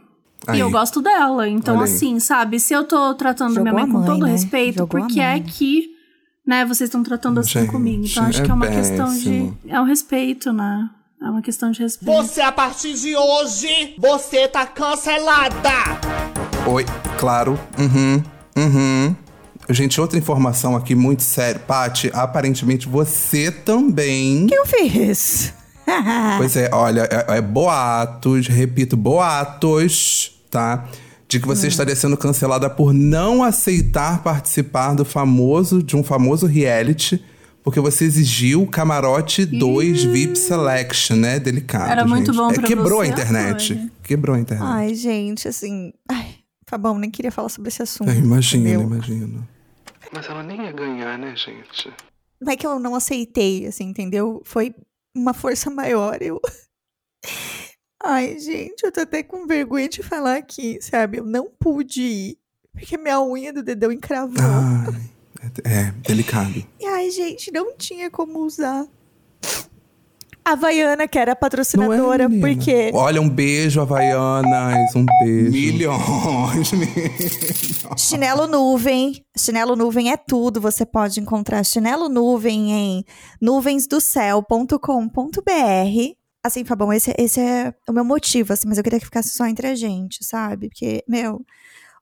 Aí. 0.47 0.59
E 0.59 0.61
eu 0.61 0.71
gosto 0.71 1.01
dela. 1.01 1.49
Então, 1.49 1.81
assim, 1.81 2.19
sabe? 2.21 2.61
Se 2.61 2.73
eu 2.73 2.85
tô 2.85 3.15
tratando 3.15 3.55
Jogou 3.55 3.63
minha 3.65 3.75
mãe 3.75 3.87
com 3.87 3.99
mãe, 3.99 4.07
todo 4.07 4.25
né? 4.25 4.33
respeito, 4.33 4.79
Jogou 4.79 4.99
a 4.99 5.03
por 5.03 5.13
que 5.13 5.21
é 5.21 5.41
que, 5.41 5.91
né, 6.49 6.65
vocês 6.65 6.89
estão 6.89 7.03
tratando 7.03 7.41
assim 7.41 7.61
Gente, 7.61 7.71
comigo? 7.71 8.07
Então, 8.07 8.25
acho 8.25 8.41
é 8.41 8.45
que 8.47 8.51
é 8.51 8.55
uma 8.55 8.69
questão 8.69 9.13
de. 9.13 9.19
péssimo. 9.19 9.59
É 9.69 9.79
um 9.79 9.85
respeito, 9.85 10.51
né? 10.51 10.89
É 11.21 11.27
uma 11.27 11.43
questão 11.43 11.71
de 11.71 11.83
respeito. 11.83 12.11
Você, 12.11 12.41
a 12.41 12.51
partir 12.51 12.95
de 12.95 13.15
hoje, 13.15 13.95
você 13.99 14.49
tá 14.49 14.65
cancelada. 14.65 16.01
Oi, 16.67 16.87
claro. 17.19 17.61
Uhum, 17.79 18.23
uhum. 18.57 19.17
Gente, 19.69 20.01
outra 20.01 20.19
informação 20.19 20.75
aqui 20.75 20.95
muito 20.95 21.23
séria. 21.23 21.61
Paty, 21.61 22.11
aparentemente 22.15 22.89
você 22.89 23.51
também. 23.51 24.45
O 24.45 24.47
que 24.47 24.55
eu 24.55 24.65
fiz? 24.65 25.53
Pois 26.39 26.57
é, 26.57 26.71
olha, 26.73 27.07
é, 27.11 27.37
é 27.37 27.41
boatos, 27.43 28.47
repito, 28.47 28.97
boatos, 28.97 30.33
tá? 30.51 30.87
De 31.29 31.39
que 31.39 31.47
você 31.47 31.67
Hum. 31.67 31.69
estaria 31.69 31.95
sendo 31.95 32.17
cancelada 32.17 32.71
por 32.71 32.93
não 32.95 33.43
aceitar 33.43 34.23
participar 34.23 34.95
do 34.95 35.05
famoso, 35.05 35.83
de 35.83 35.95
um 35.95 36.03
famoso 36.03 36.47
reality, 36.47 37.23
porque 37.63 37.79
você 37.81 38.05
exigiu 38.07 38.67
camarote 38.67 39.45
2 39.45 40.05
VIP 40.05 40.37
Selection, 40.39 41.17
né? 41.17 41.39
Delicado. 41.39 41.91
Era 41.91 42.07
muito 42.07 42.33
gente. 42.33 42.37
bom 42.37 42.51
É, 42.51 42.55
pra 42.55 42.67
Quebrou 42.67 43.01
a 43.01 43.05
você, 43.05 43.11
internet. 43.13 43.73
olha. 43.75 43.91
Quebrou 44.03 44.37
a 44.37 44.39
internet. 44.39 44.67
Ai, 44.67 44.95
gente, 44.95 45.47
assim. 45.47 45.93
Ai, 46.11 46.37
Fabão, 46.67 46.99
nem 46.99 47.11
queria 47.11 47.31
falar 47.31 47.51
sobre 47.51 47.69
esse 47.69 47.83
assunto. 47.83 48.09
Eu 48.11 48.17
imagino, 48.19 48.63
entendeu? 48.67 48.81
imagino. 48.87 49.49
Mas 50.13 50.27
ela 50.27 50.43
nem 50.43 50.63
ia 50.65 50.73
ganhar, 50.73 51.19
né, 51.19 51.35
gente? 51.37 51.93
Não 52.41 52.51
é 52.53 52.57
que 52.57 52.67
eu 52.67 52.79
não 52.81 52.95
aceitei, 52.95 53.67
assim, 53.67 53.85
entendeu? 53.85 54.41
Foi 54.47 54.75
uma 55.15 55.35
força 55.35 55.69
maior. 55.69 56.17
Eu. 56.23 56.41
Ai, 58.03 58.39
gente, 58.39 58.85
eu 58.85 58.93
tô 58.93 59.01
até 59.01 59.23
com 59.23 59.47
vergonha 59.47 59.89
de 59.89 60.03
falar 60.03 60.37
aqui, 60.37 60.79
sabe? 60.81 61.19
Eu 61.19 61.25
não 61.25 61.49
pude 61.59 62.03
ir. 62.03 62.39
Porque 62.73 62.97
minha 62.97 63.21
unha 63.21 63.53
do 63.53 63.63
dedão 63.63 63.91
encravou. 63.91 64.37
Ai, 64.41 65.11
é, 65.65 65.79
é 65.79 65.93
delicado. 66.07 66.65
E 66.79 66.87
ai, 66.87 67.11
gente, 67.11 67.51
não 67.51 67.77
tinha 67.77 68.09
como 68.09 68.39
usar. 68.39 68.87
A 70.45 70.53
Havaiana, 70.53 71.07
que 71.07 71.19
era 71.19 71.33
a 71.33 71.37
patrocinadora, 71.37 72.25
é, 72.25 72.29
porque. 72.29 72.91
Olha, 72.95 73.21
um 73.21 73.29
beijo, 73.29 73.81
Havaianas, 73.81 74.95
um 74.95 75.05
beijo. 75.21 75.51
Milhões, 75.51 76.73
milhões. 76.79 77.85
Chinelo 77.99 78.47
nuvem. 78.47 79.23
Chinelo 79.37 79.77
nuvem 79.77 80.11
é 80.11 80.17
tudo. 80.17 80.61
Você 80.61 80.87
pode 80.87 81.21
encontrar 81.21 81.65
chinelo 81.65 82.09
nuvem 82.09 82.73
em 82.73 83.05
nuvensdocel.com.br. 83.43 86.19
Assim, 86.45 86.65
Fabão, 86.65 86.93
esse, 86.93 87.13
esse 87.19 87.41
é 87.41 87.75
o 87.89 87.93
meu 87.93 88.05
motivo, 88.05 88.53
assim, 88.53 88.69
mas 88.69 88.79
eu 88.79 88.85
queria 88.85 88.99
que 88.99 89.05
ficasse 89.05 89.31
só 89.31 89.47
entre 89.47 89.67
a 89.67 89.75
gente, 89.75 90.25
sabe? 90.25 90.69
Porque, 90.69 91.03
meu, 91.09 91.45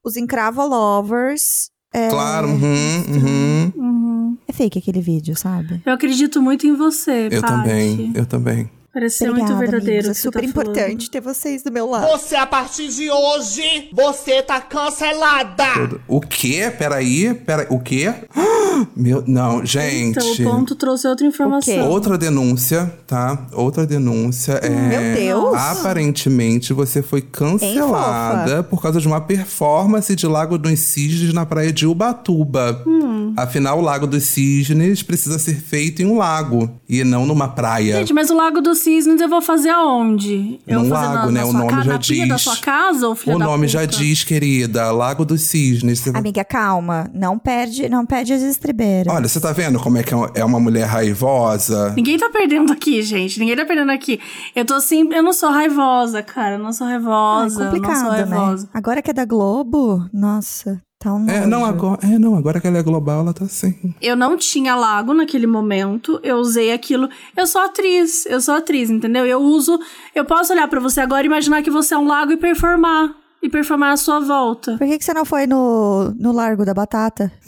os 0.05 0.16
encravo 0.16 0.64
lovers. 0.66 1.70
É, 1.92 2.09
Claro, 2.11 2.49
uhum, 2.49 3.05
uhum. 3.09 3.72
Uhum. 3.77 4.38
é 4.46 4.53
fake 4.53 4.79
aquele 4.79 5.01
vídeo, 5.01 5.35
sabe? 5.35 5.81
Eu 5.87 5.94
acredito 5.94 6.42
muito 6.42 6.66
em 6.66 6.77
você, 6.77 7.29
Eu 7.31 7.40
Paty. 7.40 7.53
também, 7.53 8.12
eu 8.14 8.27
também. 8.27 8.70
Parece 8.97 9.19
ser 9.19 9.29
Obrigada, 9.29 9.55
muito 9.57 9.61
verdadeiro. 9.61 10.07
amigos. 10.07 10.09
É 10.09 10.15
você 10.15 10.23
super 10.23 10.41
tá 10.41 10.47
importante 10.47 11.11
ter 11.11 11.21
vocês 11.21 11.63
do 11.63 11.71
meu 11.71 11.87
lado. 11.87 12.11
Você, 12.13 12.35
a 12.35 12.47
partir 12.47 12.89
de 12.89 13.11
hoje, 13.11 13.91
você 13.93 14.41
tá 14.41 14.59
cancelada. 14.59 16.01
O 16.09 16.19
quê? 16.19 16.73
Peraí, 16.79 17.35
peraí, 17.35 17.67
o 17.69 17.79
quê? 17.79 18.15
Meu, 18.95 19.25
não, 19.27 19.65
gente. 19.65 20.19
Então, 20.19 20.33
o 20.33 20.37
ponto 20.57 20.75
trouxe 20.75 21.09
outra 21.09 21.27
informação. 21.27 21.89
Outra 21.89 22.19
denúncia, 22.19 22.93
tá? 23.07 23.47
Outra 23.53 23.87
denúncia 23.87 24.53
é. 24.63 24.69
Meu 24.69 25.15
Deus. 25.15 25.55
Aparentemente 25.55 26.75
você 26.75 27.01
foi 27.01 27.23
cancelada 27.23 28.63
por 28.63 28.83
causa 28.83 29.01
de 29.01 29.07
uma 29.07 29.21
performance 29.21 30.15
de 30.15 30.27
Lago 30.27 30.59
dos 30.59 30.79
Cisnes 30.79 31.33
na 31.33 31.47
praia 31.47 31.73
de 31.73 31.87
Ubatuba. 31.87 32.83
Hum. 32.87 33.33
Afinal, 33.37 33.79
o 33.79 33.83
Lago 33.83 34.07
dos 34.07 34.25
Cisnes 34.25 35.03
precisa 35.03 35.39
ser 35.39 35.57
feito 35.57 36.03
em 36.03 36.07
um 36.07 36.17
lago 36.17 36.71
e 36.89 37.03
não 37.03 37.25
numa 37.25 37.49
praia. 37.49 37.99
Gente, 37.99 38.13
mas 38.13 38.31
o 38.31 38.35
Lago 38.35 38.61
dos 38.61 38.79
Cisnes 38.87 39.20
eu 39.20 39.29
vou 39.29 39.42
fazer 39.42 39.70
aonde? 39.70 40.61
Eu 40.66 40.79
Num 40.81 40.88
vou 40.88 40.96
fazer 40.96 41.14
lago, 41.14 41.27
na, 41.27 41.33
né? 41.33 41.40
na 41.40 41.46
O 41.46 41.51
sua 41.51 41.59
nome 41.61 41.70
casa, 41.72 41.85
já 41.85 41.96
diz. 41.96 42.29
da 42.29 42.38
sua 42.38 42.57
casa, 42.59 43.09
ou 43.09 43.14
filho 43.16 43.37
o 43.37 43.38
da 43.38 43.44
nome 43.44 43.66
já 43.68 43.85
diz, 43.85 44.22
querida, 44.22 44.90
Lago 44.92 45.25
dos 45.25 45.42
Cisnes. 45.42 45.99
Você- 45.99 46.11
Amiga, 46.16 46.44
calma. 46.44 47.11
Não 47.12 47.37
perde, 47.38 47.88
não 47.88 48.07
perde 48.07 48.33
as 48.33 48.42
estribeiras. 48.42 49.12
Olha, 49.12 49.27
você 49.29 49.40
tá 49.40 49.51
vendo 49.53 49.81
como 49.81 49.99
é 49.99 50.03
que 50.05 50.12
é 50.35 50.44
uma 50.44 50.61
mulher 50.61 50.85
raivosa? 50.87 51.92
Ninguém 51.96 52.16
tá 52.18 52.31
perdendo 52.31 52.72
aqui, 52.72 53.03
gente. 53.03 53.38
Ninguém 53.40 53.57
tá 53.57 53.64
perdendo 53.64 53.90
aqui. 53.90 54.20
Eu 54.55 54.64
tô 54.64 54.75
assim, 54.75 55.09
eu 55.12 55.22
não 55.22 55.33
sou 55.33 55.51
raivosa, 55.51 56.22
cara. 56.22 56.55
Eu 56.55 56.59
não 56.61 56.72
sou 56.72 56.87
Ah, 56.87 56.90
raivosa. 56.90 57.64
é 57.64 57.66
eu 57.66 57.72
não 57.72 57.72
sou 57.72 57.81
complicado, 58.05 58.29
né? 58.31 58.37
raivosa. 58.37 58.68
Agora 58.72 59.03
que 59.03 59.11
é 59.11 59.14
da 59.14 59.25
Globo, 59.25 60.07
nossa, 60.12 60.81
tá 60.99 61.13
um 61.13 61.29
É, 61.29 61.47
não, 61.47 61.65
agora, 61.65 61.99
é, 62.03 62.19
não, 62.19 62.35
agora 62.37 62.61
que 62.61 62.67
ela 62.67 62.79
é 62.79 62.83
global, 62.83 63.21
ela 63.21 63.33
tá 63.35 63.45
assim. 63.45 63.95
Eu 64.01 64.17
não 64.17 64.37
tinha 64.37 64.75
lago 64.75 65.13
naquele 65.15 65.47
momento. 65.47 66.19
Eu 66.23 66.37
usei 66.37 66.73
aquilo. 66.73 67.09
Eu 67.37 67.47
sou 67.47 67.61
atriz. 67.61 68.27
Eu 68.27 68.41
sou 68.41 68.55
atriz, 68.55 68.91
entendeu? 68.91 69.27
Eu 69.27 69.41
uso. 69.41 69.79
Eu 70.15 70.25
posso 70.25 70.53
olhar 70.53 70.69
pra 70.69 70.81
você 70.81 71.01
agora 71.01 71.23
e 71.23 71.27
imaginar 71.27 71.63
que 71.63 71.71
você 71.71 71.95
é 71.95 71.99
um 71.99 72.07
lago 72.07 72.33
e 72.33 72.37
performar. 72.37 73.15
E 73.43 73.49
performar 73.49 73.93
a 73.93 73.97
sua 73.97 74.19
volta. 74.21 74.77
Por 74.79 74.87
que, 74.87 74.99
que 74.99 75.05
você 75.05 75.13
não 75.15 75.25
foi 75.25 75.47
no, 75.47 76.11
no 76.19 76.33
Largo 76.33 76.65
da 76.65 76.73
Batata? 76.75 77.31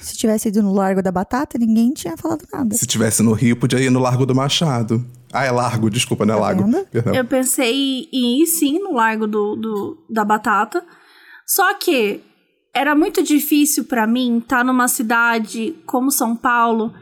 Se 0.00 0.16
tivesse 0.16 0.48
ido 0.48 0.62
no 0.62 0.72
Largo 0.72 1.02
da 1.02 1.10
Batata, 1.10 1.58
ninguém 1.58 1.92
tinha 1.92 2.16
falado 2.16 2.44
nada. 2.52 2.74
Se 2.76 2.86
tivesse 2.86 3.22
no 3.22 3.32
Rio, 3.32 3.56
podia 3.56 3.80
ir 3.80 3.90
no 3.90 3.98
Largo 3.98 4.24
do 4.24 4.34
Machado. 4.34 5.04
Ah, 5.32 5.44
é 5.44 5.50
Largo, 5.50 5.90
desculpa, 5.90 6.24
não 6.24 6.36
é 6.36 6.40
Lago. 6.40 6.64
vendo? 6.64 6.86
Perdão. 6.86 7.14
Eu 7.14 7.24
pensei 7.24 8.08
em 8.12 8.40
ir 8.42 8.46
sim 8.46 8.78
no 8.78 8.92
Largo 8.94 9.26
do, 9.26 9.56
do- 9.56 9.98
da 10.08 10.24
Batata. 10.24 10.82
Só 11.44 11.74
que 11.74 12.20
era 12.74 12.94
muito 12.94 13.22
difícil 13.22 13.84
pra 13.84 14.06
mim 14.06 14.38
estar 14.38 14.64
numa 14.64 14.88
cidade 14.88 15.74
como 15.86 16.10
São 16.10 16.34
Paulo, 16.34 16.92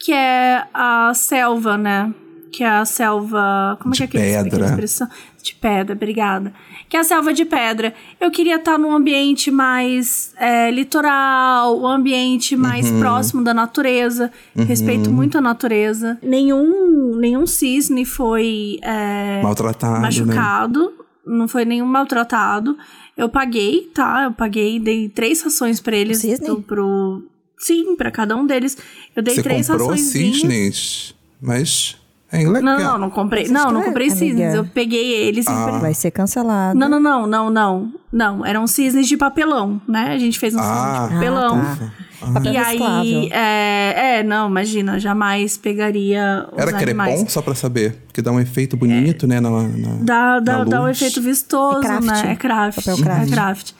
que 0.00 0.12
é 0.12 0.64
a 0.74 1.12
selva, 1.14 1.76
né? 1.78 2.12
que 2.54 2.62
é 2.62 2.68
a 2.68 2.84
selva. 2.84 3.78
Como 3.80 3.94
é 3.94 3.96
De 3.96 4.06
que 4.06 4.18
é 4.18 4.20
aquele- 4.20 4.36
aquela 4.36 4.50
pedra. 4.50 4.66
expressão? 4.66 5.08
De 5.42 5.54
pedra, 5.54 5.94
obrigada. 5.96 6.52
Que 6.86 6.98
é 6.98 7.00
a 7.00 7.04
selva 7.04 7.32
de 7.32 7.46
pedra. 7.46 7.94
Eu 8.20 8.30
queria 8.30 8.56
estar 8.56 8.78
num 8.78 8.92
ambiente 8.92 9.50
mais 9.50 10.34
é, 10.36 10.70
litoral, 10.70 11.80
um 11.80 11.86
ambiente 11.86 12.54
mais 12.54 12.90
Uhum. 12.90 13.00
próximo 13.00 13.42
da 13.42 13.54
natureza. 13.54 14.30
Respeito 14.54 15.10
muito 15.10 15.38
a 15.38 15.40
natureza. 15.40 16.18
Nenhum, 16.22 17.16
nenhum 17.16 17.46
cisne 17.46 18.04
foi. 18.04 18.78
é, 18.82 19.40
Maltratado, 19.42 19.94
né? 19.94 20.00
machucado, 20.00 20.92
não 21.26 21.48
foi 21.48 21.64
nenhum 21.64 21.86
maltratado. 21.86 22.76
Eu 23.16 23.28
paguei, 23.28 23.90
tá? 23.94 24.22
Eu 24.24 24.32
paguei, 24.32 24.80
dei 24.80 25.08
três 25.08 25.42
rações 25.42 25.80
pra 25.80 25.96
eles. 25.96 26.18
Cisne? 26.18 26.46
do- 26.46 26.62
pro... 26.62 27.22
Sim, 27.58 27.94
pra 27.96 28.10
cada 28.10 28.34
um 28.34 28.44
deles. 28.46 28.76
Eu 29.14 29.22
dei 29.22 29.34
Você 29.36 29.42
três 29.42 29.68
comprou 29.68 29.96
cisnes, 29.96 31.14
mas 31.40 31.96
é 32.30 32.38
legal. 32.38 32.62
Não, 32.62 32.78
não, 32.78 32.98
não 32.98 33.10
comprei. 33.10 33.46
Não, 33.48 33.70
não 33.70 33.82
comprei 33.82 34.10
cisnes. 34.10 34.32
amiga? 34.32 34.56
Eu 34.56 34.64
peguei 34.64 35.12
eles 35.12 35.46
Ah. 35.46 35.74
e. 35.76 35.80
Vai 35.80 35.94
ser 35.94 36.10
cancelado. 36.10 36.76
Não, 36.78 36.88
não, 36.88 36.98
não, 36.98 37.26
não, 37.26 37.50
não. 37.50 37.92
Não, 38.12 38.44
eram 38.44 38.66
cisnes 38.66 39.06
de 39.06 39.16
papelão, 39.16 39.80
né? 39.86 40.12
A 40.12 40.18
gente 40.18 40.38
fez 40.38 40.54
um 40.54 40.58
Ah. 40.60 40.62
cisne 40.62 41.08
de 41.08 41.14
papelão. 41.14 41.60
Ah, 41.60 41.76
tá. 41.78 41.92
Papel 42.32 42.52
E 42.52 42.56
aí, 42.56 43.28
é, 43.32 44.18
é, 44.18 44.22
não, 44.22 44.48
imagina, 44.48 44.98
jamais 44.98 45.56
pegaria 45.56 46.46
os 46.52 46.58
Era 46.58 46.76
animais. 46.76 47.14
crepom, 47.14 47.28
só 47.30 47.42
pra 47.42 47.54
saber? 47.54 47.96
Porque 48.06 48.20
dá 48.22 48.30
um 48.32 48.40
efeito 48.40 48.76
bonito, 48.76 49.26
né? 49.26 49.40
Na, 49.40 49.50
na, 49.50 49.68
Dá, 50.02 50.40
dá, 50.40 50.58
na 50.58 50.64
dá 50.64 50.82
um 50.82 50.88
efeito 50.88 51.20
vistoso, 51.20 51.78
É 51.78 51.86
craft. 51.86 52.06
né? 52.06 52.32
É 52.32 52.36
craft. 52.36 52.76
Papel 52.84 52.96
craft. 53.04 53.28
É 53.28 53.34
craft. 53.34 53.70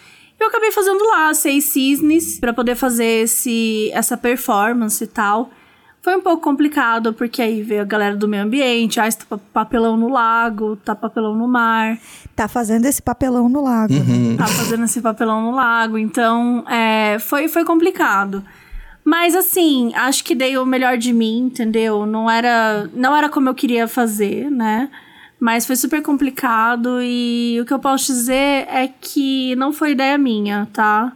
Eu 0.40 0.48
acabei 0.48 0.72
fazendo 0.72 1.04
lá 1.06 1.32
seis 1.34 1.64
cisnes 1.66 2.40
pra 2.40 2.52
poder 2.52 2.74
fazer 2.74 3.22
esse, 3.22 3.90
essa 3.94 4.16
performance 4.16 5.02
e 5.04 5.06
tal. 5.06 5.50
Foi 6.02 6.16
um 6.16 6.20
pouco 6.20 6.42
complicado, 6.42 7.12
porque 7.12 7.40
aí 7.40 7.62
veio 7.62 7.80
a 7.82 7.84
galera 7.84 8.16
do 8.16 8.26
meio 8.26 8.42
ambiente, 8.42 8.98
ah, 8.98 9.08
tá 9.12 9.38
papelão 9.52 9.96
no 9.96 10.08
lago, 10.08 10.74
tá 10.74 10.96
papelão 10.96 11.36
no 11.36 11.46
mar, 11.46 11.96
Tá 12.34 12.48
fazendo 12.48 12.86
esse 12.86 13.02
papelão 13.02 13.48
no 13.48 13.62
lago, 13.62 13.92
né? 13.92 14.36
tá 14.38 14.46
fazendo 14.46 14.84
esse 14.84 15.00
papelão 15.00 15.42
no 15.42 15.50
lago, 15.54 15.98
então 15.98 16.64
é, 16.68 17.18
foi, 17.18 17.46
foi 17.48 17.64
complicado. 17.64 18.42
Mas 19.04 19.34
assim, 19.34 19.92
acho 19.94 20.24
que 20.24 20.34
dei 20.34 20.56
o 20.56 20.64
melhor 20.64 20.96
de 20.96 21.12
mim, 21.12 21.40
entendeu? 21.46 22.06
Não 22.06 22.30
era, 22.30 22.88
não 22.94 23.14
era 23.16 23.28
como 23.28 23.48
eu 23.48 23.54
queria 23.54 23.86
fazer, 23.88 24.50
né? 24.50 24.88
Mas 25.40 25.66
foi 25.66 25.74
super 25.74 26.00
complicado 26.02 27.00
e 27.02 27.58
o 27.60 27.64
que 27.66 27.74
eu 27.74 27.80
posso 27.80 28.12
dizer 28.12 28.66
é 28.70 28.88
que 29.00 29.56
não 29.56 29.72
foi 29.72 29.90
ideia 29.90 30.16
minha, 30.16 30.68
tá? 30.72 31.12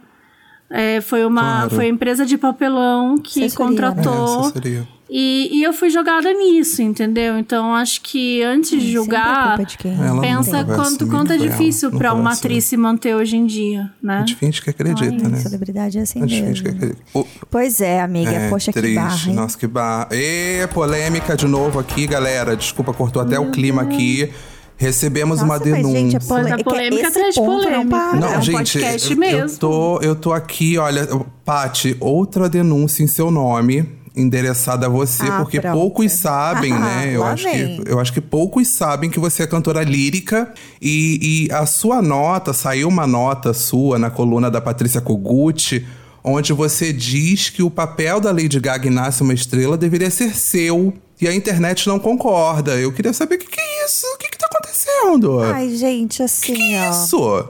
É, 0.69 0.99
foi 0.99 1.25
uma 1.25 1.41
Claro. 1.41 1.69
foi 1.75 1.85
a 1.85 1.89
empresa 1.89 2.25
de 2.25 2.37
papelão 2.37 3.17
que 3.17 3.45
Assessoria, 3.45 3.49
né? 3.49 3.95
contratou. 3.95 4.35
É, 4.35 4.39
assessoria. 4.41 4.87
E, 5.09 5.49
e 5.59 5.63
eu 5.63 5.71
fui 5.71 5.89
jogada 5.89 6.33
nisso, 6.33 6.81
entendeu? 6.81 7.37
Então 7.37 7.73
acho 7.73 8.01
que 8.01 8.43
antes 8.43 8.71
de 8.71 8.89
é 8.89 8.91
julgar, 8.91 9.57
de 9.65 9.77
quem 9.77 9.93
Ela 9.93 10.13
não 10.15 10.19
pensa 10.21 10.65
quanto, 10.65 11.07
quanto 11.07 11.31
é 11.31 11.37
difícil 11.37 11.89
Não 11.91 11.97
pra 11.97 12.09
uma 12.13 12.23
conversa. 12.23 12.39
atriz 12.45 12.65
se 12.65 12.75
manter 12.75 13.15
hoje 13.15 13.37
em 13.37 13.45
dia, 13.45 13.89
né? 14.03 14.17
A 14.17 14.19
gente 14.19 14.35
finge 14.35 14.61
que 14.61 14.69
acredita, 14.69 15.29
né? 15.29 15.37
Celebridade 15.39 15.97
é 15.97 16.01
assim 16.01 16.21
A 16.21 16.27
gente 16.27 16.43
finge 16.45 16.61
que 16.61 16.67
mesmo. 16.71 16.77
acredita. 16.85 17.01
O- 17.13 17.25
Pois 17.49 17.79
é, 17.79 18.01
amiga. 18.01 18.31
É, 18.31 18.49
Poxa, 18.49 18.73
que 18.73 18.79
triste. 18.81 18.95
barra, 18.95 19.29
hein? 19.29 19.33
Nossa, 19.35 19.57
que 19.57 19.67
barra. 19.67 20.09
E 20.11 20.67
polêmica 20.73 21.37
de 21.37 21.47
novo 21.47 21.79
aqui, 21.79 22.05
galera. 22.05 22.55
Desculpa, 22.57 22.93
cortou 22.93 23.21
até 23.21 23.39
o 23.39 23.49
clima 23.51 23.81
aqui. 23.83 24.29
Recebemos 24.75 25.41
uma 25.41 25.57
Nossa, 25.57 25.69
mas, 25.69 25.77
denúncia. 25.77 25.99
gente, 25.99 26.17
a 26.17 26.19
pole- 26.19 26.43
Mas 26.43 26.51
a 26.51 26.63
polêmica 26.63 27.07
atrás 27.07 27.33
de 27.33 27.39
não 27.41 27.47
polêmica. 27.47 27.85
para. 27.89 28.19
Não, 28.19 28.27
É 28.33 28.37
um 28.37 28.41
gente, 28.41 28.55
podcast 28.55 29.11
eu, 29.11 29.17
mesmo. 29.17 29.39
eu 29.49 29.57
tô, 29.57 29.99
eu 30.01 30.15
tô 30.15 30.33
aqui, 30.33 30.77
olha, 30.77 31.07
Pati, 31.43 31.97
outra 31.99 32.47
denúncia 32.47 33.01
em 33.03 33.07
seu 33.07 33.31
nome, 33.31 33.89
endereçada 34.17 34.87
a 34.87 34.89
você, 34.89 35.23
Ah, 35.27 35.37
porque 35.37 35.61
pronto. 35.61 35.73
poucos 35.77 36.11
sabem, 36.11 36.73
né? 36.73 37.11
Eu 37.15 37.23
acho, 37.23 37.49
que, 37.49 37.81
eu 37.85 37.99
acho 37.99 38.11
que 38.13 38.19
poucos 38.21 38.67
sabem 38.67 39.09
que 39.09 39.19
você 39.19 39.43
é 39.43 39.47
cantora 39.47 39.83
lírica 39.83 40.51
e, 40.81 41.47
e 41.47 41.53
a 41.53 41.65
sua 41.65 42.01
nota, 42.01 42.51
saiu 42.53 42.87
uma 42.87 43.05
nota 43.07 43.53
sua 43.53 43.97
na 43.99 44.09
coluna 44.09 44.49
da 44.51 44.59
Patrícia 44.59 44.99
Kogut, 45.01 45.85
onde 46.23 46.51
você 46.53 46.91
diz 46.91 47.49
que 47.49 47.63
o 47.63 47.69
papel 47.69 48.19
da 48.19 48.31
Lady 48.31 48.59
Gaga 48.59 48.89
Nasce 48.89 49.21
uma 49.23 49.33
Estrela 49.33 49.77
deveria 49.77 50.09
ser 50.09 50.35
seu. 50.35 50.93
E 51.19 51.27
a 51.27 51.33
internet 51.33 51.87
não 51.87 51.97
concorda. 51.97 52.75
Eu 52.75 52.91
queria 52.91 53.11
saber 53.13 53.35
o 53.35 53.39
que, 53.39 53.47
que 53.47 53.59
é 53.59 53.85
isso? 53.85 54.05
O 54.13 54.17
que, 54.19 54.29
que 54.29 54.37
tá 54.37 54.47
acontecendo? 54.51 55.39
Ai, 55.39 55.75
gente, 55.75 56.21
assim, 56.21 56.53
que 56.53 56.75
ó. 56.75 56.91
isso? 56.91 57.49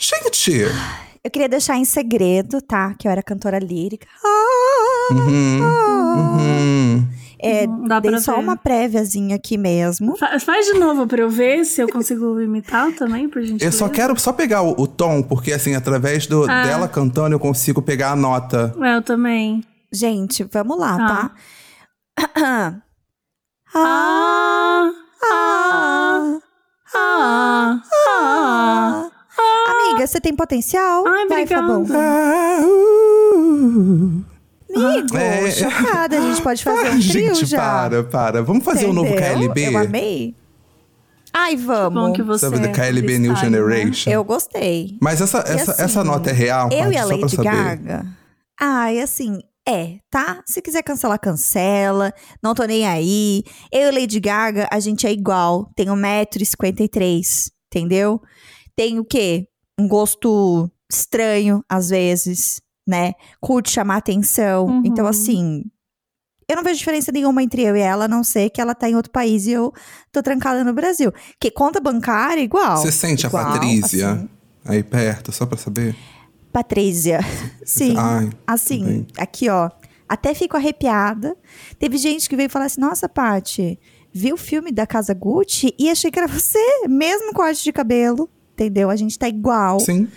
Gente! 0.00 0.62
Eu 1.22 1.30
queria 1.30 1.48
deixar 1.48 1.76
em 1.78 1.84
segredo, 1.84 2.60
tá? 2.60 2.92
Que 2.98 3.06
eu 3.08 3.12
era 3.12 3.22
cantora 3.22 3.58
lírica. 3.58 4.06
Ah, 4.22 4.73
Hum. 5.12 7.04
É, 7.46 7.66
Uhum, 7.66 7.86
dá 7.86 8.00
dei 8.00 8.18
só 8.20 8.36
ver. 8.36 8.40
uma 8.40 8.56
préviazinha 8.56 9.36
aqui 9.36 9.58
mesmo. 9.58 10.16
Fa- 10.16 10.40
Faz 10.40 10.64
de 10.66 10.74
novo 10.78 11.06
pra 11.06 11.20
eu 11.20 11.28
ver 11.28 11.64
se 11.66 11.78
eu 11.82 11.88
consigo 11.88 12.40
imitar 12.40 12.90
também, 12.92 13.28
por 13.28 13.42
gentileza. 13.42 13.66
Eu 13.66 13.72
só 13.72 13.86
quero 13.88 14.18
só 14.18 14.32
pegar 14.32 14.62
o, 14.62 14.70
o 14.80 14.86
tom, 14.86 15.22
porque 15.22 15.52
assim, 15.52 15.74
através 15.74 16.26
do, 16.26 16.44
Ah. 16.50 16.62
dela 16.62 16.88
cantando, 16.88 17.34
eu 17.34 17.38
consigo 17.40 17.82
pegar 17.82 18.12
a 18.12 18.16
nota. 18.16 18.74
É, 18.80 18.96
Eu 18.96 19.02
também. 19.02 19.62
Gente, 19.92 20.42
vamos 20.44 20.78
lá, 20.78 20.96
Tá. 20.96 21.30
tá? 22.16 22.30
ah, 22.34 22.80
Ah, 23.74 24.90
ah, 25.30 26.38
ah, 26.94 27.80
ah. 28.18 29.10
Amiga, 29.90 30.06
você 30.06 30.20
tem 30.20 30.34
potencial? 30.34 31.04
Ai, 31.06 31.26
Vai, 31.28 31.42
obrigada. 31.42 31.66
Fabão. 31.66 31.86
Ah, 31.92 32.60
uh. 32.62 34.24
Amigo, 34.76 35.16
É. 35.16 35.50
chocada. 35.50 36.18
A 36.18 36.20
gente 36.20 36.42
pode 36.42 36.62
fazer 36.64 36.90
um 36.90 37.00
trio 37.00 37.34
gente, 37.34 37.46
já. 37.46 37.58
para, 37.58 38.04
para. 38.04 38.42
Vamos 38.42 38.64
fazer 38.64 38.86
um 38.86 38.92
novo 38.92 39.08
Entendeu? 39.12 39.38
KLB? 39.52 39.68
Eu 39.74 39.78
amei. 39.78 40.34
Ai, 41.32 41.56
vamos. 41.56 42.00
Bom 42.00 42.12
que 42.12 42.22
você 42.22 42.48
Sabe, 42.48 42.60
do 42.60 42.70
KLB 42.72 43.18
New 43.18 43.32
né? 43.32 43.40
Generation. 43.40 44.10
Eu 44.10 44.22
gostei. 44.22 44.96
Mas 45.00 45.20
essa, 45.20 45.38
E 45.48 45.52
essa, 45.52 45.72
assim, 45.72 45.82
essa 45.82 46.04
nota 46.04 46.30
é 46.30 46.32
real? 46.32 46.68
Eu 46.70 46.92
e 46.92 46.96
a 46.96 47.04
Lady. 47.04 47.36
Gaga. 47.36 48.06
Ai, 48.60 49.00
assim, 49.00 49.40
é, 49.68 49.96
tá? 50.10 50.42
Se 50.46 50.62
quiser 50.62 50.82
cancelar, 50.82 51.18
cancela. 51.18 52.12
Não 52.40 52.54
tô 52.54 52.62
nem 52.64 52.86
aí. 52.86 53.42
Eu 53.72 53.90
e 53.90 54.00
Lady 54.00 54.20
Gaga, 54.20 54.68
a 54.70 54.78
gente 54.78 55.06
é 55.08 55.12
igual. 55.12 55.68
Tenho 55.74 55.94
1,53m, 55.94 57.50
entendeu? 57.66 58.20
Tenho 58.76 59.02
o 59.02 59.04
quê? 59.04 59.46
Um 59.78 59.88
gosto 59.88 60.70
estranho, 60.90 61.64
às 61.68 61.88
vezes, 61.88 62.60
né? 62.86 63.12
Curte 63.40 63.70
chamar 63.70 63.96
atenção. 63.96 64.66
Uhum. 64.66 64.82
Então, 64.84 65.06
assim. 65.06 65.64
Eu 66.46 66.56
não 66.56 66.62
vejo 66.62 66.78
diferença 66.78 67.10
nenhuma 67.10 67.42
entre 67.42 67.62
eu 67.62 67.74
e 67.74 67.80
ela, 67.80 68.04
a 68.04 68.08
não 68.08 68.22
ser 68.22 68.50
que 68.50 68.60
ela 68.60 68.74
tá 68.74 68.88
em 68.88 68.94
outro 68.94 69.10
país 69.10 69.46
e 69.46 69.52
eu 69.52 69.72
tô 70.12 70.22
trancada 70.22 70.62
no 70.62 70.74
Brasil. 70.74 71.10
Que 71.40 71.50
conta 71.50 71.80
bancária, 71.80 72.42
igual. 72.42 72.76
Você 72.76 72.92
sente 72.92 73.24
Igual, 73.24 73.42
a 73.46 73.52
Patrícia 73.52 74.10
assim. 74.12 74.28
aí 74.66 74.82
perto, 74.82 75.32
só 75.32 75.46
pra 75.46 75.56
saber? 75.56 75.96
Patrícia. 76.52 77.20
Sim. 77.64 77.94
Ai, 77.96 78.30
assim, 78.46 78.84
bem. 78.84 79.06
aqui, 79.16 79.48
ó. 79.48 79.70
Até 80.06 80.34
fico 80.34 80.54
arrepiada. 80.54 81.34
Teve 81.78 81.96
gente 81.96 82.28
que 82.28 82.36
veio 82.36 82.50
falar 82.50 82.66
assim: 82.66 82.80
nossa, 82.80 83.08
Paty, 83.08 83.78
vi 84.12 84.30
o 84.30 84.36
filme 84.36 84.70
da 84.70 84.86
Casa 84.86 85.14
Gucci 85.14 85.74
e 85.78 85.90
achei 85.90 86.10
que 86.10 86.18
era 86.18 86.28
você, 86.28 86.58
mesmo 86.88 87.32
corte 87.32 87.64
de 87.64 87.72
cabelo. 87.72 88.28
Entendeu? 88.52 88.90
A 88.90 88.96
gente 88.96 89.18
tá 89.18 89.26
igual. 89.28 89.80
Sim. 89.80 90.08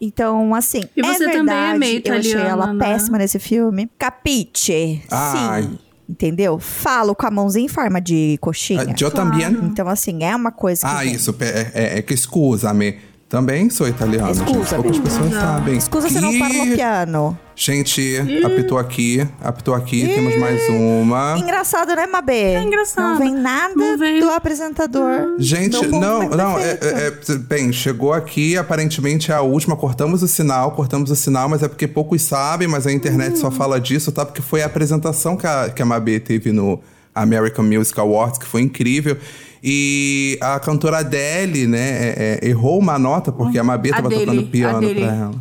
Então, 0.00 0.54
assim, 0.54 0.82
E 0.96 1.00
é 1.00 1.04
você 1.04 1.24
também 1.24 1.36
é 1.36 1.36
verdade, 1.36 1.78
meio 1.78 2.02
eu 2.04 2.14
achei 2.14 2.32
ela 2.32 2.42
italiana, 2.42 2.72
né? 2.74 2.84
péssima 2.84 3.18
nesse 3.18 3.38
filme. 3.38 3.90
Capite. 3.98 5.02
Ai. 5.10 5.62
Sim. 5.62 5.78
Entendeu? 6.08 6.58
Falo 6.60 7.14
com 7.16 7.26
a 7.26 7.30
mãozinha 7.30 7.64
em 7.64 7.68
forma 7.68 8.00
de 8.00 8.38
coxinha. 8.40 8.82
Ah, 8.82 8.94
Eu 9.00 9.10
também. 9.10 9.44
Então, 9.64 9.88
assim, 9.88 10.22
é 10.22 10.36
uma 10.36 10.52
coisa 10.52 10.86
que. 10.86 10.92
Ah, 10.94 10.98
vem. 11.00 11.14
isso. 11.14 11.34
É, 11.40 11.70
é, 11.74 11.98
é 11.98 12.02
que 12.02 12.14
escusa-me. 12.14 12.96
Também 13.28 13.68
sou 13.70 13.88
italiano. 13.88 14.32
gente. 14.34 14.48
Escusa-me. 14.50 14.82
Poucas 14.84 14.98
pessoas 15.00 15.32
sabem. 15.32 15.76
Escusa 15.76 16.08
se 16.08 16.20
não 16.20 16.30
Que- 16.30 16.38
fala 16.38 16.54
piano. 16.76 17.38
Gente, 17.56 18.18
apitou 18.44 18.78
aqui, 18.78 19.26
apitou 19.42 19.74
aqui, 19.74 20.06
temos 20.06 20.36
mais 20.38 20.68
uma. 20.68 21.36
Engraçado, 21.38 21.88
né, 21.96 22.06
Mabê? 22.06 22.54
É 22.54 22.62
engraçado. 22.62 23.08
Não 23.14 23.18
vem 23.18 23.34
nada 23.34 23.74
Não 23.74 23.98
veio. 23.98 24.20
do 24.20 24.30
apresentador. 24.30 25.34
Gente, 25.38 25.72
do 25.86 25.98
não, 25.98 26.18
mais 26.18 26.30
não, 26.36 26.58
é, 26.58 26.70
é- 26.80 27.12
é- 27.30 27.38
bem, 27.38 27.72
chegou 27.72 28.12
aqui, 28.12 28.56
aparentemente 28.56 29.32
é 29.32 29.34
a 29.34 29.40
última, 29.40 29.74
cortamos 29.74 30.22
o 30.22 30.28
sinal, 30.28 30.72
cortamos 30.72 31.10
o 31.10 31.16
sinal, 31.16 31.48
mas 31.48 31.62
é 31.62 31.68
porque 31.68 31.88
poucos 31.88 32.22
sabem, 32.22 32.68
mas 32.68 32.86
a 32.86 32.92
internet 32.92 33.32
Hum. 33.32 33.36
só 33.40 33.50
fala 33.50 33.80
disso, 33.80 34.12
tá? 34.12 34.24
Porque 34.24 34.42
foi 34.42 34.62
a 34.62 34.66
apresentação 34.66 35.36
que 35.36 35.46
a, 35.46 35.68
que 35.70 35.82
a 35.82 35.84
Mabê 35.86 36.20
teve 36.20 36.52
no 36.52 36.78
American 37.16 37.64
Music 37.64 37.98
Awards, 37.98 38.38
que 38.38 38.46
foi 38.46 38.62
incrível. 38.62 39.16
E 39.62 40.38
a 40.40 40.60
cantora 40.60 40.98
Adele, 40.98 41.66
né, 41.66 41.78
é- 41.78 42.38
é, 42.42 42.48
errou 42.48 42.78
uma 42.78 42.98
nota, 42.98 43.32
porque 43.32 43.58
a 43.58 43.64
Mabê 43.64 43.90
tava 43.90 44.06
Adele, 44.06 44.24
tocando 44.26 44.42
piano 44.44 44.76
Adele. 44.76 45.00
pra 45.00 45.14
ela. 45.14 45.34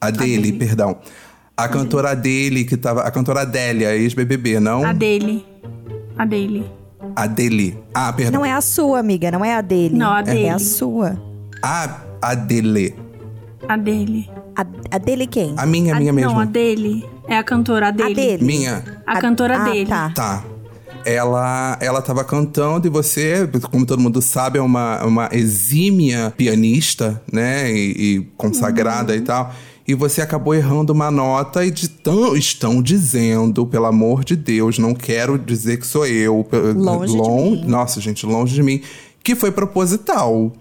Adele, 0.00 0.38
Adele. 0.38 0.52
perdão. 0.52 0.96
A 1.56 1.68
cantora 1.68 2.10
Adele, 2.10 2.64
que 2.64 2.76
tava. 2.76 3.02
A 3.02 3.10
cantora 3.10 3.42
Adélia, 3.42 3.94
ex-BBB, 3.96 4.60
não? 4.60 4.84
A 4.84 4.92
dele. 4.92 5.44
A 6.16 6.24
dele. 6.24 6.64
Adele. 7.14 7.78
Ah, 7.94 8.12
perdão. 8.12 8.40
Não 8.40 8.46
é 8.46 8.52
a 8.52 8.60
sua, 8.60 8.98
amiga, 9.00 9.30
não 9.30 9.44
é 9.44 9.54
a 9.54 9.60
dele. 9.60 9.96
Não, 9.96 10.12
a 10.12 10.22
dele. 10.22 10.44
É 10.44 10.50
a 10.50 10.58
sua. 10.58 11.20
A 11.62 12.02
Adele. 12.20 12.94
A 13.68 13.76
dele. 13.76 14.30
A, 14.56 14.66
a 14.94 14.98
dele 14.98 15.26
quem? 15.26 15.54
A 15.56 15.66
minha, 15.66 15.94
a 15.94 15.98
minha 15.98 16.10
a, 16.10 16.14
mesmo. 16.14 16.32
Não, 16.32 16.40
a 16.40 16.44
dele. 16.44 17.04
É 17.28 17.36
a 17.36 17.42
cantora 17.42 17.88
a 17.88 17.90
dele. 17.90 18.12
A 18.12 18.14
dele. 18.14 18.44
Minha. 18.44 18.84
A 19.06 19.20
cantora 19.20 19.56
ah, 19.56 19.64
dele. 19.64 19.86
Tá. 19.86 20.10
Tá. 20.10 20.44
Ela, 21.04 21.76
ela 21.80 22.02
tava 22.02 22.24
cantando 22.24 22.86
e 22.86 22.90
você, 22.90 23.48
como 23.70 23.86
todo 23.86 24.00
mundo 24.00 24.20
sabe, 24.22 24.58
é 24.58 24.62
uma, 24.62 25.04
uma 25.04 25.28
exímia 25.32 26.32
pianista, 26.36 27.22
né? 27.32 27.70
E, 27.72 28.16
e 28.16 28.20
consagrada 28.36 29.14
e 29.14 29.20
tal. 29.20 29.52
E 29.86 29.94
você 29.94 30.22
acabou 30.22 30.54
errando 30.54 30.92
uma 30.92 31.10
nota 31.10 31.64
e 31.64 31.70
de 31.70 31.88
tão, 31.88 32.36
estão 32.36 32.80
dizendo, 32.80 33.66
pelo 33.66 33.86
amor 33.86 34.24
de 34.24 34.36
Deus, 34.36 34.78
não 34.78 34.94
quero 34.94 35.38
dizer 35.38 35.78
que 35.78 35.86
sou 35.86 36.06
eu. 36.06 36.46
Longe 36.76 37.12
de 37.12 37.30
mim. 37.30 37.64
Nossa, 37.66 38.00
gente, 38.00 38.24
longe 38.24 38.54
de 38.54 38.62
mim. 38.62 38.80
Que 39.22 39.34
foi 39.34 39.50
proposital. 39.50 40.52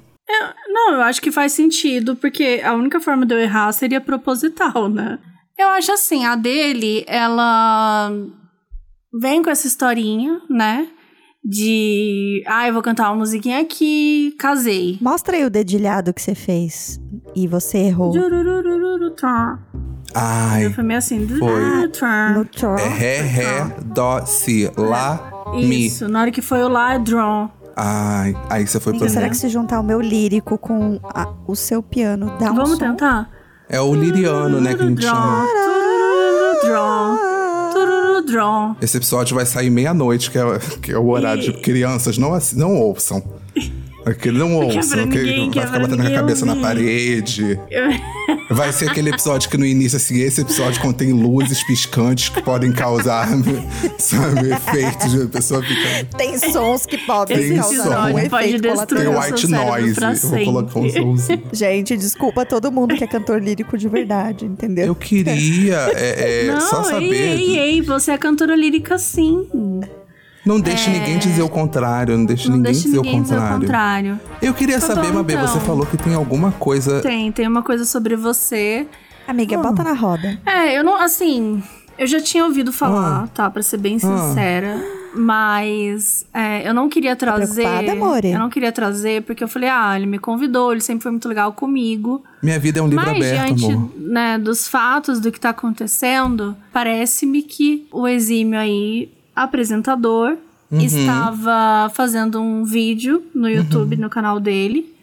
Não, 0.67 0.93
eu 0.93 1.01
acho 1.01 1.21
que 1.21 1.31
faz 1.31 1.51
sentido, 1.51 2.15
porque 2.15 2.61
a 2.63 2.73
única 2.73 2.99
forma 2.99 3.25
de 3.25 3.35
eu 3.35 3.39
errar 3.39 3.71
seria 3.71 4.01
proposital, 4.01 4.89
né? 4.89 5.19
Eu 5.57 5.67
acho 5.69 5.91
assim, 5.91 6.25
a 6.25 6.35
dele, 6.35 7.03
ela 7.07 8.11
vem 9.19 9.43
com 9.43 9.49
essa 9.49 9.67
historinha, 9.67 10.41
né? 10.49 10.87
De, 11.43 12.43
ah, 12.45 12.67
eu 12.67 12.73
vou 12.73 12.83
cantar 12.83 13.09
uma 13.09 13.15
musiquinha 13.17 13.59
aqui, 13.61 14.35
casei. 14.37 14.99
Mostra 15.01 15.35
aí 15.35 15.43
o 15.43 15.49
dedilhado 15.49 16.13
que 16.13 16.21
você 16.21 16.35
fez. 16.35 17.01
E 17.35 17.47
você 17.47 17.79
errou. 17.79 18.13
Tá. 19.19 19.59
Ai, 20.13 20.65
Eu 20.65 20.71
fui 20.71 20.83
meio 20.83 20.99
assim, 20.99 21.27
Foi. 21.27 21.61
No 22.33 22.45
é 22.77 22.87
ré, 22.89 23.21
ré, 23.21 23.75
dó, 23.85 24.23
si, 24.25 24.69
lá, 24.77 25.43
mi. 25.53 25.87
Isso, 25.87 26.07
na 26.07 26.21
hora 26.21 26.31
que 26.31 26.41
foi 26.41 26.63
o 26.63 26.67
lá, 26.67 26.97
draw. 26.97 27.49
Ai, 27.75 28.35
aí 28.49 28.67
você 28.67 28.79
foi 28.79 28.91
Amiga, 28.91 29.05
pro... 29.05 29.13
será 29.13 29.29
que 29.29 29.37
se 29.37 29.47
juntar 29.49 29.79
o 29.79 29.83
meu 29.83 30.01
lírico 30.01 30.57
com 30.57 30.99
a- 31.03 31.33
o 31.47 31.55
seu 31.55 31.81
piano 31.81 32.37
dá 32.37 32.51
um 32.51 32.55
Vamos 32.55 32.77
tentar? 32.77 33.29
É 33.69 33.79
o 33.79 33.95
liriano, 33.95 34.59
né, 34.59 34.75
que 34.75 34.83
a 34.83 34.85
gente 34.85 35.01
chama. 35.01 35.47
Draw. 36.63 37.30
Esse 38.81 38.97
episódio 38.97 39.35
vai 39.35 39.45
sair 39.45 39.69
meia-noite, 39.69 40.29
que 40.31 40.37
é, 40.37 40.59
que 40.81 40.91
é 40.91 40.97
o 40.97 41.09
horário 41.09 41.41
de 41.41 41.53
crianças. 41.53 42.17
Não, 42.17 42.37
não 42.55 42.75
ouçam. 42.75 43.23
Que 44.19 44.31
não 44.31 44.63
é 44.63 44.65
ninguém, 45.05 45.49
que 45.51 45.59
vai 45.59 45.63
é 45.63 45.67
ficar 45.67 45.79
pra 45.79 45.87
batendo 45.87 46.07
a 46.07 46.11
cabeça 46.11 46.45
na 46.45 46.53
ouvir. 46.53 46.63
parede. 46.63 47.59
Vai 48.49 48.73
ser 48.73 48.89
aquele 48.89 49.09
episódio 49.09 49.49
que 49.49 49.57
no 49.57 49.65
início, 49.65 49.97
assim, 49.97 50.19
esse 50.19 50.41
episódio 50.41 50.81
contém 50.81 51.13
luzes 51.13 51.63
piscantes 51.63 52.29
que 52.29 52.41
podem 52.41 52.71
causar, 52.71 53.27
sabe, 53.97 54.51
efeitos 54.51 55.11
de 55.11 55.27
pessoa 55.27 55.61
ficando. 55.61 56.17
Tem 56.17 56.37
sons 56.37 56.85
que 56.85 56.97
podem 56.97 57.37
Tem 57.37 57.57
causar 57.57 58.09
um 58.09 58.13
Pode 58.13 58.25
efeito 58.25 58.61
destruir 58.61 59.05
Tem 59.05 59.17
white 59.19 59.47
noise. 59.47 60.27
vou 60.27 60.45
colocar 60.45 60.79
um 60.79 60.89
somzinho. 60.89 61.43
Gente, 61.53 61.95
desculpa 61.97 62.45
todo 62.45 62.71
mundo 62.71 62.95
que 62.95 63.03
é 63.03 63.07
cantor 63.07 63.41
lírico 63.41 63.77
de 63.77 63.87
verdade, 63.87 64.45
entendeu? 64.45 64.87
Eu 64.87 64.95
queria 64.95 65.91
é, 65.95 66.45
é, 66.47 66.51
Não, 66.51 66.61
só 66.61 66.81
ei, 66.81 66.89
saber. 66.89 67.13
ei, 67.13 67.59
ei, 67.59 67.81
você 67.81 68.11
é 68.11 68.17
cantora 68.17 68.55
lírica 68.55 68.97
sim. 68.97 69.47
Não 70.45 70.59
deixe 70.59 70.89
ninguém 70.89 71.17
dizer 71.19 71.41
o 71.43 71.49
contrário. 71.49 72.17
Não 72.17 72.25
deixe 72.25 72.47
Não 72.49 72.57
ninguém, 72.57 72.71
deixe 72.71 72.87
dizer, 72.87 72.97
ninguém 72.97 73.19
o 73.19 73.23
dizer 73.23 73.35
o 73.35 73.39
contrário. 73.39 73.59
contrário. 73.61 74.19
Eu 74.41 74.53
queria 74.53 74.77
Então, 74.77 74.87
saber, 74.95 75.11
Mabê, 75.13 75.33
então. 75.33 75.47
você 75.47 75.59
falou 75.59 75.85
que 75.85 75.97
tem 75.97 76.13
alguma 76.15 76.51
coisa. 76.51 76.99
Tem, 77.01 77.31
tem 77.31 77.47
uma 77.47 77.61
coisa 77.61 77.85
sobre 77.85 78.15
você. 78.15 78.87
Amiga, 79.27 79.57
bota 79.57 79.83
na 79.83 79.93
roda. 79.93 80.39
É, 80.45 80.77
eu 80.77 80.83
não, 80.83 80.95
assim, 80.95 81.61
eu 81.97 82.07
já 82.07 82.19
tinha 82.19 82.43
ouvido 82.43 82.73
falar, 82.73 83.27
tá? 83.29 83.49
Pra 83.49 83.61
ser 83.61 83.77
bem 83.77 83.99
sincera. 83.99 84.81
Mas 85.13 86.25
é, 86.33 86.67
eu 86.67 86.73
não 86.73 86.89
queria 86.89 87.15
trazer. 87.15 87.61
preocupada, 87.63 87.91
amore? 87.91 88.31
Eu 88.31 88.39
não 88.39 88.49
queria 88.49 88.71
trazer, 88.71 89.21
porque 89.23 89.43
eu 89.43 89.47
falei, 89.47 89.69
ah, 89.69 89.93
ele 89.95 90.05
me 90.05 90.17
convidou, 90.17 90.71
ele 90.71 90.81
sempre 90.81 91.03
foi 91.03 91.11
muito 91.11 91.27
legal 91.27 91.53
comigo. 91.53 92.23
Minha 92.41 92.57
vida 92.59 92.79
é 92.79 92.81
um 92.81 92.87
livro 92.87 93.05
Mas 93.05 93.15
aberto, 93.17 93.53
diante 93.55 93.71
amor. 93.73 93.91
né, 93.97 94.37
dos 94.37 94.67
fatos 94.67 95.19
do 95.19 95.31
que 95.31 95.39
tá 95.39 95.49
acontecendo, 95.49 96.55
parece-me 96.73 97.41
que 97.41 97.85
o 97.91 98.07
exímio 98.07 98.59
aí, 98.59 99.11
apresentador, 99.43 100.37
Uhum. 100.71 100.79
estava 100.79 101.91
fazendo 101.93 102.39
um 102.41 102.63
vídeo 102.63 103.23
no 103.35 103.49
YouTube, 103.49 103.97
no 103.97 104.09
canal 104.09 104.39
dele. 104.39 104.95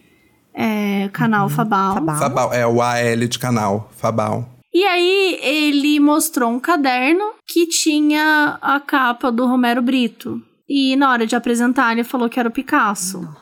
É, 0.51 1.09
canal 1.13 1.47
Fabal. 1.47 1.93
Fabal. 1.93 2.15
Fabal, 2.17 2.53
é 2.53 2.65
o 2.65 2.81
AL 2.81 3.27
de 3.27 3.37
canal, 3.37 3.91
Fabal. 3.95 4.49
E 4.73 4.83
aí 4.83 5.39
ele 5.41 5.99
mostrou 5.99 6.49
um 6.49 6.59
caderno 6.59 7.23
que 7.47 7.67
tinha 7.67 8.57
a 8.61 8.79
capa 8.79 9.31
do 9.31 9.45
Romero 9.45 9.81
Brito. 9.81 10.41
E 10.67 10.95
na 10.95 11.11
hora 11.11 11.25
de 11.25 11.35
apresentar, 11.35 11.91
ele 11.91 12.03
falou 12.03 12.29
que 12.29 12.39
era 12.39 12.49
o 12.49 12.51
Picasso. 12.51 13.21
Nossa, 13.21 13.37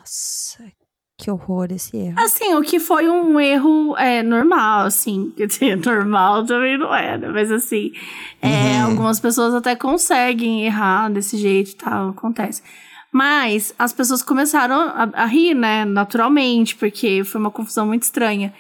que 1.27 1.31
horror 1.31 1.67
esse 1.71 1.97
erro. 1.97 2.15
Assim, 2.17 2.55
o 2.55 2.61
que 2.61 2.79
foi 2.79 3.09
um 3.09 3.37
erro 3.37 3.97
é, 3.97 4.23
normal, 4.23 4.85
assim. 4.85 5.33
Quer 5.35 5.47
dizer, 5.47 5.77
normal 5.77 6.45
também 6.45 6.77
não 6.77 6.95
é, 6.95 7.17
né? 7.17 7.27
Mas 7.27 7.51
assim, 7.51 7.91
é, 8.41 8.79
algumas 8.79 9.19
pessoas 9.19 9.53
até 9.53 9.75
conseguem 9.75 10.65
errar 10.65 11.09
desse 11.09 11.35
jeito 11.37 11.71
e 11.71 11.75
tal, 11.75 12.09
acontece. 12.09 12.63
Mas 13.11 13.73
as 13.77 13.91
pessoas 13.91 14.21
começaram 14.21 14.75
a, 14.75 15.09
a 15.13 15.25
rir, 15.25 15.53
né? 15.53 15.83
Naturalmente, 15.83 16.75
porque 16.75 17.23
foi 17.25 17.41
uma 17.41 17.51
confusão 17.51 17.85
muito 17.85 18.03
estranha. 18.03 18.53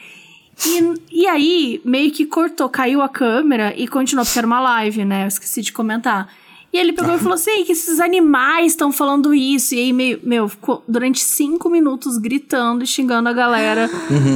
E, 0.65 1.21
e 1.21 1.27
aí, 1.27 1.81
meio 1.85 2.11
que 2.11 2.25
cortou, 2.25 2.67
caiu 2.67 3.01
a 3.01 3.07
câmera 3.07 3.73
e 3.77 3.87
continuou, 3.87 4.25
porque 4.25 4.39
era 4.39 4.47
uma 4.47 4.59
live, 4.59 5.05
né? 5.05 5.23
Eu 5.23 5.27
esqueci 5.27 5.61
de 5.61 5.71
comentar. 5.71 6.27
E 6.71 6.77
ele 6.77 6.91
pegou 6.93 7.15
e 7.15 7.17
falou 7.17 7.33
assim: 7.35 7.49
"Ei, 7.51 7.63
que 7.63 7.71
esses 7.71 7.99
animais 7.99 8.73
estão 8.73 8.91
falando 8.91 9.33
isso. 9.33 9.73
E 9.73 9.79
aí, 9.79 9.93
meio, 9.93 10.19
meu, 10.23 10.47
ficou 10.49 10.83
durante 10.87 11.19
cinco 11.21 11.69
minutos 11.69 12.17
gritando 12.17 12.83
e 12.83 12.87
xingando 12.87 13.29
a 13.29 13.33
galera 13.33 13.89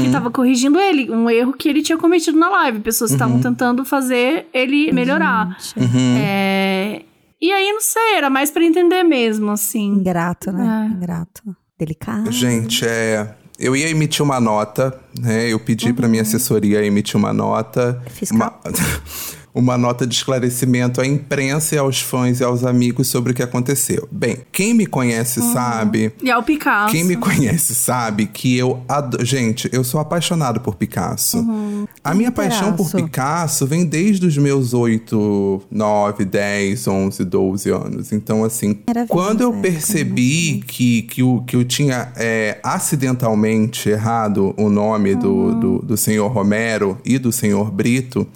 que 0.04 0.10
tava 0.12 0.32
corrigindo 0.32 0.80
ele. 0.80 1.12
Um 1.12 1.30
erro 1.30 1.54
que 1.54 1.68
ele 1.68 1.82
tinha 1.82 1.98
cometido 1.98 2.38
na 2.40 2.50
live. 2.50 2.80
Pessoas 2.80 3.12
estavam 3.12 3.40
tentando 3.42 3.84
fazer 3.86 4.48
ele 4.54 4.92
melhorar. 4.92 5.58
É, 6.18 7.02
E 7.42 7.52
aí, 7.52 7.72
não 7.74 7.82
sei, 7.82 8.16
era 8.16 8.30
mais 8.30 8.52
pra 8.52 8.64
entender 8.64 9.04
mesmo, 9.04 9.52
assim. 9.52 9.88
Ingrato, 9.88 10.52
né? 10.52 10.90
É. 10.92 10.96
Ingrato. 10.96 11.42
Delicado. 11.78 12.32
Gente, 12.32 12.86
é. 12.86 13.36
Eu 13.60 13.76
ia 13.76 13.90
emitir 13.90 14.24
uma 14.24 14.40
nota, 14.40 15.00
né? 15.20 15.48
Eu 15.52 15.60
pedi 15.60 15.92
pra 15.94 16.08
minha 16.08 16.22
assessoria 16.24 16.84
emitir 16.86 17.16
uma 17.18 17.34
nota. 17.34 18.02
Fiscal. 18.10 18.60
Uma, 18.64 18.72
uma 19.54 19.78
nota 19.78 20.08
de 20.08 20.16
esclarecimento 20.16 21.02
à 21.02 21.06
imprensa 21.06 21.76
e 21.76 21.78
aos 21.78 22.00
fãs 22.00 22.40
e 22.40 22.44
aos 22.44 22.64
amigos 22.64 23.08
sobre 23.08 23.32
o 23.32 23.36
que 23.36 23.44
aconteceu. 23.44 24.08
Bem, 24.12 24.40
quem 24.52 24.74
me 24.74 24.86
conhece 24.86 25.42
sabe. 25.42 26.14
E 26.22 26.32
ao 26.32 26.42
Picasso. 26.44 26.92
Quem 26.92 27.04
me 27.04 27.16
conhece 27.16 27.76
sabe 27.76 28.26
que 28.28 28.58
eu 28.58 28.82
adoro. 28.88 29.26
Gente, 29.26 29.70
eu 29.72 29.84
sou 29.84 30.00
apaixonado 30.00 30.60
por 30.62 30.76
Picasso. 30.76 31.46
A 32.04 32.14
minha 32.14 32.32
paixão 32.32 32.74
por. 32.74 32.92
Picasso 32.92 33.66
vem 33.66 33.86
desde 33.86 34.26
os 34.26 34.38
meus 34.38 34.74
8, 34.74 35.64
9, 35.70 36.26
10, 36.26 36.88
11, 36.88 37.26
12 37.26 37.70
anos. 37.70 38.12
Então, 38.12 38.44
assim, 38.44 38.80
Era 38.88 39.06
quando 39.08 39.42
eu 39.42 39.50
época, 39.50 39.62
percebi 39.62 40.64
que, 40.66 41.04
que, 41.04 41.22
eu, 41.22 41.44
que 41.46 41.56
eu 41.56 41.64
tinha 41.64 42.12
é, 42.16 42.60
acidentalmente 42.64 43.90
errado 43.90 44.54
o 44.58 44.70
nome 44.70 45.16
do, 45.16 45.56
do, 45.56 45.80
do 45.80 45.98
senhor 45.98 46.32
Romero 46.32 46.98
e 47.06 47.18
do 47.18 47.32
senhor 47.32 47.72
Brito. 47.72 48.28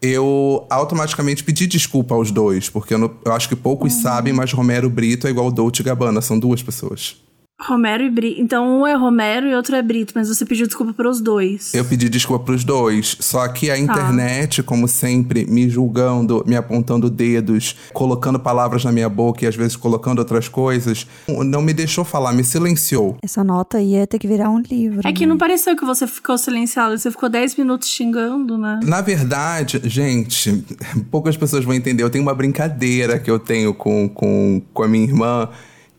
Eu 0.00 0.64
automaticamente 0.70 1.42
pedi 1.42 1.66
desculpa 1.66 2.14
aos 2.14 2.30
dois, 2.30 2.68
porque 2.68 2.94
eu, 2.94 2.98
não- 2.98 3.10
eu 3.24 3.32
acho 3.32 3.48
que 3.48 3.56
poucos 3.56 3.94
sabem, 3.94 4.32
mas 4.32 4.52
Romero 4.52 4.88
Brito 4.88 5.26
é 5.26 5.30
igual 5.30 5.50
Dolce 5.50 5.82
Gabbana, 5.82 6.20
são 6.20 6.38
duas 6.38 6.62
pessoas. 6.62 7.16
Romero 7.60 8.04
e 8.04 8.10
Brito. 8.10 8.40
Então, 8.40 8.80
um 8.80 8.86
é 8.86 8.94
Romero 8.94 9.48
e 9.48 9.54
outro 9.54 9.74
é 9.74 9.82
Brito, 9.82 10.12
mas 10.14 10.28
você 10.28 10.46
pediu 10.46 10.66
desculpa 10.66 10.92
pros 10.92 11.20
dois. 11.20 11.74
Eu 11.74 11.84
pedi 11.84 12.08
desculpa 12.08 12.44
pros 12.44 12.62
dois, 12.62 13.16
só 13.18 13.46
que 13.48 13.68
a 13.70 13.76
internet, 13.76 14.62
como 14.62 14.86
sempre, 14.86 15.44
me 15.44 15.68
julgando, 15.68 16.44
me 16.46 16.54
apontando 16.54 17.10
dedos, 17.10 17.74
colocando 17.92 18.38
palavras 18.38 18.84
na 18.84 18.92
minha 18.92 19.08
boca 19.08 19.44
e 19.44 19.48
às 19.48 19.56
vezes 19.56 19.74
colocando 19.74 20.20
outras 20.20 20.48
coisas, 20.48 21.06
não 21.26 21.60
me 21.60 21.74
deixou 21.74 22.04
falar, 22.04 22.32
me 22.32 22.44
silenciou. 22.44 23.16
Essa 23.22 23.42
nota 23.42 23.80
ia 23.80 24.06
ter 24.06 24.20
que 24.20 24.28
virar 24.28 24.50
um 24.50 24.60
livro. 24.60 25.00
É 25.04 25.12
que 25.12 25.26
né? 25.26 25.26
não 25.26 25.36
pareceu 25.36 25.76
que 25.76 25.84
você 25.84 26.06
ficou 26.06 26.38
silenciado, 26.38 26.96
você 26.96 27.10
ficou 27.10 27.28
10 27.28 27.56
minutos 27.56 27.88
xingando, 27.88 28.56
né? 28.56 28.78
Na 28.84 29.00
verdade, 29.00 29.80
gente, 29.84 30.64
poucas 31.10 31.36
pessoas 31.36 31.64
vão 31.64 31.74
entender. 31.74 32.04
Eu 32.04 32.10
tenho 32.10 32.22
uma 32.22 32.34
brincadeira 32.34 33.18
que 33.18 33.30
eu 33.30 33.38
tenho 33.38 33.74
com, 33.74 34.08
com, 34.08 34.62
com 34.72 34.82
a 34.84 34.88
minha 34.88 35.04
irmã. 35.04 35.48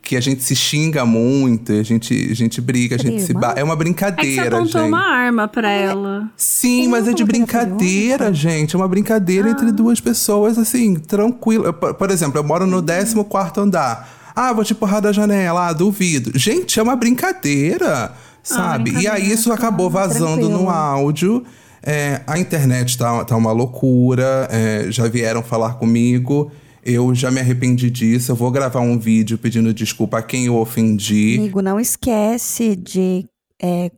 Que 0.09 0.17
a 0.17 0.19
gente 0.19 0.43
se 0.43 0.55
xinga 0.55 1.05
muito, 1.05 1.71
a 1.71 1.83
gente, 1.83 2.29
a 2.31 2.33
gente 2.33 2.59
briga, 2.59 2.95
a 2.95 2.97
gente 2.97 3.21
se 3.21 3.29
Irmã? 3.29 3.41
ba... 3.41 3.53
É 3.55 3.63
uma 3.63 3.73
É 3.73 3.77
que 3.77 3.83
você 3.83 3.83
brincadeira, 3.83 4.57
apontou 4.57 4.81
gente. 4.81 4.87
uma 4.87 5.05
arma 5.05 5.47
pra 5.47 5.69
ela. 5.69 6.27
Sim, 6.35 6.79
Ele 6.79 6.87
mas 6.87 7.07
é 7.07 7.13
de 7.13 7.23
brincadeira, 7.23 8.33
gente. 8.33 8.75
É 8.75 8.79
uma 8.79 8.87
brincadeira 8.87 9.51
entre 9.51 9.71
duas 9.71 10.01
pessoas, 10.01 10.57
assim, 10.57 10.95
tranquilo. 10.95 11.71
Por, 11.71 12.09
exemplo, 12.09 12.39
eu 12.39 12.43
moro 12.43 12.65
no 12.65 12.81
14 12.81 13.15
andar. 13.59 14.31
Ah, 14.35 14.51
vou 14.51 14.63
te 14.63 14.73
empurrar 14.73 14.99
da 14.99 15.11
janela. 15.11 15.67
Ah, 15.67 15.73
duvido. 15.73 16.31
Gente, 16.33 16.79
é 16.79 16.81
uma 16.81 16.95
brincadeira, 16.95 18.11
sabe? 18.41 18.89
e 18.99 19.07
aí 19.07 19.31
isso 19.31 19.53
acabou 19.53 19.91
vazando 19.91 20.39
tranquilo. 20.39 20.63
no 20.63 20.69
áudio. 20.71 21.43
É, 21.83 22.21
a 22.25 22.39
internet 22.39 22.97
tá, 22.97 23.23
tá 23.25 23.37
uma 23.37 23.51
loucura. 23.51 24.47
é, 24.49 24.85
já 24.89 25.07
vieram 25.07 25.43
falar 25.43 25.73
comigo. 25.73 26.51
Eu 26.85 27.13
já 27.13 27.29
me 27.31 27.39
arrependi 27.39 27.89
disso. 27.89 28.31
Eu 28.31 28.35
vou 28.35 28.49
gravar 28.51 28.79
um 28.81 28.97
vídeo 28.97 29.37
pedindo 29.37 29.73
desculpa 29.73 30.19
a 30.19 30.21
quem 30.21 30.45
eu 30.45 30.55
ofendi. 30.55 31.37
Amigo, 31.37 31.61
não 31.61 31.79
esquece 31.79 32.75
de 32.75 33.25
é, 33.61 33.91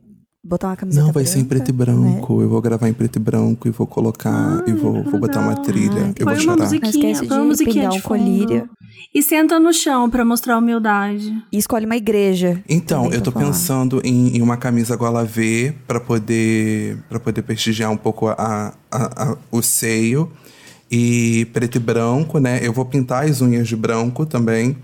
botar 0.44 0.68
uma 0.68 0.76
camiseta 0.76 1.04
Não, 1.06 1.12
vai 1.12 1.24
ser 1.24 1.38
em 1.38 1.44
branca, 1.44 1.64
preto 1.64 1.68
e 1.68 1.72
né? 1.72 1.78
branco. 1.84 2.42
Eu 2.42 2.48
vou 2.48 2.60
gravar 2.60 2.88
em 2.88 2.92
preto 2.92 3.16
e 3.16 3.20
branco 3.20 3.68
e 3.68 3.70
vou 3.70 3.86
colocar. 3.86 4.64
e 4.66 4.72
vou, 4.72 5.02
vou 5.04 5.20
botar 5.20 5.40
uma 5.40 5.54
trilha. 5.56 6.08
Ah, 6.10 6.14
eu 6.18 6.26
vou 6.26 6.36
chorar. 6.36 6.56
Não 6.70 6.74
esquece 6.74 7.26
põe 7.26 7.36
uma 7.38 7.42
de 7.42 7.48
musiquinha 7.48 7.88
de 7.88 7.98
um 7.98 8.00
fundo. 8.00 8.02
colírio. 8.02 8.68
E 9.14 9.22
senta 9.22 9.60
no 9.60 9.72
chão 9.74 10.08
pra 10.08 10.24
mostrar 10.24 10.56
humildade. 10.56 11.30
E 11.52 11.58
escolhe 11.58 11.84
uma 11.84 11.96
igreja. 11.96 12.62
Então, 12.68 13.10
eu 13.12 13.20
tô 13.20 13.30
falar. 13.30 13.46
pensando 13.46 14.00
em, 14.04 14.36
em 14.38 14.40
uma 14.42 14.56
camisa 14.56 14.96
gola 14.96 15.22
V 15.24 15.74
pra 15.86 16.00
poder 16.00 16.96
para 17.10 17.20
poder 17.20 17.42
prestigiar 17.42 17.90
um 17.90 17.96
pouco 17.96 18.28
a, 18.28 18.34
a- 18.38 18.72
a- 18.90 19.36
o 19.50 19.60
seio 19.60 20.30
e 20.92 21.46
preto 21.54 21.76
e 21.76 21.78
branco, 21.78 22.38
né? 22.38 22.60
Eu 22.62 22.72
vou 22.72 22.84
pintar 22.84 23.24
as 23.24 23.40
unhas 23.40 23.66
de 23.66 23.74
branco 23.74 24.26
também 24.26 24.76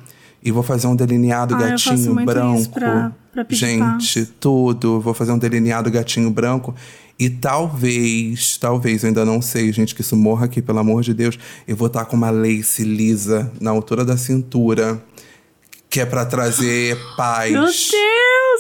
e 0.43 0.51
vou 0.51 0.63
fazer 0.63 0.87
um 0.87 0.97
delineado 0.97 1.55
Ah, 1.55 1.59
gatinho 1.59 2.15
branco. 2.25 2.71
pra- 2.71 3.13
pra 3.31 3.45
Gente, 3.51 4.25
tudo. 4.41 5.01
Vou 5.01 5.13
fazer 5.13 5.33
um 5.33 5.39
delineado 5.39 5.91
gatinho 5.91 6.31
branco 6.31 6.75
e 7.19 7.29
talvez, 7.29 8.57
talvez, 8.57 9.03
eu 9.03 9.09
ainda 9.09 9.25
não 9.25 9.43
sei, 9.43 9.71
gente, 9.73 9.95
que 9.95 10.01
isso 10.01 10.17
morra 10.17 10.47
aqui, 10.47 10.63
pelo 10.63 10.79
amor 10.79 11.03
de 11.03 11.13
Deus. 11.13 11.39
Eu 11.67 11.77
vou 11.77 11.89
estar 11.89 12.05
com 12.07 12.17
uma 12.17 12.31
lace 12.31 12.83
lisa 12.85 13.53
na 13.61 13.71
altura 13.71 14.05
da 14.05 14.17
cintura. 14.17 15.01
Que 15.91 16.01
é 16.01 16.07
pra 16.07 16.27
trazer 16.27 16.99
paz. 17.17 17.51
Meu 17.51 17.63
Deus, 17.63 17.75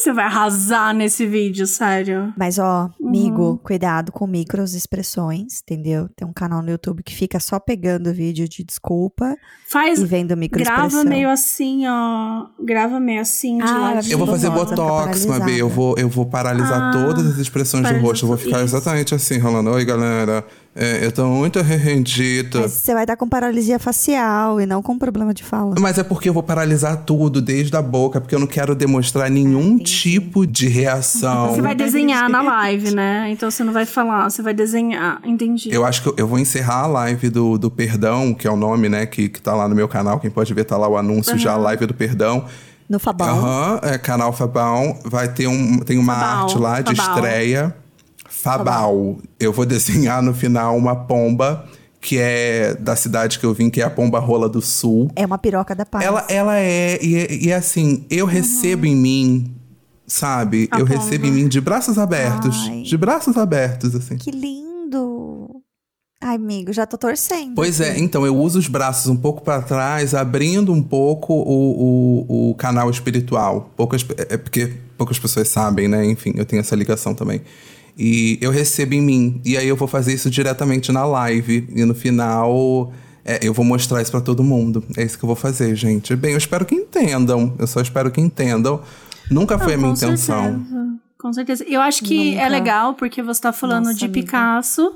você 0.03 0.13
vai 0.15 0.25
arrasar 0.25 0.95
nesse 0.95 1.27
vídeo, 1.27 1.67
sério. 1.67 2.33
Mas, 2.39 2.59
ó, 2.59 2.89
Uhum. 2.99 3.09
amigo, 3.09 3.61
cuidado 3.63 4.11
com 4.11 4.27
micros 4.27 4.73
expressões, 4.75 5.61
entendeu? 5.63 6.09
Tem 6.17 6.27
um 6.27 6.33
canal 6.33 6.63
no 6.63 6.71
YouTube 6.71 7.03
que 7.03 7.15
fica 7.15 7.39
só 7.39 7.59
pegando 7.61 8.13
vídeo 8.15 8.49
de 8.49 8.65
desculpa 8.65 9.37
Faz, 9.71 9.99
e 10.01 10.07
vendo 10.07 10.35
micro 10.37 10.59
grava 10.65 11.05
meio 11.05 11.29
assim, 11.29 11.87
ó. 11.87 12.47
Grava 12.65 12.99
meio 12.99 13.21
assim, 13.21 13.59
de 13.59 13.65
Ah. 13.65 14.01
Eu 14.09 14.17
vou 14.17 14.27
fazer 14.27 14.49
Nossa, 14.49 14.65
fica 14.65 14.77
botox, 14.77 15.27
Mabê. 15.27 15.57
Eu 15.61 15.69
vou, 15.69 15.95
eu 15.99 16.09
vou 16.09 16.25
paralisar 16.25 16.81
Ah, 16.81 16.91
todas 16.93 17.27
as 17.27 17.37
expressões 17.37 17.87
do 17.91 17.99
rosto. 17.99 18.25
Eu 18.25 18.29
vou 18.29 18.39
ficar 18.39 18.57
isso. 18.65 18.75
exatamente 18.77 19.15
assim, 19.15 19.39
rolando. 19.39 19.71
Oi, 19.71 19.85
galera. 19.85 20.45
É, 20.81 21.05
eu 21.05 21.11
tô 21.11 21.27
muito 21.27 21.59
arrependida. 21.99 22.61
Mas 22.61 22.73
você 22.73 22.95
vai 22.95 23.03
estar 23.03 23.17
com 23.17 23.29
paralisia 23.29 23.79
facial 23.81 24.61
e 24.61 24.67
não 24.67 24.81
com 24.81 24.97
problema 24.97 25.35
de 25.35 25.43
fala. 25.43 25.75
Mas 25.81 25.99
é 25.99 26.05
porque 26.05 26.29
eu 26.29 26.33
vou 26.33 26.43
paralisar 26.43 26.99
tudo, 27.05 27.43
desde 27.43 27.77
a 27.77 27.83
boca, 27.83 28.21
porque 28.21 28.35
eu 28.35 28.39
não 28.39 28.47
quero 28.47 28.75
demonstrar 28.75 29.29
nenhum 29.31 29.77
tipo 29.79 30.47
de 30.47 30.69
reação. 30.69 31.49
Você 31.55 31.61
vai 31.63 31.75
desenhar 31.75 32.29
na 32.29 32.43
live, 32.43 32.95
né? 32.95 33.29
Então 33.31 33.51
você 33.51 33.65
não 33.65 33.73
vai 33.73 33.85
falar, 33.87 34.31
você 34.31 34.41
vai 34.41 34.55
desenhar. 34.55 35.21
Entendi. 35.25 35.69
Eu 35.73 35.85
acho 35.85 36.03
que 36.03 36.09
eu- 36.11 36.15
eu 36.17 36.27
vou 36.29 36.39
encerrar 36.39 36.83
a 36.85 36.87
live 36.87 37.29
do, 37.29 37.59
do 37.59 37.71
Perdão, 37.71 38.33
que 38.33 38.47
é 38.47 38.51
o 38.51 38.57
nome, 38.57 38.89
né, 38.89 39.05
que, 39.07 39.29
que 39.29 39.41
tá 39.43 39.55
lá 39.55 39.69
no 39.69 39.75
meu 39.75 39.89
canal. 39.89 40.21
Quem 40.21 40.31
pode 40.31 40.55
ver, 40.55 40.65
tá 40.65 40.77
lá 40.77 40.87
o 40.89 40.97
anúncio 40.97 41.37
já, 41.37 41.53
a 41.53 41.57
live 41.57 41.87
do 41.87 41.95
Perdão. 41.95 42.45
No 42.89 42.99
Fabão. 42.99 43.29
Aham, 43.29 43.81
é 43.83 43.99
canal 43.99 44.33
Fabão. 44.33 44.99
Vai 45.05 45.29
ter 45.29 45.47
um, 45.47 45.79
tem 45.81 45.99
uma 45.99 46.15
Fabal, 46.15 46.43
arte 46.45 46.59
lá 46.59 46.81
de 46.81 46.95
Fabal. 46.95 47.17
estreia. 47.17 47.77
Fabal. 48.43 49.19
Eu 49.39 49.53
vou 49.53 49.67
desenhar 49.67 50.23
no 50.23 50.33
final 50.33 50.77
uma 50.77 50.95
pomba 50.95 51.67
que 52.01 52.17
é 52.19 52.75
da 52.75 52.95
cidade 52.95 53.39
que 53.39 53.45
eu 53.45 53.53
vim, 53.53 53.69
que 53.69 53.81
é 53.81 53.85
a 53.85 53.91
Pomba 53.91 54.21
Rola 54.21 54.49
do 54.49 54.63
Sul. 54.63 55.11
É 55.17 55.27
uma 55.27 55.37
piroca 55.37 55.75
da 55.75 55.85
paz. 55.85 56.05
Ela, 56.05 56.25
ela 56.29 56.57
é, 56.57 56.99
e, 57.03 57.47
e 57.47 57.53
assim, 57.53 58.07
eu 58.09 58.25
recebo 58.25 58.87
em 58.87 58.95
mim, 58.95 59.57
sabe? 60.07 60.69
A 60.71 60.79
eu 60.79 60.87
pomba. 60.87 61.01
recebo 61.01 61.27
em 61.27 61.33
mim 61.33 61.49
de 61.49 61.61
braços 61.61 61.99
abertos. 61.99 62.57
Ai. 62.69 62.83
De 62.83 62.97
braços 62.97 63.37
abertos, 63.37 63.97
assim. 63.97 64.17
Que 64.17 64.31
lindo! 64.31 65.61
Ai, 66.21 66.37
amigo, 66.37 66.73
já 66.73 66.87
tô 66.87 66.97
torcendo. 66.97 67.55
Pois 67.55 67.81
é, 67.81 67.99
então 67.99 68.25
eu 68.25 68.37
uso 68.37 68.59
os 68.59 68.69
braços 68.69 69.09
um 69.09 69.17
pouco 69.17 69.43
para 69.43 69.61
trás, 69.63 70.15
abrindo 70.15 70.73
um 70.73 70.83
pouco 70.83 71.33
o, 71.33 72.27
o, 72.29 72.51
o 72.51 72.55
canal 72.55 72.91
espiritual. 72.91 73.73
Poucas, 73.77 74.07
é 74.17 74.37
porque 74.37 74.73
poucas 74.97 75.19
pessoas 75.19 75.49
sabem, 75.49 75.89
né? 75.89 76.05
Enfim, 76.05 76.33
eu 76.37 76.45
tenho 76.45 76.61
essa 76.61 76.77
ligação 76.77 77.13
também. 77.13 77.43
E 77.99 78.39
eu 78.41 78.51
recebo 78.51 78.95
em 78.95 79.03
mim. 79.03 79.41
E 79.45 79.57
aí 79.57 79.67
eu 79.67 79.77
vou 79.77 79.89
fazer 79.89 80.15
isso 80.15 80.31
diretamente 80.31 80.93
na 80.93 81.05
live. 81.05 81.67
E 81.75 81.85
no 81.85 81.95
final 81.95 82.93
é, 83.25 83.41
eu 83.43 83.53
vou 83.53 83.65
mostrar 83.65 84.01
isso 84.01 84.11
para 84.11 84.21
todo 84.21 84.45
mundo. 84.45 84.85
É 84.97 85.03
isso 85.03 85.19
que 85.19 85.25
eu 85.25 85.27
vou 85.27 85.37
fazer, 85.37 85.75
gente. 85.75 86.15
Bem, 86.15 86.33
eu 86.33 86.39
espero 86.39 86.65
que 86.65 86.75
entendam. 86.75 87.55
Eu 87.59 87.67
só 87.67 87.81
espero 87.81 88.11
que 88.11 88.21
entendam. 88.21 88.81
Nunca 89.31 89.59
foi 89.59 89.75
a 89.75 89.77
minha 89.77 89.91
com 89.91 89.97
intenção. 89.97 90.45
Certeza, 90.45 90.89
com 91.19 91.33
certeza. 91.33 91.65
Eu 91.67 91.81
acho 91.81 92.05
que 92.05 92.31
Nunca. 92.31 92.43
é 92.43 92.49
legal 92.49 92.95
porque 92.95 93.23
você 93.23 93.41
tá 93.41 93.53
falando 93.53 93.87
Nossa, 93.87 93.99
de 93.99 94.05
amiga. 94.05 94.21
Picasso 94.23 94.95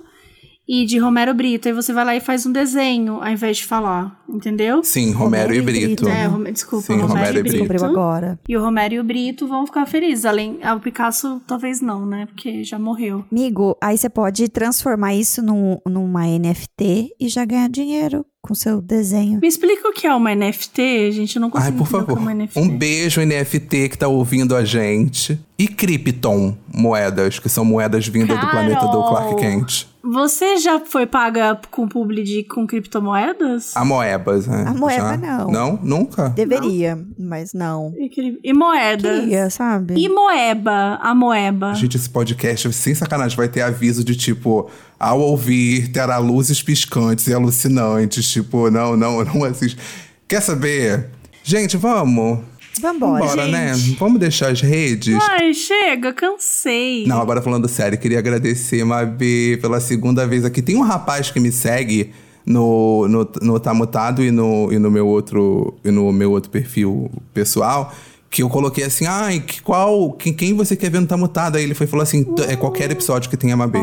e 0.69 0.85
de 0.87 0.99
Romero 0.99 1.35
Brito. 1.35 1.69
Aí 1.69 1.75
você 1.75 1.93
vai 1.93 2.05
lá 2.05 2.17
e 2.17 2.21
faz 2.21 2.47
um 2.47 2.53
desenho 2.53 3.15
ao 3.23 3.29
invés 3.29 3.59
de 3.59 3.65
falar, 3.67 4.23
entendeu? 4.29 4.83
Sim, 4.85 5.11
Romero, 5.13 5.49
Romero 5.49 5.55
e 5.55 5.61
Brito. 5.63 6.05
Brito, 6.05 6.09
É, 6.09 6.27
Rome- 6.27 6.53
desculpa, 6.53 6.87
Sim, 6.87 6.93
Romero, 6.95 7.09
Romero 7.15 7.39
e 7.39 7.43
Brito. 7.43 7.59
Brito. 7.59 7.73
Descobriu 7.73 7.85
agora. 8.01 8.39
E 8.49 8.57
o 8.57 8.63
Romero 8.63 8.95
e 8.95 9.01
o 9.01 9.05
Brito 9.05 9.47
vão 9.49 9.67
ficar 9.67 9.87
felizes. 9.87 10.25
Além, 10.25 10.59
ah, 10.63 10.75
o 10.75 10.81
Picasso 10.81 11.41
talvez 11.47 11.81
não, 11.81 12.07
né? 12.07 12.27
Porque 12.27 12.63
já 12.65 12.79
morreu. 12.79 13.25
Amigo, 13.31 13.77
aí 13.83 13.97
você 13.99 14.09
pode 14.09 14.49
transformar 14.49 15.15
isso 15.15 15.43
num, 15.43 15.79
numa 15.87 16.27
NFT 16.27 17.11
e 17.21 17.29
já 17.29 17.45
ganhar 17.45 17.69
dinheiro 17.69 18.25
com 18.41 18.55
seu 18.57 18.81
desenho. 18.83 19.39
Me 19.41 19.47
explica 19.47 19.89
o 19.89 19.93
que 19.93 20.05
é 20.07 20.13
uma 20.15 20.35
NFT, 20.35 21.13
gente. 21.13 21.37
Eu 21.37 21.43
não 21.43 21.51
consigo 21.51 21.71
Ai, 21.73 21.79
por 21.79 21.87
entender 21.87 21.97
o 21.97 22.01
que 22.01 22.07
favor. 22.13 22.19
é 22.19 22.21
uma 22.23 22.35
NFT. 22.35 22.59
Um 22.61 22.77
beijo, 22.77 23.21
NFT, 23.25 23.89
que 23.89 23.99
tá 23.99 24.09
ouvindo 24.09 24.57
a 24.57 24.65
gente. 24.65 25.39
E 25.59 25.69
Krypton 25.69 26.57
moedas, 26.75 27.39
que 27.39 27.49
são 27.49 27.65
moedas 27.65 28.07
vindas 28.09 28.39
do 28.41 28.47
planeta 28.51 28.87
do 28.87 29.03
Clark 29.05 29.37
Carol! 29.37 29.37
Kent. 29.37 29.87
Você 30.05 30.57
já 30.57 30.81
foi 30.81 31.07
paga 31.07 31.59
com 31.71 31.87
publi 31.87 32.25
de, 32.25 32.43
com 32.43 32.67
criptomoedas? 32.67 33.77
A 33.77 33.85
moebas, 33.85 34.47
né? 34.49 34.65
A 34.67 34.75
moeba 34.75 35.11
Já? 35.11 35.17
não. 35.17 35.51
Não? 35.51 35.79
Nunca? 35.81 36.31
Deveria, 36.31 36.99
mas 37.19 37.53
não. 37.53 37.95
E, 37.97 38.41
e 38.43 38.53
moedas? 38.53 39.21
Queria, 39.21 39.49
sabe? 39.49 39.95
E 39.97 40.09
moeba, 40.09 40.99
a 41.01 41.15
moeba. 41.15 41.75
Gente, 41.75 41.97
esse 41.97 42.11
podcast, 42.11 42.73
sem 42.73 42.95
sacanagem, 42.95 43.37
vai 43.37 43.49
ter 43.49 43.63
aviso 43.63 44.03
de 44.03 44.17
tipo, 44.17 44.69
ao 44.99 45.21
ouvir, 45.21 45.93
terá 45.93 46.19
luzes 46.19 46.63
piscantes 46.63 47.29
e 47.29 47.35
alucinantes. 47.35 48.29
Tipo, 48.29 48.71
não, 48.71 48.97
não, 48.97 49.25
não 49.25 49.45
assiste. 49.45 49.79
Quer 50.27 50.41
saber? 50.41 51.11
Gente, 51.45 51.77
vamos. 51.77 52.52
Vambora. 52.81 53.25
Bora, 53.25 53.47
né? 53.47 53.75
gente. 53.75 53.99
Vamos 53.99 54.19
deixar 54.19 54.51
as 54.51 54.61
redes. 54.61 55.17
Ai, 55.31 55.53
chega, 55.55 56.13
cansei. 56.13 57.05
Não, 57.07 57.21
agora 57.21 57.43
falando 57.43 57.69
sério, 57.69 57.99
queria 57.99 58.19
agradecer, 58.19 58.83
Mabi, 58.85 59.59
pela 59.59 59.81
segunda 59.81 60.27
vez 60.27 60.45
aqui. 60.45 60.63
Tem 60.63 60.77
um 60.77 60.83
rapaz 60.83 61.31
que 61.31 61.39
me 61.39 61.53
segue 61.53 62.13
no, 62.47 63.07
no, 63.09 63.29
no 63.43 63.61
Tá 63.61 63.73
Mutado 63.75 64.23
e 64.25 64.31
no, 64.31 64.73
e 64.73 64.79
no 64.79 64.91
meu 64.91 65.07
outro 65.07 65.75
e 65.85 65.91
no 65.91 66.13
meu 66.13 66.31
outro 66.33 66.51
perfil 66.51 67.11
pessoal. 67.35 67.93
Que 68.31 68.43
eu 68.43 68.49
coloquei 68.49 68.85
assim, 68.85 69.05
ai, 69.07 69.41
que 69.41 69.61
qual. 69.61 70.11
Quem, 70.13 70.33
quem 70.33 70.55
você 70.55 70.75
quer 70.75 70.91
ver 70.91 71.01
no 71.01 71.07
Tá 71.07 71.17
Mutado? 71.19 71.59
Aí 71.59 71.65
ele 71.65 71.75
foi 71.75 71.87
falou 71.87 72.03
assim: 72.03 72.25
"T- 72.25 72.43
é 72.45 72.57
qualquer 72.57 72.91
episódio 72.91 73.29
que 73.29 73.37
tenha 73.37 73.55
Mabê. 73.55 73.79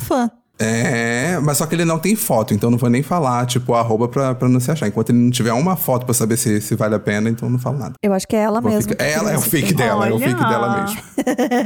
Fã. 0.00 0.30
É, 0.58 1.38
mas 1.42 1.56
só 1.58 1.66
que 1.66 1.74
ele 1.74 1.84
não 1.84 1.98
tem 1.98 2.14
foto, 2.14 2.54
então 2.54 2.70
não 2.70 2.78
vou 2.78 2.88
nem 2.88 3.02
falar, 3.02 3.46
tipo, 3.46 3.74
arroba 3.74 4.06
pra, 4.08 4.34
pra 4.34 4.48
não 4.48 4.60
se 4.60 4.70
achar. 4.70 4.86
Enquanto 4.86 5.10
ele 5.10 5.18
não 5.18 5.30
tiver 5.30 5.52
uma 5.52 5.74
foto 5.76 6.04
pra 6.06 6.14
saber 6.14 6.36
se, 6.36 6.60
se 6.60 6.74
vale 6.76 6.94
a 6.94 7.00
pena, 7.00 7.28
então 7.28 7.50
não 7.50 7.58
falo 7.58 7.78
nada. 7.78 7.94
Eu 8.02 8.12
acho 8.12 8.28
que 8.28 8.36
é 8.36 8.40
ela 8.40 8.60
Vou 8.60 8.70
mesma. 8.70 8.90
ficar- 8.90 9.04
que 9.04 9.10
ela 9.10 9.30
é 9.32 9.34
criou 9.34 9.38
o 9.38 9.42
fake 9.50 9.74
dela, 9.74 10.06
é 10.08 10.12
o 10.12 10.18
fake 10.18 10.34
Olha. 10.34 10.48
dela 10.48 10.80
mesmo. 10.82 11.00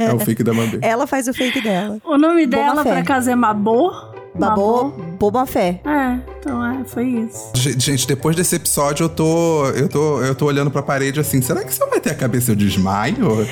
É 0.09 0.13
o 0.13 0.19
fake 0.19 0.43
da 0.43 0.53
Mabê. 0.53 0.79
Ela 0.87 1.05
faz 1.07 1.27
o 1.27 1.33
fake 1.33 1.61
dela. 1.61 1.97
O 2.05 2.17
nome 2.17 2.47
dela 2.47 2.83
pra 2.83 3.03
casa 3.03 3.31
é 3.31 3.35
Mabô? 3.35 3.91
Babou, 4.37 4.89
boba 5.19 5.45
fé. 5.45 5.79
É, 5.85 6.19
então 6.39 6.65
é, 6.65 6.83
foi 6.85 7.05
isso. 7.07 7.51
Ge- 7.53 7.75
Gente, 7.79 8.07
depois 8.07 8.35
desse 8.35 8.55
episódio 8.55 9.05
eu 9.05 9.09
tô, 9.09 9.65
eu 9.69 9.87
tô, 9.89 10.21
eu 10.21 10.35
tô 10.35 10.45
olhando 10.45 10.69
pra 10.71 10.81
parede 10.83 11.19
assim, 11.19 11.41
será 11.41 11.63
que 11.63 11.73
se 11.73 11.81
eu 11.81 11.89
bater 11.89 12.11
a 12.11 12.15
cabeça 12.15 12.51
eu 12.51 12.55
desmaio? 12.55 13.15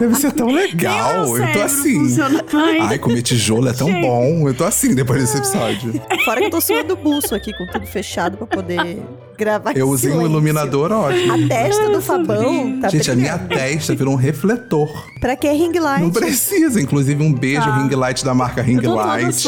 Deve 0.00 0.14
ser 0.14 0.32
tão 0.32 0.48
legal. 0.50 1.36
Eu 1.36 1.52
tô 1.52 1.60
assim. 1.60 1.98
funciona. 2.00 2.44
Ai, 2.88 2.98
comer 2.98 3.22
tijolo 3.22 3.68
é 3.68 3.72
tão 3.72 3.88
Chega. 3.88 4.00
bom. 4.00 4.48
Eu 4.48 4.54
tô 4.54 4.64
assim 4.64 4.94
depois 4.94 5.20
desse 5.20 5.36
episódio. 5.38 5.92
Fora 6.24 6.40
que 6.40 6.46
eu 6.46 6.50
tô 6.50 6.60
suando 6.60 6.94
o 6.94 6.96
buço 6.96 7.34
aqui, 7.34 7.52
com 7.52 7.66
tudo 7.66 7.86
fechado 7.86 8.36
pra 8.38 8.46
poder 8.46 8.98
gravar 9.38 9.76
Eu 9.76 9.88
usei 9.88 10.10
um 10.10 10.14
silêncio. 10.14 10.32
iluminador 10.32 10.90
ótimo. 10.92 11.32
A 11.32 11.48
testa 11.48 11.88
do 11.90 12.02
Fabão 12.02 12.80
tá 12.80 12.88
Gente, 12.88 13.10
a 13.10 13.14
minha 13.14 13.36
brilhando. 13.38 13.54
testa 13.72 13.94
virou 13.94 14.12
um 14.14 14.16
refletor. 14.16 14.88
Pra 15.20 15.36
que 15.36 15.48
ring 15.52 15.78
light? 15.78 16.02
Não 16.02 16.10
precisa. 16.10 16.80
Inclusive, 16.80 17.22
um 17.22 17.32
beijo 17.32 17.62
Tá. 17.62 17.76
ring 17.78 17.94
light 17.94 18.24
da 18.24 18.34
marca 18.34 18.60
Ring 18.60 18.80
Light. 18.80 19.46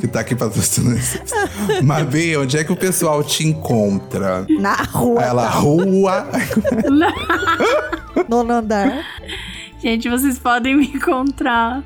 Que 0.00 0.06
tá 0.06 0.20
aqui 0.20 0.34
patrocinando 0.34 0.96
esse. 0.98 1.18
Mabê, 1.82 2.36
onde 2.36 2.58
é 2.58 2.64
que 2.64 2.72
o 2.72 2.76
pessoal 2.76 3.24
te 3.24 3.46
encontra? 3.46 4.46
Na 4.60 4.74
rua, 4.74 5.22
Ela 5.22 5.42
tá? 5.44 5.48
rua. 5.50 6.26
no 8.28 8.52
andar. 8.52 9.04
Gente, 9.82 10.08
vocês 10.08 10.38
podem 10.38 10.76
me 10.76 10.86
encontrar. 10.86 11.82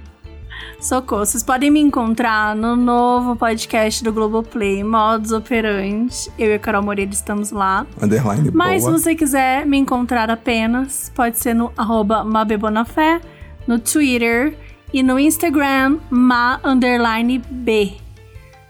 Socorro, 0.81 1.25
vocês 1.25 1.43
podem 1.43 1.71
me 1.71 1.81
encontrar 1.81 2.55
no 2.55 2.77
novo 2.77 3.35
podcast 3.35 4.05
do 4.05 4.13
Globoplay, 4.13 4.85
Modus 4.85 5.33
Operandi. 5.33 6.31
Eu 6.39 6.51
e 6.51 6.55
a 6.55 6.59
Carol 6.59 6.83
Moreira 6.83 7.13
estamos 7.13 7.51
lá. 7.51 7.87
Underline 8.01 8.51
Mas 8.53 8.83
se 8.83 8.89
boa. 8.89 8.99
você 8.99 9.15
quiser 9.15 9.67
me 9.67 9.79
encontrar 9.79 10.31
apenas, 10.31 11.11
pode 11.15 11.39
ser 11.39 11.55
no 11.55 11.73
arroba 11.77 12.23
Mabebonafé, 12.23 13.21
no 13.67 13.79
Twitter 13.79 14.57
e 14.93 15.03
no 15.03 15.19
Instagram, 15.19 15.99
ma 16.11 16.61
underline 16.63 17.43
B. 17.51 18.06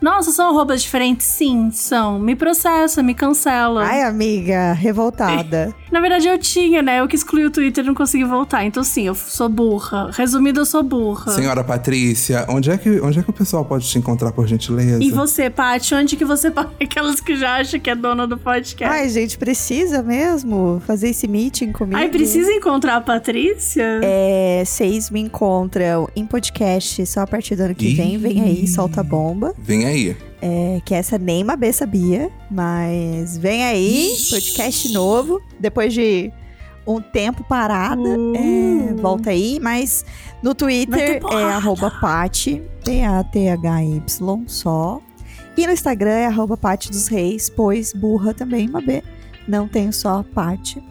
Nossa, 0.01 0.31
são 0.31 0.51
arrobas 0.51 0.83
diferentes? 0.83 1.27
Sim, 1.27 1.71
são. 1.73 2.19
Me 2.19 2.37
processa, 2.37 3.03
me 3.03 3.15
cancela. 3.15 3.85
Ai, 3.85 4.03
amiga, 4.03 4.73
revoltada. 4.73 5.75
Na 5.91 6.01
verdade, 6.01 6.29
eu 6.29 6.37
tinha, 6.39 6.83
né? 6.83 7.01
Eu 7.01 7.09
que 7.09 7.17
excluí 7.17 7.47
o 7.47 7.51
Twitter 7.51 7.83
e 7.83 7.87
não 7.87 7.95
consegui 7.95 8.25
voltar. 8.25 8.65
Então, 8.65 8.85
sim, 8.85 9.07
eu 9.07 9.15
sou 9.15 9.49
burra. 9.49 10.11
Resumido, 10.13 10.61
eu 10.61 10.67
sou 10.67 10.83
burra. 10.83 11.33
Senhora 11.33 11.65
Patrícia, 11.65 12.45
onde 12.49 12.71
é, 12.71 12.77
que, 12.77 13.01
onde 13.01 13.19
é 13.19 13.23
que 13.23 13.31
o 13.31 13.33
pessoal 13.33 13.65
pode 13.65 13.89
te 13.89 13.99
encontrar, 13.99 14.33
por 14.33 14.47
gentileza? 14.47 15.03
E 15.03 15.11
você, 15.11 15.49
Paty, 15.49 15.95
onde 15.95 16.17
que 16.17 16.25
você 16.25 16.51
pode? 16.53 16.71
Aquelas 16.81 17.21
que 17.21 17.35
já 17.35 17.57
acham 17.57 17.81
que 17.81 17.89
é 17.89 17.95
dona 17.95 18.27
do 18.27 18.37
podcast. 18.37 18.95
Ai, 18.95 19.09
gente, 19.09 19.39
precisa 19.39 20.03
mesmo 20.03 20.83
fazer 20.87 21.09
esse 21.09 21.27
meeting 21.27 21.73
comigo? 21.73 21.97
Ai, 21.97 22.09
precisa 22.09 22.53
encontrar 22.53 22.97
a 22.97 23.01
Patrícia? 23.01 24.01
É, 24.03 24.63
vocês 24.67 25.09
me 25.09 25.21
encontram 25.21 26.09
em 26.15 26.27
podcast 26.27 27.07
só 27.07 27.21
a 27.21 27.27
partir 27.27 27.57
do 27.57 27.63
ano 27.63 27.75
que 27.75 27.87
Ih. 27.87 27.95
vem. 27.95 28.19
Vem 28.19 28.43
aí, 28.43 28.67
solta 28.67 29.01
a 29.01 29.05
bomba. 29.05 29.55
Vem 29.57 29.86
aí. 29.87 30.17
É, 30.41 30.81
que 30.85 30.95
essa 30.95 31.19
nem 31.19 31.43
Mabê 31.43 31.73
sabia, 31.73 32.31
mas 32.51 33.39
vem 33.39 33.65
aí, 33.65 34.17
podcast 34.31 34.93
novo. 34.93 35.41
Depois 35.59 35.93
de 35.93 36.31
um 36.87 37.01
tempo 37.01 37.43
parada, 37.45 38.09
é, 38.35 38.95
volta 38.95 39.31
aí. 39.31 39.59
Mas 39.61 40.05
no 40.43 40.55
Twitter 40.55 41.21
ter 41.21 41.35
é 41.35 41.45
arroba 41.45 41.91
Pati, 41.91 42.63
P-A-T-H-Y 42.85 44.45
só. 44.47 45.01
E 45.57 45.67
no 45.67 45.73
Instagram 45.73 46.11
é 46.11 46.27
arroba 46.27 46.57
Pati 46.57 46.91
dos 46.91 47.09
Reis, 47.09 47.49
pois 47.49 47.93
burra 47.93 48.35
também, 48.35 48.69
Mabê. 48.69 49.03
Não 49.49 49.67
tenho 49.67 49.93
só 49.93 50.23
Pati. 50.23 50.83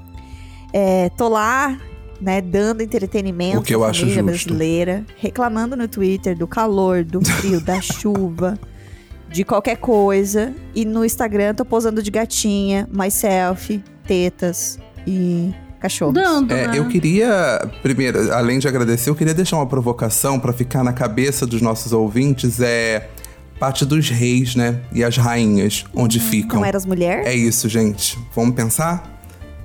É, 0.73 1.09
tô 1.09 1.29
lá, 1.29 1.79
né, 2.19 2.41
dando 2.41 2.81
entretenimento 2.81 3.59
O 3.59 3.63
que 3.63 3.75
eu 3.75 3.83
à 3.83 3.89
acho 3.89 4.01
família 4.01 4.23
justo. 4.23 4.47
brasileira, 4.49 5.05
reclamando 5.17 5.77
no 5.77 5.87
Twitter 5.87 6.35
do 6.35 6.47
calor, 6.47 7.03
do 7.03 7.23
frio, 7.23 7.61
da 7.61 7.79
chuva, 7.81 8.59
de 9.35 9.43
qualquer 9.43 9.75
coisa. 9.75 10.53
E 10.73 10.85
no 10.85 11.03
Instagram 11.03 11.53
tô 11.53 11.65
posando 11.65 12.01
de 12.01 12.09
gatinha, 12.09 12.87
mais 12.91 13.13
selfie, 13.13 13.83
tetas 14.07 14.79
e 15.05 15.53
cachorros. 15.79 16.13
Dando, 16.13 16.53
É, 16.53 16.67
né? 16.69 16.79
eu 16.79 16.87
queria, 16.87 17.69
primeiro, 17.83 18.33
além 18.33 18.59
de 18.59 18.67
agradecer, 18.67 19.09
eu 19.09 19.15
queria 19.15 19.33
deixar 19.33 19.57
uma 19.57 19.67
provocação 19.67 20.39
pra 20.39 20.53
ficar 20.53 20.83
na 20.85 20.93
cabeça 20.93 21.45
dos 21.45 21.61
nossos 21.61 21.91
ouvintes. 21.91 22.61
É 22.61 23.09
parte 23.59 23.85
dos 23.85 24.09
reis, 24.09 24.55
né? 24.55 24.79
E 24.93 25.03
as 25.03 25.17
rainhas, 25.17 25.83
onde 25.93 26.17
ficam. 26.19 26.59
Não 26.61 26.65
eras 26.65 26.85
mulher? 26.85 27.25
É 27.25 27.33
isso, 27.35 27.67
gente. 27.67 28.17
Vamos 28.33 28.55
pensar? 28.55 29.19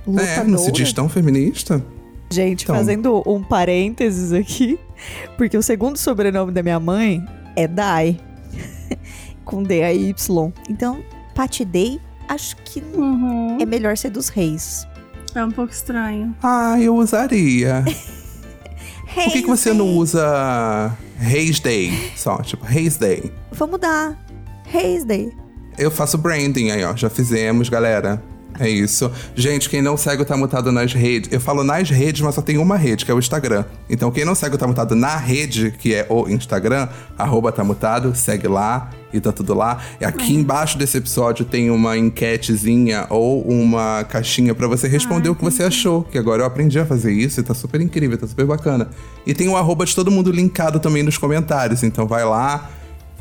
É, 0.05 0.09
não 0.09 0.17
se 0.17 0.41
Lutadora? 0.49 0.71
diz 0.73 0.91
tão 0.93 1.07
feminista? 1.07 1.81
Gente, 2.29 2.63
Então. 2.63 2.75
fazendo 2.75 3.23
um 3.25 3.41
parênteses 3.41 4.33
aqui, 4.33 4.77
porque 5.37 5.57
o 5.57 5.61
segundo 5.63 5.97
sobrenome 5.97 6.51
da 6.51 6.61
minha 6.61 6.79
mãe 6.79 7.23
é 7.55 7.67
Dai, 7.67 8.17
com 9.51 9.61
D-A-Y. 9.61 10.53
Então, 10.69 11.03
Pati 11.35 11.65
Day, 11.65 11.99
acho 12.27 12.55
que 12.63 12.81
Uhum. 12.95 13.57
é 13.59 13.65
melhor 13.65 13.95
ser 13.97 14.09
dos 14.09 14.29
reis. 14.29 14.87
É 15.35 15.43
um 15.45 15.51
pouco 15.51 15.71
estranho. 15.73 16.33
Ah, 16.41 16.77
eu 16.79 16.95
usaria. 16.95 17.83
Por 19.13 19.31
que, 19.33 19.41
que 19.41 19.47
você 19.47 19.73
não 19.73 19.97
usa 19.97 20.97
Reis 21.17 21.59
Day 21.59 21.91
só? 22.15 22.37
Tipo, 22.41 22.63
Reis 22.65 22.95
Day. 22.95 23.31
Vamos 23.51 23.73
mudar. 23.73 24.17
Reis 24.65 25.03
Day. 25.03 25.33
Eu 25.77 25.91
faço 25.91 26.17
branding 26.17 26.71
aí, 26.71 26.83
ó. 26.85 26.95
Já 26.95 27.09
fizemos, 27.09 27.67
galera. 27.67 28.23
É 28.61 28.69
isso. 28.69 29.11
Gente, 29.33 29.67
quem 29.67 29.81
não 29.81 29.97
segue 29.97 30.21
o 30.21 30.25
Tá 30.25 30.37
Mutado 30.37 30.71
nas 30.71 30.93
redes. 30.93 31.33
Eu 31.33 31.41
falo 31.41 31.63
nas 31.63 31.89
redes, 31.89 32.21
mas 32.21 32.35
só 32.35 32.43
tem 32.43 32.59
uma 32.59 32.77
rede, 32.77 33.03
que 33.03 33.09
é 33.09 33.13
o 33.13 33.17
Instagram. 33.17 33.65
Então, 33.89 34.11
quem 34.11 34.23
não 34.23 34.35
segue 34.35 34.53
o 34.53 34.57
Tá 34.57 34.67
Mutado 34.67 34.95
na 34.95 35.17
rede, 35.17 35.73
que 35.79 35.95
é 35.95 36.05
o 36.07 36.29
Instagram, 36.29 36.87
arroba 37.17 37.51
Tá 37.51 37.63
Mutado, 37.63 38.13
segue 38.15 38.47
lá 38.47 38.91
e 39.11 39.19
tá 39.19 39.31
tudo 39.31 39.55
lá. 39.55 39.79
E 39.99 40.05
aqui 40.05 40.35
embaixo 40.35 40.77
desse 40.77 40.99
episódio 40.99 41.43
tem 41.43 41.71
uma 41.71 41.97
enquetezinha 41.97 43.07
ou 43.09 43.41
uma 43.41 44.03
caixinha 44.03 44.53
pra 44.53 44.67
você 44.67 44.87
responder 44.87 45.29
o 45.29 45.35
que 45.35 45.43
você 45.43 45.63
achou. 45.63 46.03
Que 46.03 46.19
agora 46.19 46.43
eu 46.43 46.45
aprendi 46.45 46.77
a 46.77 46.85
fazer 46.85 47.11
isso 47.11 47.39
e 47.39 47.43
tá 47.43 47.55
super 47.55 47.81
incrível, 47.81 48.15
tá 48.15 48.27
super 48.27 48.45
bacana. 48.45 48.89
E 49.25 49.33
tem 49.33 49.49
o 49.49 49.57
arroba 49.57 49.87
de 49.87 49.95
todo 49.95 50.11
mundo 50.11 50.31
linkado 50.31 50.79
também 50.79 51.01
nos 51.01 51.17
comentários. 51.17 51.81
Então 51.81 52.05
vai 52.05 52.23
lá. 52.23 52.69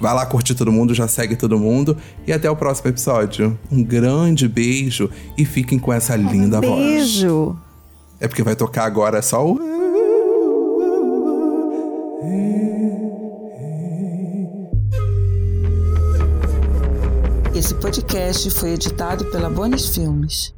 Vai 0.00 0.14
lá 0.14 0.24
curtir 0.24 0.54
todo 0.54 0.72
mundo, 0.72 0.94
já 0.94 1.06
segue 1.06 1.36
todo 1.36 1.58
mundo. 1.58 1.96
E 2.26 2.32
até 2.32 2.50
o 2.50 2.56
próximo 2.56 2.88
episódio. 2.88 3.58
Um 3.70 3.82
grande 3.82 4.48
beijo 4.48 5.10
e 5.36 5.44
fiquem 5.44 5.78
com 5.78 5.92
essa 5.92 6.16
linda 6.16 6.60
voz. 6.60 6.82
Beijo. 6.82 7.56
É 8.18 8.26
porque 8.26 8.42
vai 8.42 8.56
tocar 8.56 8.84
agora 8.84 9.20
só 9.20 9.46
o. 9.46 9.60
Esse 17.54 17.74
podcast 17.74 18.50
foi 18.52 18.70
editado 18.70 19.26
pela 19.26 19.50
Bonis 19.50 19.94
Filmes. 19.94 20.54